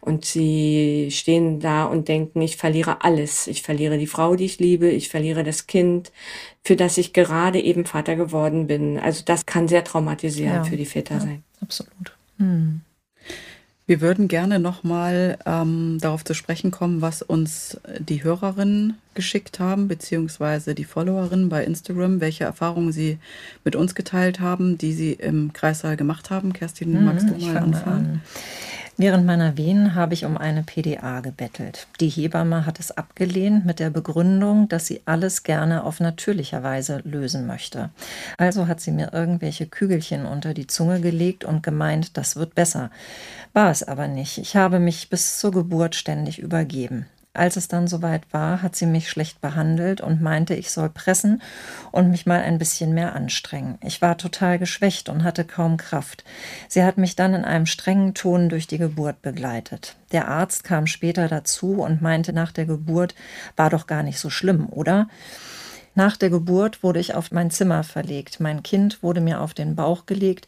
Und 0.00 0.24
sie 0.24 1.08
stehen 1.10 1.58
da 1.58 1.84
und 1.86 2.06
denken, 2.06 2.40
ich 2.40 2.56
verliere 2.56 3.02
alles. 3.02 3.48
Ich 3.48 3.62
verliere 3.62 3.98
die 3.98 4.06
Frau, 4.06 4.36
die 4.36 4.44
ich 4.44 4.60
liebe, 4.60 4.88
ich 4.88 5.08
verliere 5.08 5.42
das 5.42 5.66
Kind, 5.66 6.12
für 6.62 6.76
das 6.76 6.98
ich 6.98 7.12
gerade 7.12 7.60
eben 7.60 7.84
Vater 7.84 8.14
geworden 8.14 8.68
bin. 8.68 8.96
Also 9.00 9.24
das 9.24 9.44
kann 9.44 9.66
sehr 9.66 9.82
traumatisierend 9.82 10.66
ja, 10.66 10.70
für 10.70 10.76
die 10.76 10.86
Väter 10.86 11.14
ja, 11.14 11.20
sein. 11.20 11.42
Absolut. 11.60 12.16
Hm. 12.38 12.82
Wir 13.88 14.02
würden 14.02 14.28
gerne 14.28 14.58
nochmal 14.58 15.38
ähm, 15.46 15.96
darauf 15.98 16.22
zu 16.22 16.34
sprechen 16.34 16.70
kommen, 16.70 17.00
was 17.00 17.22
uns 17.22 17.80
die 17.98 18.22
Hörerinnen 18.22 18.98
geschickt 19.14 19.60
haben, 19.60 19.88
beziehungsweise 19.88 20.74
die 20.74 20.84
Followerinnen 20.84 21.48
bei 21.48 21.64
Instagram, 21.64 22.20
welche 22.20 22.44
Erfahrungen 22.44 22.92
sie 22.92 23.16
mit 23.64 23.76
uns 23.76 23.94
geteilt 23.94 24.40
haben, 24.40 24.76
die 24.76 24.92
sie 24.92 25.14
im 25.14 25.54
Kreissaal 25.54 25.96
gemacht 25.96 26.28
haben. 26.28 26.52
Kerstin, 26.52 26.92
mhm, 26.92 27.06
magst 27.06 27.30
du 27.30 27.46
mal 27.46 27.56
anfangen? 27.56 28.06
An. 28.06 28.20
Während 29.00 29.24
meiner 29.26 29.56
Wehen 29.56 29.94
habe 29.94 30.12
ich 30.12 30.24
um 30.24 30.36
eine 30.36 30.64
PDA 30.64 31.20
gebettelt. 31.20 31.86
Die 32.00 32.08
Hebamme 32.08 32.66
hat 32.66 32.80
es 32.80 32.90
abgelehnt 32.90 33.64
mit 33.64 33.78
der 33.78 33.90
Begründung, 33.90 34.68
dass 34.68 34.88
sie 34.88 35.02
alles 35.04 35.44
gerne 35.44 35.84
auf 35.84 36.00
natürlicher 36.00 36.64
Weise 36.64 37.00
lösen 37.04 37.46
möchte. 37.46 37.90
Also 38.38 38.66
hat 38.66 38.80
sie 38.80 38.90
mir 38.90 39.12
irgendwelche 39.12 39.66
Kügelchen 39.66 40.26
unter 40.26 40.52
die 40.52 40.66
Zunge 40.66 41.00
gelegt 41.00 41.44
und 41.44 41.62
gemeint, 41.62 42.16
das 42.16 42.34
wird 42.34 42.56
besser. 42.56 42.90
War 43.52 43.70
es 43.70 43.84
aber 43.84 44.08
nicht. 44.08 44.36
Ich 44.38 44.56
habe 44.56 44.80
mich 44.80 45.08
bis 45.08 45.38
zur 45.38 45.52
Geburt 45.52 45.94
ständig 45.94 46.40
übergeben. 46.40 47.06
Als 47.38 47.54
es 47.54 47.68
dann 47.68 47.86
soweit 47.86 48.22
war, 48.32 48.62
hat 48.62 48.74
sie 48.74 48.84
mich 48.84 49.08
schlecht 49.08 49.40
behandelt 49.40 50.00
und 50.00 50.20
meinte, 50.20 50.56
ich 50.56 50.72
soll 50.72 50.90
pressen 50.90 51.40
und 51.92 52.10
mich 52.10 52.26
mal 52.26 52.40
ein 52.40 52.58
bisschen 52.58 52.94
mehr 52.94 53.14
anstrengen. 53.14 53.78
Ich 53.84 54.02
war 54.02 54.18
total 54.18 54.58
geschwächt 54.58 55.08
und 55.08 55.22
hatte 55.22 55.44
kaum 55.44 55.76
Kraft. 55.76 56.24
Sie 56.66 56.82
hat 56.82 56.98
mich 56.98 57.14
dann 57.14 57.34
in 57.34 57.44
einem 57.44 57.66
strengen 57.66 58.14
Ton 58.14 58.48
durch 58.48 58.66
die 58.66 58.78
Geburt 58.78 59.22
begleitet. 59.22 59.94
Der 60.10 60.26
Arzt 60.26 60.64
kam 60.64 60.88
später 60.88 61.28
dazu 61.28 61.74
und 61.74 62.02
meinte 62.02 62.32
nach 62.32 62.50
der 62.50 62.66
Geburt, 62.66 63.14
war 63.54 63.70
doch 63.70 63.86
gar 63.86 64.02
nicht 64.02 64.18
so 64.18 64.30
schlimm, 64.30 64.66
oder? 64.68 65.06
Nach 65.94 66.16
der 66.16 66.30
Geburt 66.30 66.82
wurde 66.82 67.00
ich 67.00 67.14
auf 67.14 67.32
mein 67.32 67.50
Zimmer 67.50 67.82
verlegt. 67.82 68.40
Mein 68.40 68.62
Kind 68.62 69.02
wurde 69.02 69.20
mir 69.20 69.40
auf 69.40 69.54
den 69.54 69.74
Bauch 69.74 70.06
gelegt. 70.06 70.46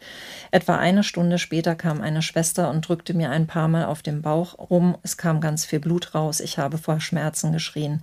Etwa 0.50 0.76
eine 0.76 1.02
Stunde 1.02 1.38
später 1.38 1.74
kam 1.74 2.00
eine 2.00 2.22
Schwester 2.22 2.70
und 2.70 2.88
drückte 2.88 3.14
mir 3.14 3.30
ein 3.30 3.46
paar 3.46 3.68
Mal 3.68 3.84
auf 3.84 4.02
den 4.02 4.22
Bauch 4.22 4.58
rum. 4.70 4.96
Es 5.02 5.16
kam 5.16 5.40
ganz 5.40 5.64
viel 5.64 5.80
Blut 5.80 6.14
raus. 6.14 6.40
Ich 6.40 6.58
habe 6.58 6.78
vor 6.78 7.00
Schmerzen 7.00 7.52
geschrien. 7.52 8.02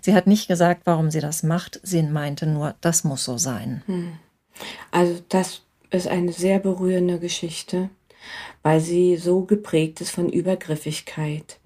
Sie 0.00 0.14
hat 0.14 0.26
nicht 0.26 0.48
gesagt, 0.48 0.82
warum 0.84 1.10
sie 1.10 1.20
das 1.20 1.42
macht. 1.42 1.80
Sie 1.82 2.02
meinte 2.02 2.46
nur, 2.46 2.74
das 2.80 3.04
muss 3.04 3.24
so 3.24 3.38
sein. 3.38 3.82
Hm. 3.86 4.12
Also 4.90 5.20
das 5.28 5.62
ist 5.90 6.08
eine 6.08 6.32
sehr 6.32 6.58
berührende 6.58 7.18
Geschichte, 7.18 7.90
weil 8.62 8.80
sie 8.80 9.16
so 9.16 9.42
geprägt 9.42 10.00
ist 10.00 10.10
von 10.10 10.28
Übergriffigkeit. 10.28 11.58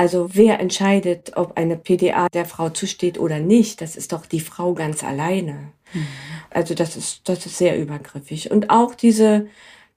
Also 0.00 0.30
wer 0.32 0.60
entscheidet, 0.60 1.32
ob 1.36 1.58
eine 1.58 1.76
PDA 1.76 2.30
der 2.30 2.46
Frau 2.46 2.70
zusteht 2.70 3.18
oder 3.18 3.38
nicht, 3.38 3.82
das 3.82 3.96
ist 3.96 4.14
doch 4.14 4.24
die 4.24 4.40
Frau 4.40 4.72
ganz 4.72 5.04
alleine. 5.04 5.74
Mhm. 5.92 6.06
Also 6.48 6.72
das 6.72 6.96
ist, 6.96 7.28
das 7.28 7.44
ist 7.44 7.58
sehr 7.58 7.78
übergriffig. 7.78 8.50
Und 8.50 8.70
auch 8.70 8.94
diese 8.94 9.48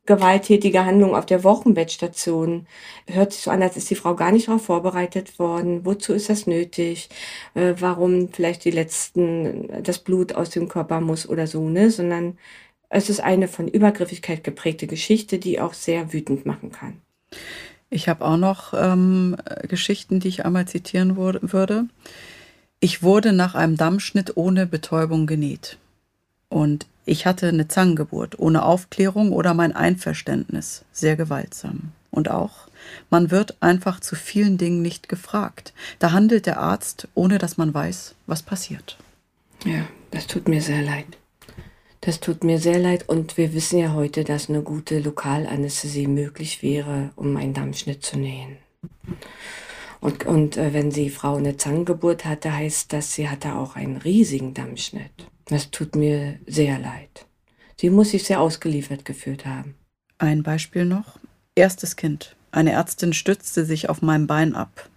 gewalttätige 0.06 0.84
Handlung 0.84 1.16
auf 1.16 1.26
der 1.26 1.46
Wochenbettstation 1.46 2.68
hört 3.08 3.32
sich 3.32 3.44
so 3.44 3.52
an, 3.52 3.64
als 3.64 3.78
ist 3.78 3.90
die 3.92 3.96
Frau 3.96 4.14
gar 4.14 4.34
nicht 4.34 4.50
darauf 4.50 4.66
vorbereitet 4.66 5.40
worden. 5.40 5.86
Wozu 5.86 6.12
ist 6.12 6.30
das 6.30 6.48
nötig? 6.48 7.08
Äh, 7.54 7.76
warum 7.80 8.28
vielleicht 8.28 8.66
die 8.66 8.72
letzten, 8.72 9.70
das 9.84 10.00
Blut 10.00 10.34
aus 10.36 10.50
dem 10.50 10.68
Körper 10.68 11.00
muss 11.00 11.30
oder 11.30 11.48
so, 11.48 11.70
ne? 11.70 11.90
Sondern 11.90 12.38
es 12.90 13.10
ist 13.10 13.22
eine 13.22 13.48
von 13.48 13.70
Übergriffigkeit 13.70 14.44
geprägte 14.44 14.86
Geschichte, 14.86 15.40
die 15.40 15.62
auch 15.62 15.74
sehr 15.74 16.12
wütend 16.12 16.46
machen 16.46 16.74
kann. 16.74 17.00
Ich 17.94 18.10
habe 18.10 18.26
auch 18.26 18.38
noch 18.38 18.74
ähm, 18.76 19.36
Geschichten, 19.68 20.20
die 20.20 20.28
ich 20.28 20.46
einmal 20.46 20.68
zitieren 20.68 21.16
würde. 21.16 21.86
Ich 22.80 23.04
wurde 23.04 23.34
nach 23.34 23.54
einem 23.54 23.78
Dammschnitt 23.78 24.36
ohne 24.36 24.66
Betäubung 24.66 25.28
genäht. 25.28 25.78
Und 26.50 26.88
ich 27.06 27.28
hatte 27.28 27.48
eine 27.48 27.68
Zangengeburt, 27.68 28.40
ohne 28.40 28.64
Aufklärung 28.64 29.32
oder 29.32 29.54
mein 29.54 29.76
Einverständnis. 29.76 30.86
Sehr 30.92 31.16
gewaltsam. 31.16 31.92
Und 32.10 32.32
auch, 32.32 32.68
man 33.12 33.30
wird 33.30 33.58
einfach 33.60 34.00
zu 34.00 34.16
vielen 34.16 34.58
Dingen 34.58 34.82
nicht 34.82 35.08
gefragt. 35.08 35.72
Da 36.00 36.12
handelt 36.12 36.48
der 36.48 36.60
Arzt, 36.60 37.08
ohne 37.14 37.38
dass 37.38 37.58
man 37.58 37.76
weiß, 37.76 38.16
was 38.26 38.42
passiert. 38.42 38.98
Ja, 39.66 39.86
das 40.10 40.26
tut 40.26 40.48
mir 40.48 40.64
sehr 40.64 40.82
leid. 40.82 41.06
Das 42.06 42.20
tut 42.20 42.44
mir 42.44 42.60
sehr 42.60 42.80
leid 42.80 43.08
und 43.08 43.38
wir 43.38 43.54
wissen 43.54 43.80
ja 43.80 43.94
heute, 43.94 44.26
dass 44.26 44.50
eine 44.50 44.62
gute 44.62 45.00
Lokalanästhesie 45.00 46.08
möglich 46.08 46.62
wäre, 46.62 47.12
um 47.16 47.38
einen 47.38 47.54
Dammschnitt 47.54 48.04
zu 48.04 48.20
nähen. 48.20 48.58
Und, 50.02 50.26
und 50.26 50.58
äh, 50.58 50.74
wenn 50.74 50.90
die 50.90 51.10
Frau 51.10 51.38
eine 51.38 51.56
Zangengeburt 51.56 52.26
hatte, 52.26 52.54
heißt 52.54 52.92
das, 52.92 53.14
sie 53.14 53.30
hatte 53.30 53.56
auch 53.56 53.78
einen 53.78 53.96
riesigen 53.96 54.54
Dammschnitt. 54.54 55.12
Das 55.46 55.72
tut 55.72 55.96
mir 55.96 56.40
sehr 56.46 56.78
leid. 56.78 57.26
Sie 57.80 57.90
muss 57.90 58.10
sich 58.10 58.26
sehr 58.26 58.42
ausgeliefert 58.42 59.06
gefühlt 59.06 59.46
haben. 59.46 59.76
Ein 60.18 60.44
Beispiel 60.44 60.84
noch. 60.84 61.20
Erstes 61.56 61.96
Kind. 61.96 62.36
Eine 62.52 62.74
Ärztin 62.74 63.14
stützte 63.14 63.64
sich 63.64 63.88
auf 63.88 64.02
meinem 64.02 64.28
Bein 64.28 64.56
ab. 64.56 64.90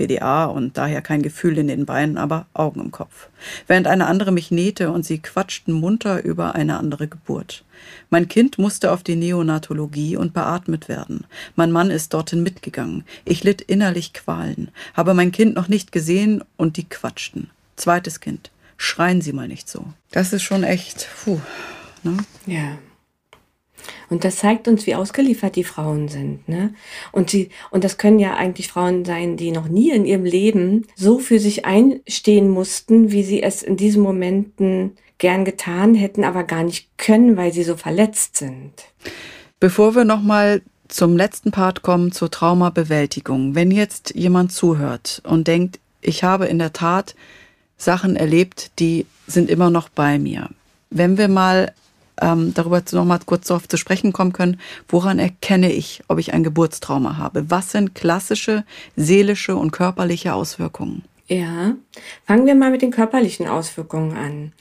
PDA 0.00 0.46
und 0.46 0.78
daher 0.78 1.02
kein 1.02 1.20
Gefühl 1.20 1.58
in 1.58 1.68
den 1.68 1.84
Beinen, 1.84 2.16
aber 2.16 2.46
Augen 2.54 2.80
im 2.80 2.90
Kopf. 2.90 3.28
Während 3.66 3.86
eine 3.86 4.06
andere 4.06 4.32
mich 4.32 4.50
nähte 4.50 4.90
und 4.90 5.04
sie 5.04 5.18
quatschten 5.18 5.74
munter 5.74 6.24
über 6.24 6.54
eine 6.54 6.78
andere 6.78 7.06
Geburt. 7.06 7.64
Mein 8.08 8.26
Kind 8.26 8.58
musste 8.58 8.92
auf 8.92 9.02
die 9.02 9.16
Neonatologie 9.16 10.16
und 10.16 10.32
beatmet 10.32 10.88
werden. 10.88 11.26
Mein 11.54 11.70
Mann 11.70 11.90
ist 11.90 12.14
dorthin 12.14 12.42
mitgegangen. 12.42 13.04
Ich 13.26 13.44
litt 13.44 13.60
innerlich 13.60 14.14
Qualen, 14.14 14.70
habe 14.94 15.12
mein 15.12 15.32
Kind 15.32 15.54
noch 15.54 15.68
nicht 15.68 15.92
gesehen 15.92 16.42
und 16.56 16.78
die 16.78 16.88
quatschten. 16.88 17.50
Zweites 17.76 18.20
Kind. 18.20 18.50
Schreien 18.78 19.20
Sie 19.20 19.34
mal 19.34 19.48
nicht 19.48 19.68
so. 19.68 19.84
Das 20.10 20.32
ist 20.32 20.42
schon 20.42 20.64
echt, 20.64 21.08
puh. 21.22 21.40
Ne? 22.02 22.16
Ja. 22.46 22.78
Und 24.08 24.24
das 24.24 24.36
zeigt 24.36 24.68
uns, 24.68 24.86
wie 24.86 24.94
ausgeliefert 24.94 25.56
die 25.56 25.64
Frauen 25.64 26.08
sind. 26.08 26.48
Ne? 26.48 26.74
Und, 27.12 27.30
sie, 27.30 27.50
und 27.70 27.84
das 27.84 27.98
können 27.98 28.18
ja 28.18 28.34
eigentlich 28.34 28.68
Frauen 28.68 29.04
sein, 29.04 29.36
die 29.36 29.52
noch 29.52 29.68
nie 29.68 29.90
in 29.90 30.04
ihrem 30.04 30.24
Leben 30.24 30.86
so 30.96 31.18
für 31.18 31.38
sich 31.38 31.64
einstehen 31.64 32.48
mussten, 32.48 33.12
wie 33.12 33.22
sie 33.22 33.42
es 33.42 33.62
in 33.62 33.76
diesen 33.76 34.02
Momenten 34.02 34.92
gern 35.18 35.44
getan 35.44 35.94
hätten, 35.94 36.24
aber 36.24 36.44
gar 36.44 36.62
nicht 36.62 36.88
können, 36.98 37.36
weil 37.36 37.52
sie 37.52 37.62
so 37.62 37.76
verletzt 37.76 38.36
sind. 38.36 38.72
Bevor 39.60 39.94
wir 39.94 40.04
nochmal 40.04 40.62
zum 40.88 41.16
letzten 41.16 41.52
Part 41.52 41.82
kommen, 41.82 42.12
zur 42.12 42.30
Traumabewältigung. 42.30 43.54
Wenn 43.54 43.70
jetzt 43.70 44.14
jemand 44.14 44.52
zuhört 44.52 45.22
und 45.24 45.46
denkt, 45.46 45.78
ich 46.00 46.24
habe 46.24 46.46
in 46.46 46.58
der 46.58 46.72
Tat 46.72 47.14
Sachen 47.76 48.16
erlebt, 48.16 48.72
die 48.78 49.06
sind 49.26 49.48
immer 49.48 49.70
noch 49.70 49.88
bei 49.88 50.18
mir. 50.18 50.48
Wenn 50.90 51.16
wir 51.16 51.28
mal 51.28 51.72
ähm, 52.20 52.52
darüber 52.54 52.82
noch 52.92 53.04
mal 53.04 53.20
kurz 53.24 53.48
darauf 53.48 53.68
zu 53.68 53.76
sprechen 53.76 54.12
kommen 54.12 54.32
können, 54.32 54.60
woran 54.88 55.18
erkenne 55.18 55.72
ich, 55.72 56.02
ob 56.08 56.18
ich 56.18 56.32
ein 56.32 56.44
Geburtstrauma 56.44 57.16
habe? 57.16 57.50
Was 57.50 57.72
sind 57.72 57.94
klassische 57.94 58.64
seelische 58.96 59.56
und 59.56 59.70
körperliche 59.70 60.34
Auswirkungen? 60.34 61.04
Ja, 61.26 61.76
fangen 62.26 62.46
wir 62.46 62.56
mal 62.56 62.70
mit 62.70 62.82
den 62.82 62.90
körperlichen 62.90 63.46
Auswirkungen 63.46 64.16
an. 64.16 64.52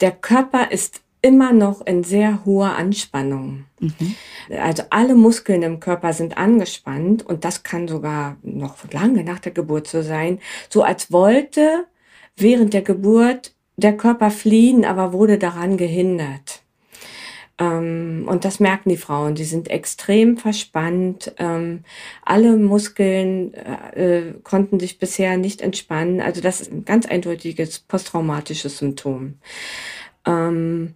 Der 0.00 0.10
Körper 0.10 0.70
ist 0.70 1.02
immer 1.20 1.52
noch 1.52 1.86
in 1.86 2.04
sehr 2.04 2.44
hoher 2.44 2.76
Anspannung. 2.76 3.64
Mhm. 3.80 4.14
Also 4.50 4.82
alle 4.90 5.14
Muskeln 5.14 5.62
im 5.62 5.80
Körper 5.80 6.12
sind 6.12 6.36
angespannt 6.36 7.24
und 7.24 7.44
das 7.44 7.62
kann 7.62 7.88
sogar 7.88 8.36
noch 8.42 8.76
lange 8.92 9.24
nach 9.24 9.38
der 9.38 9.52
Geburt 9.52 9.86
so 9.86 10.02
sein, 10.02 10.38
so 10.68 10.82
als 10.82 11.10
wollte 11.10 11.86
während 12.36 12.74
der 12.74 12.82
Geburt 12.82 13.54
der 13.76 13.96
Körper 13.96 14.30
fliehen, 14.30 14.84
aber 14.84 15.12
wurde 15.12 15.38
daran 15.38 15.76
gehindert. 15.76 16.63
Ähm, 17.58 18.24
und 18.28 18.44
das 18.44 18.60
merken 18.60 18.88
die 18.88 18.96
Frauen. 18.96 19.34
Die 19.34 19.44
sind 19.44 19.68
extrem 19.68 20.36
verspannt. 20.36 21.32
Ähm, 21.38 21.84
alle 22.24 22.56
Muskeln 22.56 23.54
äh, 23.54 24.28
äh, 24.28 24.34
konnten 24.42 24.80
sich 24.80 24.98
bisher 24.98 25.36
nicht 25.36 25.60
entspannen. 25.60 26.20
Also 26.20 26.40
das 26.40 26.60
ist 26.60 26.72
ein 26.72 26.84
ganz 26.84 27.06
eindeutiges 27.06 27.80
posttraumatisches 27.80 28.78
Symptom. 28.78 29.34
Ähm, 30.26 30.94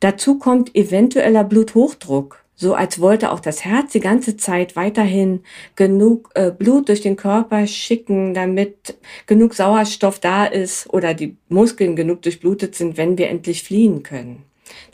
dazu 0.00 0.38
kommt 0.38 0.74
eventueller 0.74 1.44
Bluthochdruck 1.44 2.42
so 2.62 2.74
als 2.74 3.00
wollte 3.00 3.32
auch 3.32 3.40
das 3.40 3.64
Herz 3.64 3.90
die 3.90 3.98
ganze 3.98 4.36
Zeit 4.36 4.76
weiterhin 4.76 5.40
genug 5.74 6.30
äh, 6.34 6.52
Blut 6.52 6.88
durch 6.88 7.00
den 7.00 7.16
Körper 7.16 7.66
schicken, 7.66 8.34
damit 8.34 8.94
genug 9.26 9.54
Sauerstoff 9.54 10.20
da 10.20 10.44
ist 10.44 10.88
oder 10.92 11.12
die 11.12 11.36
Muskeln 11.48 11.96
genug 11.96 12.22
durchblutet 12.22 12.76
sind, 12.76 12.96
wenn 12.96 13.18
wir 13.18 13.30
endlich 13.30 13.64
fliehen 13.64 14.04
können. 14.04 14.44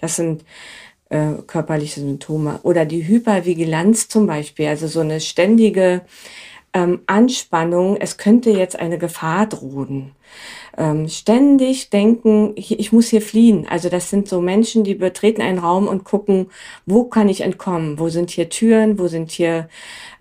Das 0.00 0.16
sind 0.16 0.46
äh, 1.10 1.32
körperliche 1.46 2.00
Symptome. 2.00 2.60
Oder 2.62 2.84
die 2.84 3.06
Hypervigilanz 3.06 4.08
zum 4.08 4.26
Beispiel, 4.26 4.68
also 4.68 4.86
so 4.86 5.00
eine 5.00 5.20
ständige 5.20 6.02
ähm, 6.74 7.00
Anspannung, 7.06 7.96
es 7.96 8.18
könnte 8.18 8.50
jetzt 8.50 8.78
eine 8.78 8.98
Gefahr 8.98 9.46
drohen. 9.46 10.12
Ähm, 10.76 11.08
ständig 11.08 11.90
denken, 11.90 12.52
ich, 12.54 12.92
muss 12.92 13.08
hier 13.08 13.22
fliehen. 13.22 13.66
Also 13.68 13.88
das 13.88 14.10
sind 14.10 14.28
so 14.28 14.40
Menschen, 14.40 14.84
die 14.84 14.94
betreten 14.94 15.42
einen 15.42 15.58
Raum 15.58 15.88
und 15.88 16.04
gucken, 16.04 16.50
wo 16.86 17.04
kann 17.04 17.28
ich 17.28 17.40
entkommen? 17.40 17.98
Wo 17.98 18.08
sind 18.10 18.30
hier 18.30 18.48
Türen? 18.48 18.98
Wo 18.98 19.08
sind 19.08 19.30
hier 19.30 19.68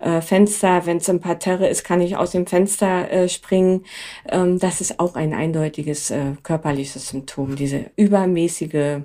äh, 0.00 0.20
Fenster? 0.20 0.86
Wenn 0.86 0.96
es 0.96 1.08
im 1.08 1.20
Parterre 1.20 1.68
ist, 1.68 1.84
kann 1.84 2.00
ich 2.00 2.16
aus 2.16 2.32
dem 2.32 2.46
Fenster 2.46 3.10
äh, 3.10 3.28
springen. 3.28 3.84
Ähm, 4.28 4.58
das 4.58 4.80
ist 4.80 4.98
auch 4.98 5.14
ein 5.14 5.34
eindeutiges 5.34 6.10
äh, 6.10 6.32
körperliches 6.42 7.08
Symptom, 7.08 7.54
diese 7.54 7.90
übermäßige 7.96 9.02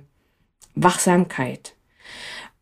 Wachsamkeit. 0.75 1.72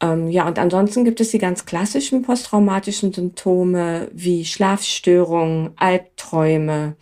Ähm, 0.02 0.30
ja, 0.30 0.48
und 0.48 0.58
ansonsten 0.58 1.06
gibt 1.06 1.22
es 1.22 1.30
die 1.30 1.38
ganz 1.38 1.66
klassischen 1.66 2.24
posttraumatischen 2.24 3.14
Symptome 3.14 4.10
wie 4.14 4.46
Schlafstörungen, 4.46 5.72
Albträume, 5.76 6.96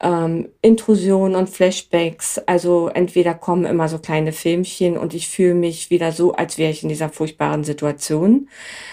ähm, 0.00 0.48
Intrusionen 0.62 1.36
und 1.36 1.50
Flashbacks. 1.50 2.38
Also 2.38 2.88
entweder 2.88 3.34
kommen 3.34 3.66
immer 3.66 3.88
so 3.88 3.98
kleine 3.98 4.32
Filmchen 4.32 4.96
und 4.96 5.12
ich 5.12 5.28
fühle 5.28 5.54
mich 5.54 5.90
wieder 5.90 6.10
so, 6.12 6.32
als 6.32 6.56
wäre 6.56 6.70
ich 6.70 6.82
in 6.82 6.88
dieser 6.88 7.10
furchtbaren 7.10 7.64
Situation. 7.64 8.48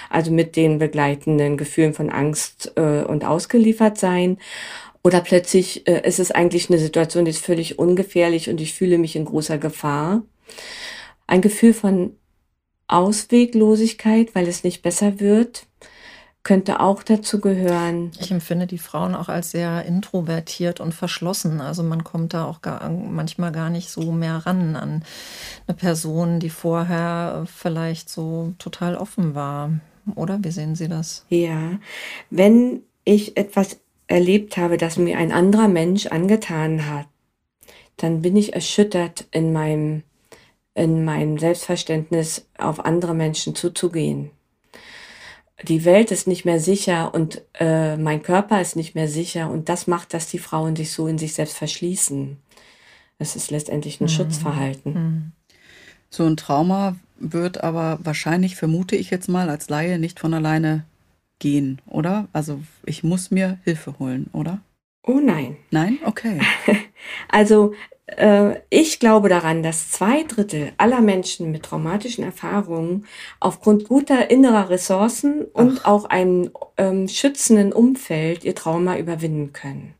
Also 0.09 0.31
mit 0.31 0.57
den 0.57 0.77
begleitenden 0.77 1.57
Gefühlen 1.57 1.93
von 1.93 2.09
Angst 2.09 2.73
äh, 2.75 3.03
und 3.03 3.25
ausgeliefert 3.25 3.97
sein. 3.97 4.37
Oder 5.01 5.21
plötzlich 5.21 5.87
äh, 5.87 6.05
ist 6.05 6.19
es 6.19 6.31
eigentlich 6.31 6.69
eine 6.69 6.79
Situation, 6.79 7.23
die 7.23 7.31
ist 7.31 7.45
völlig 7.45 7.79
ungefährlich 7.79 8.49
und 8.49 8.59
ich 8.59 8.73
fühle 8.73 8.97
mich 8.97 9.15
in 9.15 9.23
großer 9.25 9.57
Gefahr 9.57 10.23
ein 11.25 11.41
Gefühl 11.41 11.73
von 11.73 12.15
Ausweglosigkeit, 12.89 14.35
weil 14.35 14.47
es 14.47 14.63
nicht 14.63 14.81
besser 14.81 15.19
wird. 15.19 15.65
könnte 16.43 16.79
auch 16.79 17.03
dazu 17.03 17.39
gehören. 17.41 18.11
Ich 18.19 18.31
empfinde 18.31 18.65
die 18.65 18.77
Frauen 18.77 19.13
auch 19.13 19.29
als 19.29 19.51
sehr 19.51 19.85
introvertiert 19.85 20.79
und 20.79 20.93
verschlossen. 20.93 21.61
Also 21.61 21.83
man 21.83 22.03
kommt 22.03 22.33
da 22.33 22.45
auch 22.45 22.61
gar, 22.61 22.89
manchmal 22.89 23.51
gar 23.51 23.69
nicht 23.69 23.89
so 23.89 24.11
mehr 24.11 24.37
ran 24.37 24.75
an 24.75 25.03
eine 25.67 25.77
Person, 25.77 26.39
die 26.39 26.49
vorher 26.49 27.45
vielleicht 27.45 28.09
so 28.09 28.53
total 28.57 28.95
offen 28.95 29.35
war. 29.35 29.71
Oder 30.15 30.39
wie 30.41 30.51
sehen 30.51 30.75
Sie 30.75 30.87
das? 30.87 31.25
Ja, 31.29 31.77
wenn 32.29 32.81
ich 33.03 33.37
etwas 33.37 33.77
erlebt 34.07 34.57
habe, 34.57 34.77
das 34.77 34.97
mir 34.97 35.17
ein 35.17 35.31
anderer 35.31 35.67
Mensch 35.67 36.07
angetan 36.07 36.89
hat, 36.89 37.05
dann 37.97 38.21
bin 38.21 38.35
ich 38.35 38.53
erschüttert 38.53 39.27
in 39.31 39.53
meinem, 39.53 40.03
in 40.75 41.03
meinem 41.03 41.37
Selbstverständnis, 41.37 42.47
auf 42.57 42.85
andere 42.85 43.13
Menschen 43.13 43.55
zuzugehen 43.55 44.31
die 45.63 45.85
Welt 45.85 46.11
ist 46.11 46.27
nicht 46.27 46.45
mehr 46.45 46.59
sicher 46.59 47.13
und 47.13 47.41
äh, 47.59 47.97
mein 47.97 48.23
Körper 48.23 48.61
ist 48.61 48.75
nicht 48.75 48.95
mehr 48.95 49.07
sicher 49.07 49.49
und 49.49 49.69
das 49.69 49.87
macht, 49.87 50.13
dass 50.13 50.27
die 50.27 50.39
Frauen 50.39 50.75
sich 50.75 50.91
so 50.91 51.07
in 51.07 51.17
sich 51.17 51.33
selbst 51.33 51.57
verschließen. 51.57 52.37
Es 53.17 53.35
ist 53.35 53.51
letztendlich 53.51 53.99
ein 53.99 54.05
mhm. 54.05 54.09
Schutzverhalten. 54.09 54.93
Mhm. 54.93 55.31
So 56.09 56.25
ein 56.25 56.37
Trauma 56.37 56.95
wird 57.17 57.63
aber 57.63 57.99
wahrscheinlich, 58.03 58.55
vermute 58.55 58.95
ich 58.95 59.09
jetzt 59.09 59.27
mal 59.27 59.49
als 59.49 59.69
Laie, 59.69 59.99
nicht 59.99 60.19
von 60.19 60.33
alleine 60.33 60.85
gehen, 61.39 61.81
oder? 61.85 62.27
Also 62.31 62.61
ich 62.85 63.03
muss 63.03 63.29
mir 63.29 63.59
Hilfe 63.63 63.99
holen, 63.99 64.29
oder? 64.31 64.61
Oh 65.05 65.19
nein. 65.19 65.57
Nein? 65.71 65.99
Okay. 66.05 66.39
also 67.29 67.73
ich 68.69 68.99
glaube 68.99 69.29
daran, 69.29 69.63
dass 69.63 69.91
zwei 69.91 70.23
Drittel 70.23 70.71
aller 70.77 71.01
Menschen 71.01 71.51
mit 71.51 71.63
traumatischen 71.63 72.23
Erfahrungen 72.23 73.05
aufgrund 73.39 73.87
guter 73.87 74.29
innerer 74.29 74.69
Ressourcen 74.69 75.43
und 75.45 75.81
Ach. 75.83 75.85
auch 75.85 76.05
einem 76.05 76.51
ähm, 76.77 77.07
schützenden 77.07 77.71
Umfeld 77.71 78.43
ihr 78.43 78.55
Trauma 78.55 78.97
überwinden 78.97 79.53
können. 79.53 79.93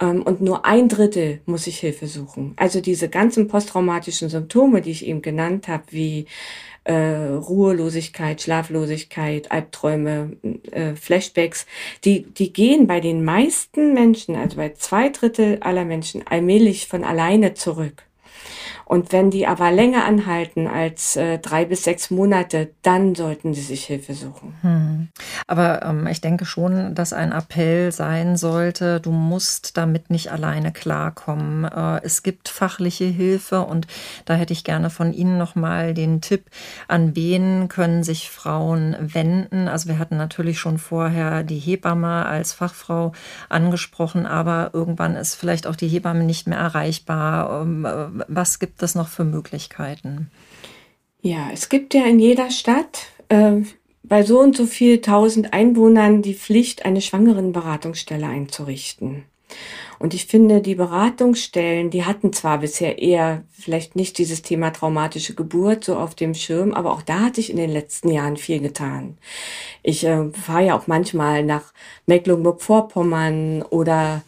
Ähm, 0.00 0.22
und 0.22 0.40
nur 0.40 0.64
ein 0.64 0.88
Drittel 0.88 1.40
muss 1.46 1.64
sich 1.64 1.78
Hilfe 1.78 2.06
suchen. 2.06 2.54
Also 2.56 2.80
diese 2.80 3.08
ganzen 3.08 3.48
posttraumatischen 3.48 4.28
Symptome, 4.28 4.80
die 4.80 4.90
ich 4.90 5.06
eben 5.06 5.22
genannt 5.22 5.68
habe, 5.68 5.84
wie 5.90 6.26
äh, 6.84 6.94
Ruhelosigkeit, 6.94 8.40
Schlaflosigkeit, 8.42 9.50
Albträume, 9.50 10.36
äh, 10.70 10.94
Flashbacks, 10.94 11.66
die, 12.04 12.22
die 12.22 12.52
gehen 12.52 12.86
bei 12.86 13.00
den 13.00 13.24
meisten 13.24 13.94
Menschen, 13.94 14.36
also 14.36 14.56
bei 14.56 14.74
zwei 14.74 15.08
Drittel 15.08 15.58
aller 15.60 15.84
Menschen, 15.84 16.26
allmählich 16.26 16.86
von 16.86 17.04
alleine 17.04 17.54
zurück. 17.54 18.04
Und 18.84 19.12
wenn 19.12 19.30
die 19.30 19.46
aber 19.46 19.70
länger 19.70 20.04
anhalten 20.04 20.66
als 20.66 21.16
äh, 21.16 21.38
drei 21.38 21.64
bis 21.64 21.84
sechs 21.84 22.10
Monate, 22.10 22.70
dann 22.82 23.14
sollten 23.14 23.54
sie 23.54 23.62
sich 23.62 23.84
Hilfe 23.84 24.14
suchen. 24.14 24.54
Hm. 24.60 25.08
Aber 25.46 25.82
ähm, 25.82 26.06
ich 26.06 26.20
denke 26.20 26.44
schon, 26.44 26.94
dass 26.94 27.12
ein 27.12 27.32
Appell 27.32 27.92
sein 27.92 28.36
sollte, 28.36 29.00
du 29.00 29.10
musst 29.10 29.76
damit 29.76 30.10
nicht 30.10 30.30
alleine 30.30 30.72
klarkommen. 30.72 31.64
Äh, 31.64 32.00
es 32.04 32.22
gibt 32.22 32.48
fachliche 32.48 33.04
Hilfe 33.04 33.62
und 33.62 33.86
da 34.24 34.34
hätte 34.34 34.52
ich 34.52 34.64
gerne 34.64 34.90
von 34.90 35.12
Ihnen 35.12 35.38
nochmal 35.38 35.94
den 35.94 36.20
Tipp, 36.20 36.50
an 36.88 37.16
wen 37.16 37.68
können 37.68 38.04
sich 38.04 38.30
Frauen 38.30 38.96
wenden. 39.00 39.68
Also 39.68 39.88
wir 39.88 39.98
hatten 39.98 40.16
natürlich 40.16 40.58
schon 40.58 40.78
vorher 40.78 41.42
die 41.42 41.58
Hebamme 41.58 42.26
als 42.26 42.52
Fachfrau 42.52 43.12
angesprochen, 43.48 44.26
aber 44.26 44.70
irgendwann 44.72 45.16
ist 45.16 45.34
vielleicht 45.34 45.66
auch 45.66 45.76
die 45.76 45.88
Hebamme 45.88 46.24
nicht 46.24 46.46
mehr 46.46 46.58
erreichbar. 46.58 47.62
Ähm, 47.62 47.84
äh, 47.84 48.24
was 48.28 48.58
gibt 48.58 48.73
gibt 48.74 48.82
es 48.82 48.96
noch 48.96 49.06
für 49.06 49.24
Möglichkeiten? 49.24 50.32
Ja, 51.22 51.48
es 51.52 51.68
gibt 51.68 51.94
ja 51.94 52.04
in 52.06 52.18
jeder 52.18 52.50
Stadt 52.50 53.06
äh, 53.28 53.62
bei 54.02 54.24
so 54.24 54.40
und 54.40 54.56
so 54.56 54.66
viel 54.66 55.00
tausend 55.00 55.52
Einwohnern 55.52 56.22
die 56.22 56.34
Pflicht, 56.34 56.84
eine 56.84 57.00
Schwangerenberatungsstelle 57.00 58.26
einzurichten. 58.26 59.22
Und 60.00 60.12
ich 60.12 60.26
finde, 60.26 60.60
die 60.60 60.74
Beratungsstellen, 60.74 61.90
die 61.90 62.04
hatten 62.04 62.32
zwar 62.32 62.58
bisher 62.58 62.98
eher 62.98 63.44
vielleicht 63.52 63.94
nicht 63.94 64.18
dieses 64.18 64.42
Thema 64.42 64.72
traumatische 64.72 65.36
Geburt 65.36 65.84
so 65.84 65.96
auf 65.96 66.16
dem 66.16 66.34
Schirm, 66.34 66.74
aber 66.74 66.90
auch 66.90 67.02
da 67.02 67.20
hat 67.20 67.36
sich 67.36 67.48
in 67.48 67.56
den 67.56 67.70
letzten 67.70 68.10
Jahren 68.10 68.36
viel 68.36 68.58
getan. 68.58 69.16
Ich 69.84 70.04
äh, 70.04 70.30
fahre 70.30 70.66
ja 70.66 70.76
auch 70.76 70.88
manchmal 70.88 71.44
nach 71.44 71.72
Mecklenburg-Vorpommern 72.06 73.62
oder 73.62 74.22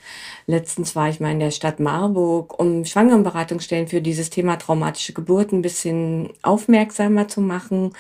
Letztens 0.49 0.94
war 0.94 1.09
ich 1.09 1.18
mal 1.18 1.32
in 1.32 1.40
der 1.40 1.51
Stadt 1.51 1.80
Marburg, 1.80 2.59
um 2.61 2.84
Schwangerenberatungsstellen 2.84 3.88
für 3.88 4.01
dieses 4.01 4.30
Thema 4.30 4.57
traumatische 4.57 5.12
Geburt 5.12 5.53
ein 5.53 5.62
bisschen 5.62 6.30
aufmerksamer 6.42 7.26
zu 7.26 7.40
machen 7.40 7.92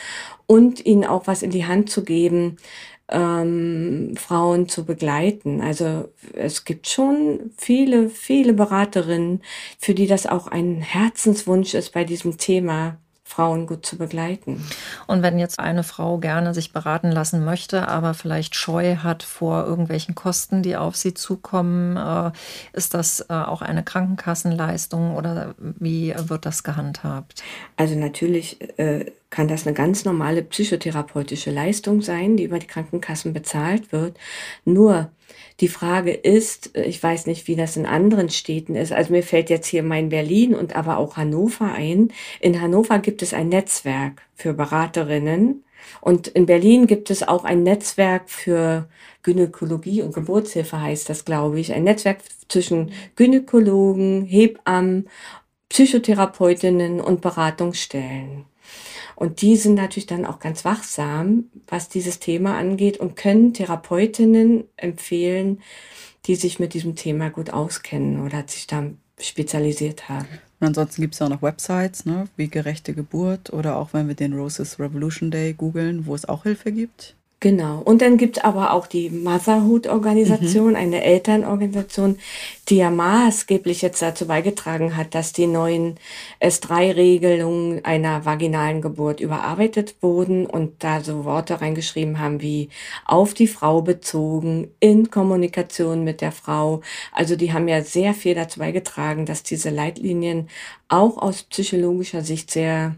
und 0.46 0.84
ihnen 0.86 1.04
auch 1.04 1.26
was 1.26 1.42
in 1.42 1.50
die 1.50 1.66
Hand 1.66 1.90
zu 1.90 2.04
geben, 2.04 2.58
ähm, 3.08 4.14
Frauen 4.16 4.68
zu 4.68 4.84
begleiten. 4.84 5.60
Also 5.60 6.08
es 6.34 6.64
gibt 6.64 6.88
schon 6.88 7.50
viele, 7.56 8.08
viele 8.10 8.52
Beraterinnen, 8.52 9.42
für 9.78 9.94
die 9.94 10.06
das 10.06 10.26
auch 10.26 10.46
ein 10.46 10.80
Herzenswunsch 10.80 11.74
ist 11.74 11.92
bei 11.92 12.04
diesem 12.04 12.38
Thema, 12.38 12.98
Frauen 13.28 13.66
gut 13.66 13.84
zu 13.84 13.98
begleiten. 13.98 14.64
Und 15.08 15.22
wenn 15.22 15.38
jetzt 15.38 15.58
eine 15.58 15.82
Frau 15.82 16.18
gerne 16.18 16.54
sich 16.54 16.72
beraten 16.72 17.10
lassen 17.10 17.44
möchte, 17.44 17.88
aber 17.88 18.14
vielleicht 18.14 18.54
Scheu 18.54 18.98
hat 18.98 19.24
vor 19.24 19.66
irgendwelchen 19.66 20.14
Kosten, 20.14 20.62
die 20.62 20.76
auf 20.76 20.94
sie 20.94 21.12
zukommen, 21.12 21.96
äh, 21.96 22.30
ist 22.72 22.94
das 22.94 23.26
äh, 23.28 23.32
auch 23.32 23.62
eine 23.62 23.82
Krankenkassenleistung 23.82 25.16
oder 25.16 25.56
wie 25.58 26.14
wird 26.16 26.46
das 26.46 26.62
gehandhabt? 26.62 27.42
Also 27.76 27.96
natürlich 27.96 28.60
äh, 28.78 29.10
kann 29.30 29.48
das 29.48 29.66
eine 29.66 29.74
ganz 29.74 30.04
normale 30.04 30.42
psychotherapeutische 30.42 31.50
Leistung 31.50 32.00
sein, 32.00 32.36
die 32.36 32.44
über 32.44 32.58
die 32.58 32.66
Krankenkassen 32.66 33.32
bezahlt 33.32 33.92
wird. 33.92 34.16
Nur 34.64 35.10
die 35.60 35.68
Frage 35.68 36.12
ist, 36.12 36.76
äh, 36.76 36.84
ich 36.84 37.02
weiß 37.02 37.26
nicht, 37.26 37.48
wie 37.48 37.56
das 37.56 37.76
in 37.76 37.86
anderen 37.86 38.28
Städten 38.30 38.74
ist. 38.74 38.92
Also 38.92 39.12
mir 39.12 39.22
fällt 39.22 39.50
jetzt 39.50 39.66
hier 39.66 39.82
mein 39.82 40.10
Berlin 40.10 40.54
und 40.54 40.76
aber 40.76 40.98
auch 40.98 41.16
Hannover 41.16 41.72
ein. 41.72 42.12
In 42.40 42.60
Hannover 42.60 42.98
gibt 42.98 43.22
es 43.22 43.34
ein 43.34 43.48
Netzwerk 43.48 44.22
für 44.34 44.54
Beraterinnen. 44.54 45.64
Und 46.00 46.28
in 46.28 46.46
Berlin 46.46 46.86
gibt 46.86 47.10
es 47.10 47.22
auch 47.26 47.44
ein 47.44 47.62
Netzwerk 47.62 48.28
für 48.28 48.88
Gynäkologie 49.22 50.02
und 50.02 50.14
Geburtshilfe 50.14 50.80
heißt 50.80 51.08
das, 51.08 51.24
glaube 51.24 51.60
ich. 51.60 51.72
Ein 51.72 51.84
Netzwerk 51.84 52.18
zwischen 52.48 52.92
Gynäkologen, 53.16 54.24
Hebammen, 54.24 55.08
Psychotherapeutinnen 55.68 57.00
und 57.00 57.20
Beratungsstellen. 57.20 58.46
Und 59.16 59.40
die 59.40 59.56
sind 59.56 59.74
natürlich 59.74 60.06
dann 60.06 60.26
auch 60.26 60.38
ganz 60.38 60.64
wachsam, 60.64 61.44
was 61.66 61.88
dieses 61.88 62.20
Thema 62.20 62.56
angeht 62.58 62.98
und 62.98 63.16
können 63.16 63.54
Therapeutinnen 63.54 64.64
empfehlen, 64.76 65.62
die 66.26 66.36
sich 66.36 66.60
mit 66.60 66.74
diesem 66.74 66.96
Thema 66.96 67.30
gut 67.30 67.50
auskennen 67.50 68.24
oder 68.24 68.44
sich 68.46 68.66
da 68.66 68.84
spezialisiert 69.18 70.10
haben. 70.10 70.28
Und 70.60 70.68
ansonsten 70.68 71.00
gibt 71.00 71.14
es 71.14 71.22
auch 71.22 71.30
noch 71.30 71.42
Websites, 71.42 72.04
ne, 72.04 72.28
wie 72.36 72.48
gerechte 72.48 72.92
Geburt 72.92 73.52
oder 73.52 73.76
auch 73.76 73.94
wenn 73.94 74.06
wir 74.06 74.14
den 74.14 74.34
Roses 74.34 74.78
Revolution 74.78 75.30
Day 75.30 75.54
googeln, 75.54 76.06
wo 76.06 76.14
es 76.14 76.26
auch 76.26 76.42
Hilfe 76.42 76.72
gibt. 76.72 77.16
Genau. 77.38 77.82
Und 77.84 78.00
dann 78.00 78.16
gibt 78.16 78.38
es 78.38 78.44
aber 78.44 78.72
auch 78.72 78.86
die 78.86 79.10
Motherhood-Organisation, 79.10 80.70
mhm. 80.70 80.76
eine 80.76 81.04
Elternorganisation, 81.04 82.18
die 82.70 82.76
ja 82.76 82.90
maßgeblich 82.90 83.82
jetzt 83.82 84.00
dazu 84.00 84.26
beigetragen 84.26 84.96
hat, 84.96 85.14
dass 85.14 85.34
die 85.34 85.46
neuen 85.46 85.96
S3-Regelungen 86.40 87.84
einer 87.84 88.24
vaginalen 88.24 88.80
Geburt 88.80 89.20
überarbeitet 89.20 89.96
wurden 90.00 90.46
und 90.46 90.82
da 90.82 91.02
so 91.02 91.26
Worte 91.26 91.60
reingeschrieben 91.60 92.18
haben 92.18 92.40
wie 92.40 92.70
auf 93.04 93.34
die 93.34 93.48
Frau 93.48 93.82
bezogen, 93.82 94.70
in 94.80 95.10
Kommunikation 95.10 96.04
mit 96.04 96.22
der 96.22 96.32
Frau. 96.32 96.80
Also 97.12 97.36
die 97.36 97.52
haben 97.52 97.68
ja 97.68 97.82
sehr 97.82 98.14
viel 98.14 98.34
dazu 98.34 98.60
beigetragen, 98.60 99.26
dass 99.26 99.42
diese 99.42 99.68
Leitlinien 99.68 100.48
auch 100.88 101.18
aus 101.18 101.42
psychologischer 101.42 102.22
Sicht 102.22 102.50
sehr 102.50 102.96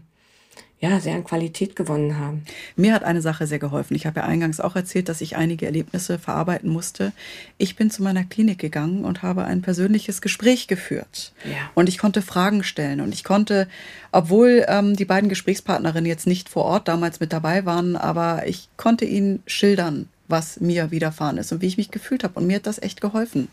ja, 0.81 0.99
sehr 1.01 1.15
an 1.15 1.25
Qualität 1.25 1.75
gewonnen 1.75 2.17
haben. 2.17 2.45
Mir 2.77 2.93
hat 2.93 3.03
eine 3.03 3.21
Sache 3.21 3.47
sehr 3.47 3.59
geholfen. 3.59 3.95
Ich 3.95 4.05
habe 4.05 4.21
ja 4.21 4.25
eingangs 4.25 4.61
auch 4.61 4.77
erzählt, 4.77 5.09
dass 5.09 5.19
ich 5.19 5.35
einige 5.35 5.65
Erlebnisse 5.65 6.17
verarbeiten 6.17 6.69
musste. 6.69 7.11
Ich 7.57 7.75
bin 7.75 7.91
zu 7.91 8.01
meiner 8.01 8.23
Klinik 8.23 8.59
gegangen 8.59 9.03
und 9.03 9.21
habe 9.21 9.43
ein 9.43 9.61
persönliches 9.61 10.21
Gespräch 10.21 10.67
geführt. 10.67 11.33
Ja. 11.43 11.69
Und 11.75 11.89
ich 11.89 11.97
konnte 11.97 12.21
Fragen 12.21 12.63
stellen. 12.63 13.01
Und 13.01 13.13
ich 13.13 13.25
konnte, 13.25 13.67
obwohl 14.13 14.65
ähm, 14.69 14.95
die 14.95 15.05
beiden 15.05 15.27
Gesprächspartnerinnen 15.27 16.05
jetzt 16.05 16.27
nicht 16.27 16.47
vor 16.47 16.63
Ort 16.63 16.87
damals 16.87 17.19
mit 17.19 17.33
dabei 17.33 17.65
waren, 17.65 17.97
aber 17.97 18.47
ich 18.47 18.69
konnte 18.77 19.03
ihnen 19.03 19.43
schildern, 19.47 20.07
was 20.29 20.61
mir 20.61 20.91
widerfahren 20.91 21.37
ist 21.37 21.51
und 21.51 21.61
wie 21.61 21.67
ich 21.67 21.77
mich 21.77 21.91
gefühlt 21.91 22.23
habe. 22.23 22.39
Und 22.39 22.47
mir 22.47 22.55
hat 22.55 22.67
das 22.67 22.81
echt 22.81 23.01
geholfen. 23.01 23.49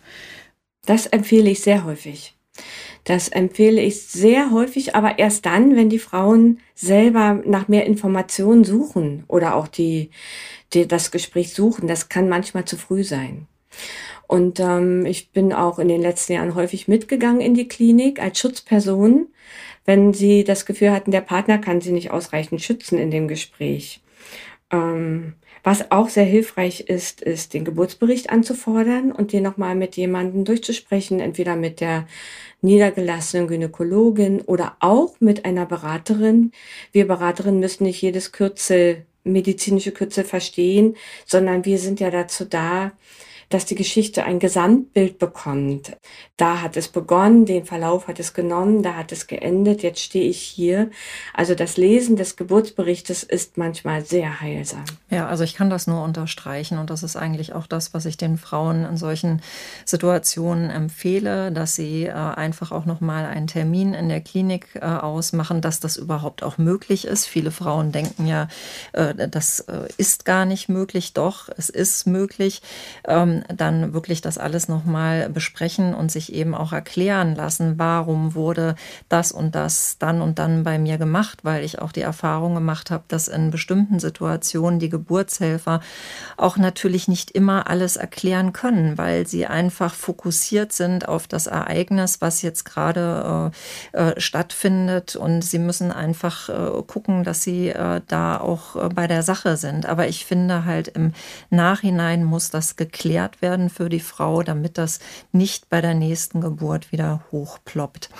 Das 0.84 1.06
empfehle 1.06 1.50
ich 1.50 1.60
sehr 1.60 1.82
häufig. 1.82 2.35
Das 3.04 3.28
empfehle 3.28 3.80
ich 3.80 4.02
sehr 4.02 4.50
häufig, 4.50 4.96
aber 4.96 5.18
erst 5.18 5.46
dann, 5.46 5.76
wenn 5.76 5.88
die 5.88 5.98
Frauen 5.98 6.58
selber 6.74 7.40
nach 7.44 7.68
mehr 7.68 7.86
Informationen 7.86 8.64
suchen 8.64 9.24
oder 9.28 9.54
auch 9.54 9.68
die, 9.68 10.10
die 10.72 10.88
das 10.88 11.10
Gespräch 11.10 11.54
suchen. 11.54 11.86
Das 11.86 12.08
kann 12.08 12.28
manchmal 12.28 12.64
zu 12.64 12.76
früh 12.76 13.04
sein. 13.04 13.46
Und 14.26 14.58
ähm, 14.58 15.06
ich 15.06 15.30
bin 15.30 15.52
auch 15.52 15.78
in 15.78 15.88
den 15.88 16.02
letzten 16.02 16.32
Jahren 16.32 16.54
häufig 16.54 16.88
mitgegangen 16.88 17.40
in 17.40 17.54
die 17.54 17.68
Klinik 17.68 18.20
als 18.20 18.40
Schutzperson, 18.40 19.28
wenn 19.84 20.12
sie 20.12 20.42
das 20.42 20.66
Gefühl 20.66 20.90
hatten, 20.90 21.12
der 21.12 21.20
Partner 21.20 21.58
kann 21.58 21.80
sie 21.80 21.92
nicht 21.92 22.10
ausreichend 22.10 22.60
schützen 22.60 22.98
in 22.98 23.12
dem 23.12 23.28
Gespräch. 23.28 24.00
Ähm, 24.72 25.34
was 25.66 25.90
auch 25.90 26.08
sehr 26.08 26.24
hilfreich 26.24 26.82
ist, 26.82 27.20
ist 27.22 27.52
den 27.52 27.64
Geburtsbericht 27.64 28.30
anzufordern 28.30 29.10
und 29.10 29.32
den 29.32 29.42
nochmal 29.42 29.74
mit 29.74 29.96
jemandem 29.96 30.44
durchzusprechen, 30.44 31.18
entweder 31.18 31.56
mit 31.56 31.80
der 31.80 32.06
niedergelassenen 32.62 33.48
Gynäkologin 33.48 34.42
oder 34.42 34.76
auch 34.78 35.16
mit 35.18 35.44
einer 35.44 35.66
Beraterin. 35.66 36.52
Wir 36.92 37.08
Beraterinnen 37.08 37.58
müssen 37.58 37.82
nicht 37.82 38.00
jedes 38.00 38.30
Kürzel, 38.30 39.06
medizinische 39.24 39.90
Kürzel 39.90 40.22
verstehen, 40.22 40.94
sondern 41.24 41.64
wir 41.64 41.78
sind 41.80 41.98
ja 41.98 42.12
dazu 42.12 42.44
da, 42.44 42.92
dass 43.48 43.64
die 43.64 43.76
Geschichte 43.76 44.24
ein 44.24 44.38
Gesamtbild 44.38 45.18
bekommt. 45.18 45.96
Da 46.36 46.62
hat 46.62 46.76
es 46.76 46.88
begonnen, 46.88 47.46
den 47.46 47.64
Verlauf 47.64 48.08
hat 48.08 48.18
es 48.18 48.34
genommen, 48.34 48.82
da 48.82 48.94
hat 48.94 49.12
es 49.12 49.26
geendet, 49.28 49.82
jetzt 49.82 50.00
stehe 50.00 50.28
ich 50.28 50.40
hier. 50.40 50.90
Also 51.32 51.54
das 51.54 51.76
Lesen 51.76 52.16
des 52.16 52.36
Geburtsberichtes 52.36 53.22
ist 53.22 53.56
manchmal 53.56 54.04
sehr 54.04 54.40
heilsam. 54.40 54.84
Ja, 55.10 55.28
also 55.28 55.44
ich 55.44 55.54
kann 55.54 55.70
das 55.70 55.86
nur 55.86 56.02
unterstreichen 56.02 56.78
und 56.78 56.90
das 56.90 57.02
ist 57.02 57.16
eigentlich 57.16 57.52
auch 57.52 57.66
das, 57.66 57.94
was 57.94 58.04
ich 58.04 58.16
den 58.16 58.36
Frauen 58.36 58.84
in 58.84 58.96
solchen 58.96 59.42
Situationen 59.84 60.70
empfehle, 60.70 61.52
dass 61.52 61.76
sie 61.76 62.06
äh, 62.06 62.12
einfach 62.12 62.72
auch 62.72 62.84
noch 62.84 63.00
mal 63.00 63.24
einen 63.24 63.46
Termin 63.46 63.94
in 63.94 64.08
der 64.08 64.20
Klinik 64.20 64.68
äh, 64.74 64.80
ausmachen, 64.80 65.60
dass 65.60 65.78
das 65.78 65.96
überhaupt 65.96 66.42
auch 66.42 66.58
möglich 66.58 67.06
ist. 67.06 67.26
Viele 67.26 67.52
Frauen 67.52 67.92
denken 67.92 68.26
ja, 68.26 68.48
äh, 68.92 69.28
das 69.28 69.60
äh, 69.60 69.88
ist 69.96 70.24
gar 70.24 70.44
nicht 70.44 70.68
möglich. 70.68 71.12
Doch, 71.12 71.48
es 71.56 71.68
ist 71.68 72.06
möglich. 72.06 72.60
Ähm, 73.06 73.35
dann 73.54 73.92
wirklich 73.92 74.20
das 74.20 74.38
alles 74.38 74.68
nochmal 74.68 75.28
besprechen 75.28 75.94
und 75.94 76.10
sich 76.10 76.32
eben 76.32 76.54
auch 76.54 76.72
erklären 76.72 77.34
lassen, 77.34 77.78
warum 77.78 78.34
wurde 78.34 78.74
das 79.08 79.32
und 79.32 79.54
das 79.54 79.98
dann 79.98 80.20
und 80.20 80.38
dann 80.38 80.64
bei 80.64 80.78
mir 80.78 80.98
gemacht, 80.98 81.40
weil 81.42 81.64
ich 81.64 81.80
auch 81.80 81.92
die 81.92 82.00
Erfahrung 82.00 82.54
gemacht 82.54 82.90
habe, 82.90 83.04
dass 83.08 83.28
in 83.28 83.50
bestimmten 83.50 83.98
Situationen 83.98 84.78
die 84.78 84.88
Geburtshelfer 84.88 85.80
auch 86.36 86.56
natürlich 86.56 87.08
nicht 87.08 87.30
immer 87.30 87.68
alles 87.68 87.96
erklären 87.96 88.52
können, 88.52 88.98
weil 88.98 89.26
sie 89.26 89.46
einfach 89.46 89.94
fokussiert 89.94 90.72
sind 90.72 91.08
auf 91.08 91.26
das 91.26 91.46
Ereignis, 91.46 92.20
was 92.20 92.42
jetzt 92.42 92.64
gerade 92.64 93.52
äh, 93.92 94.10
äh, 94.10 94.20
stattfindet 94.20 95.16
und 95.16 95.42
sie 95.42 95.58
müssen 95.58 95.92
einfach 95.92 96.48
äh, 96.48 96.82
gucken, 96.86 97.24
dass 97.24 97.42
sie 97.42 97.68
äh, 97.68 98.00
da 98.06 98.38
auch 98.38 98.76
äh, 98.76 98.88
bei 98.88 99.06
der 99.06 99.22
Sache 99.22 99.56
sind. 99.56 99.86
Aber 99.86 100.08
ich 100.08 100.24
finde 100.24 100.64
halt 100.64 100.88
im 100.88 101.12
Nachhinein 101.50 102.24
muss 102.24 102.50
das 102.50 102.76
geklärt 102.76 103.25
geklärt 103.26 103.42
werden 103.42 103.70
für 103.70 103.88
die 103.88 104.00
Frau, 104.00 104.42
damit 104.42 104.78
das 104.78 105.00
nicht 105.32 105.68
bei 105.68 105.80
der 105.80 105.94
nächsten 105.94 106.40
Geburt 106.40 106.92
wieder 106.92 107.22
hochploppt. 107.32 108.10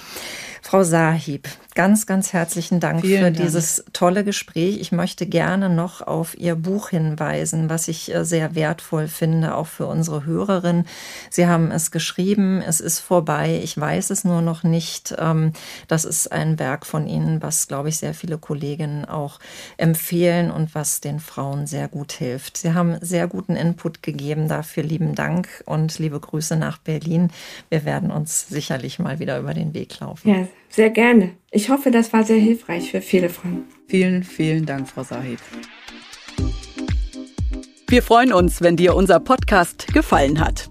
Frau 0.66 0.82
Sahib, 0.82 1.46
ganz, 1.76 2.06
ganz 2.06 2.32
herzlichen 2.32 2.80
Dank 2.80 3.02
Vielen 3.02 3.18
für 3.18 3.30
Dank. 3.30 3.36
dieses 3.36 3.84
tolle 3.92 4.24
Gespräch. 4.24 4.80
Ich 4.80 4.90
möchte 4.90 5.24
gerne 5.26 5.68
noch 5.68 6.04
auf 6.04 6.36
Ihr 6.36 6.56
Buch 6.56 6.88
hinweisen, 6.88 7.70
was 7.70 7.86
ich 7.86 8.12
äh, 8.12 8.24
sehr 8.24 8.56
wertvoll 8.56 9.06
finde, 9.06 9.54
auch 9.54 9.68
für 9.68 9.86
unsere 9.86 10.24
Hörerin. 10.24 10.84
Sie 11.30 11.46
haben 11.46 11.70
es 11.70 11.92
geschrieben, 11.92 12.62
es 12.66 12.80
ist 12.80 12.98
vorbei, 12.98 13.60
ich 13.62 13.78
weiß 13.78 14.10
es 14.10 14.24
nur 14.24 14.42
noch 14.42 14.64
nicht. 14.64 15.14
Ähm, 15.18 15.52
das 15.86 16.04
ist 16.04 16.32
ein 16.32 16.58
Werk 16.58 16.84
von 16.84 17.06
Ihnen, 17.06 17.42
was, 17.42 17.68
glaube 17.68 17.90
ich, 17.90 17.98
sehr 17.98 18.14
viele 18.14 18.38
Kolleginnen 18.38 19.04
auch 19.04 19.38
empfehlen 19.76 20.50
und 20.50 20.74
was 20.74 21.00
den 21.00 21.20
Frauen 21.20 21.68
sehr 21.68 21.86
gut 21.86 22.10
hilft. 22.10 22.56
Sie 22.56 22.74
haben 22.74 22.96
sehr 23.02 23.28
guten 23.28 23.54
Input 23.54 24.02
gegeben. 24.02 24.48
Dafür 24.48 24.82
lieben 24.96 25.14
Dank 25.14 25.62
und 25.66 25.98
liebe 25.98 26.18
Grüße 26.18 26.56
nach 26.56 26.78
Berlin. 26.78 27.28
Wir 27.68 27.84
werden 27.84 28.10
uns 28.10 28.48
sicherlich 28.48 28.98
mal 28.98 29.18
wieder 29.18 29.38
über 29.38 29.52
den 29.52 29.74
Weg 29.74 30.00
laufen. 30.00 30.28
Ja. 30.30 30.48
Sehr 30.70 30.88
gerne. 30.90 31.32
Ich 31.50 31.68
hoffe, 31.68 31.90
das 31.90 32.12
war 32.14 32.24
sehr 32.24 32.38
hilfreich 32.38 32.90
für 32.90 33.02
viele 33.02 33.28
Frauen. 33.28 33.64
Vielen, 33.88 34.24
vielen 34.24 34.64
Dank, 34.64 34.88
Frau 34.88 35.02
Sahib. 35.02 35.38
Wir 37.88 38.02
freuen 38.02 38.32
uns, 38.32 38.62
wenn 38.62 38.76
dir 38.76 38.94
unser 38.94 39.20
Podcast 39.20 39.86
gefallen 39.92 40.40
hat. 40.40 40.70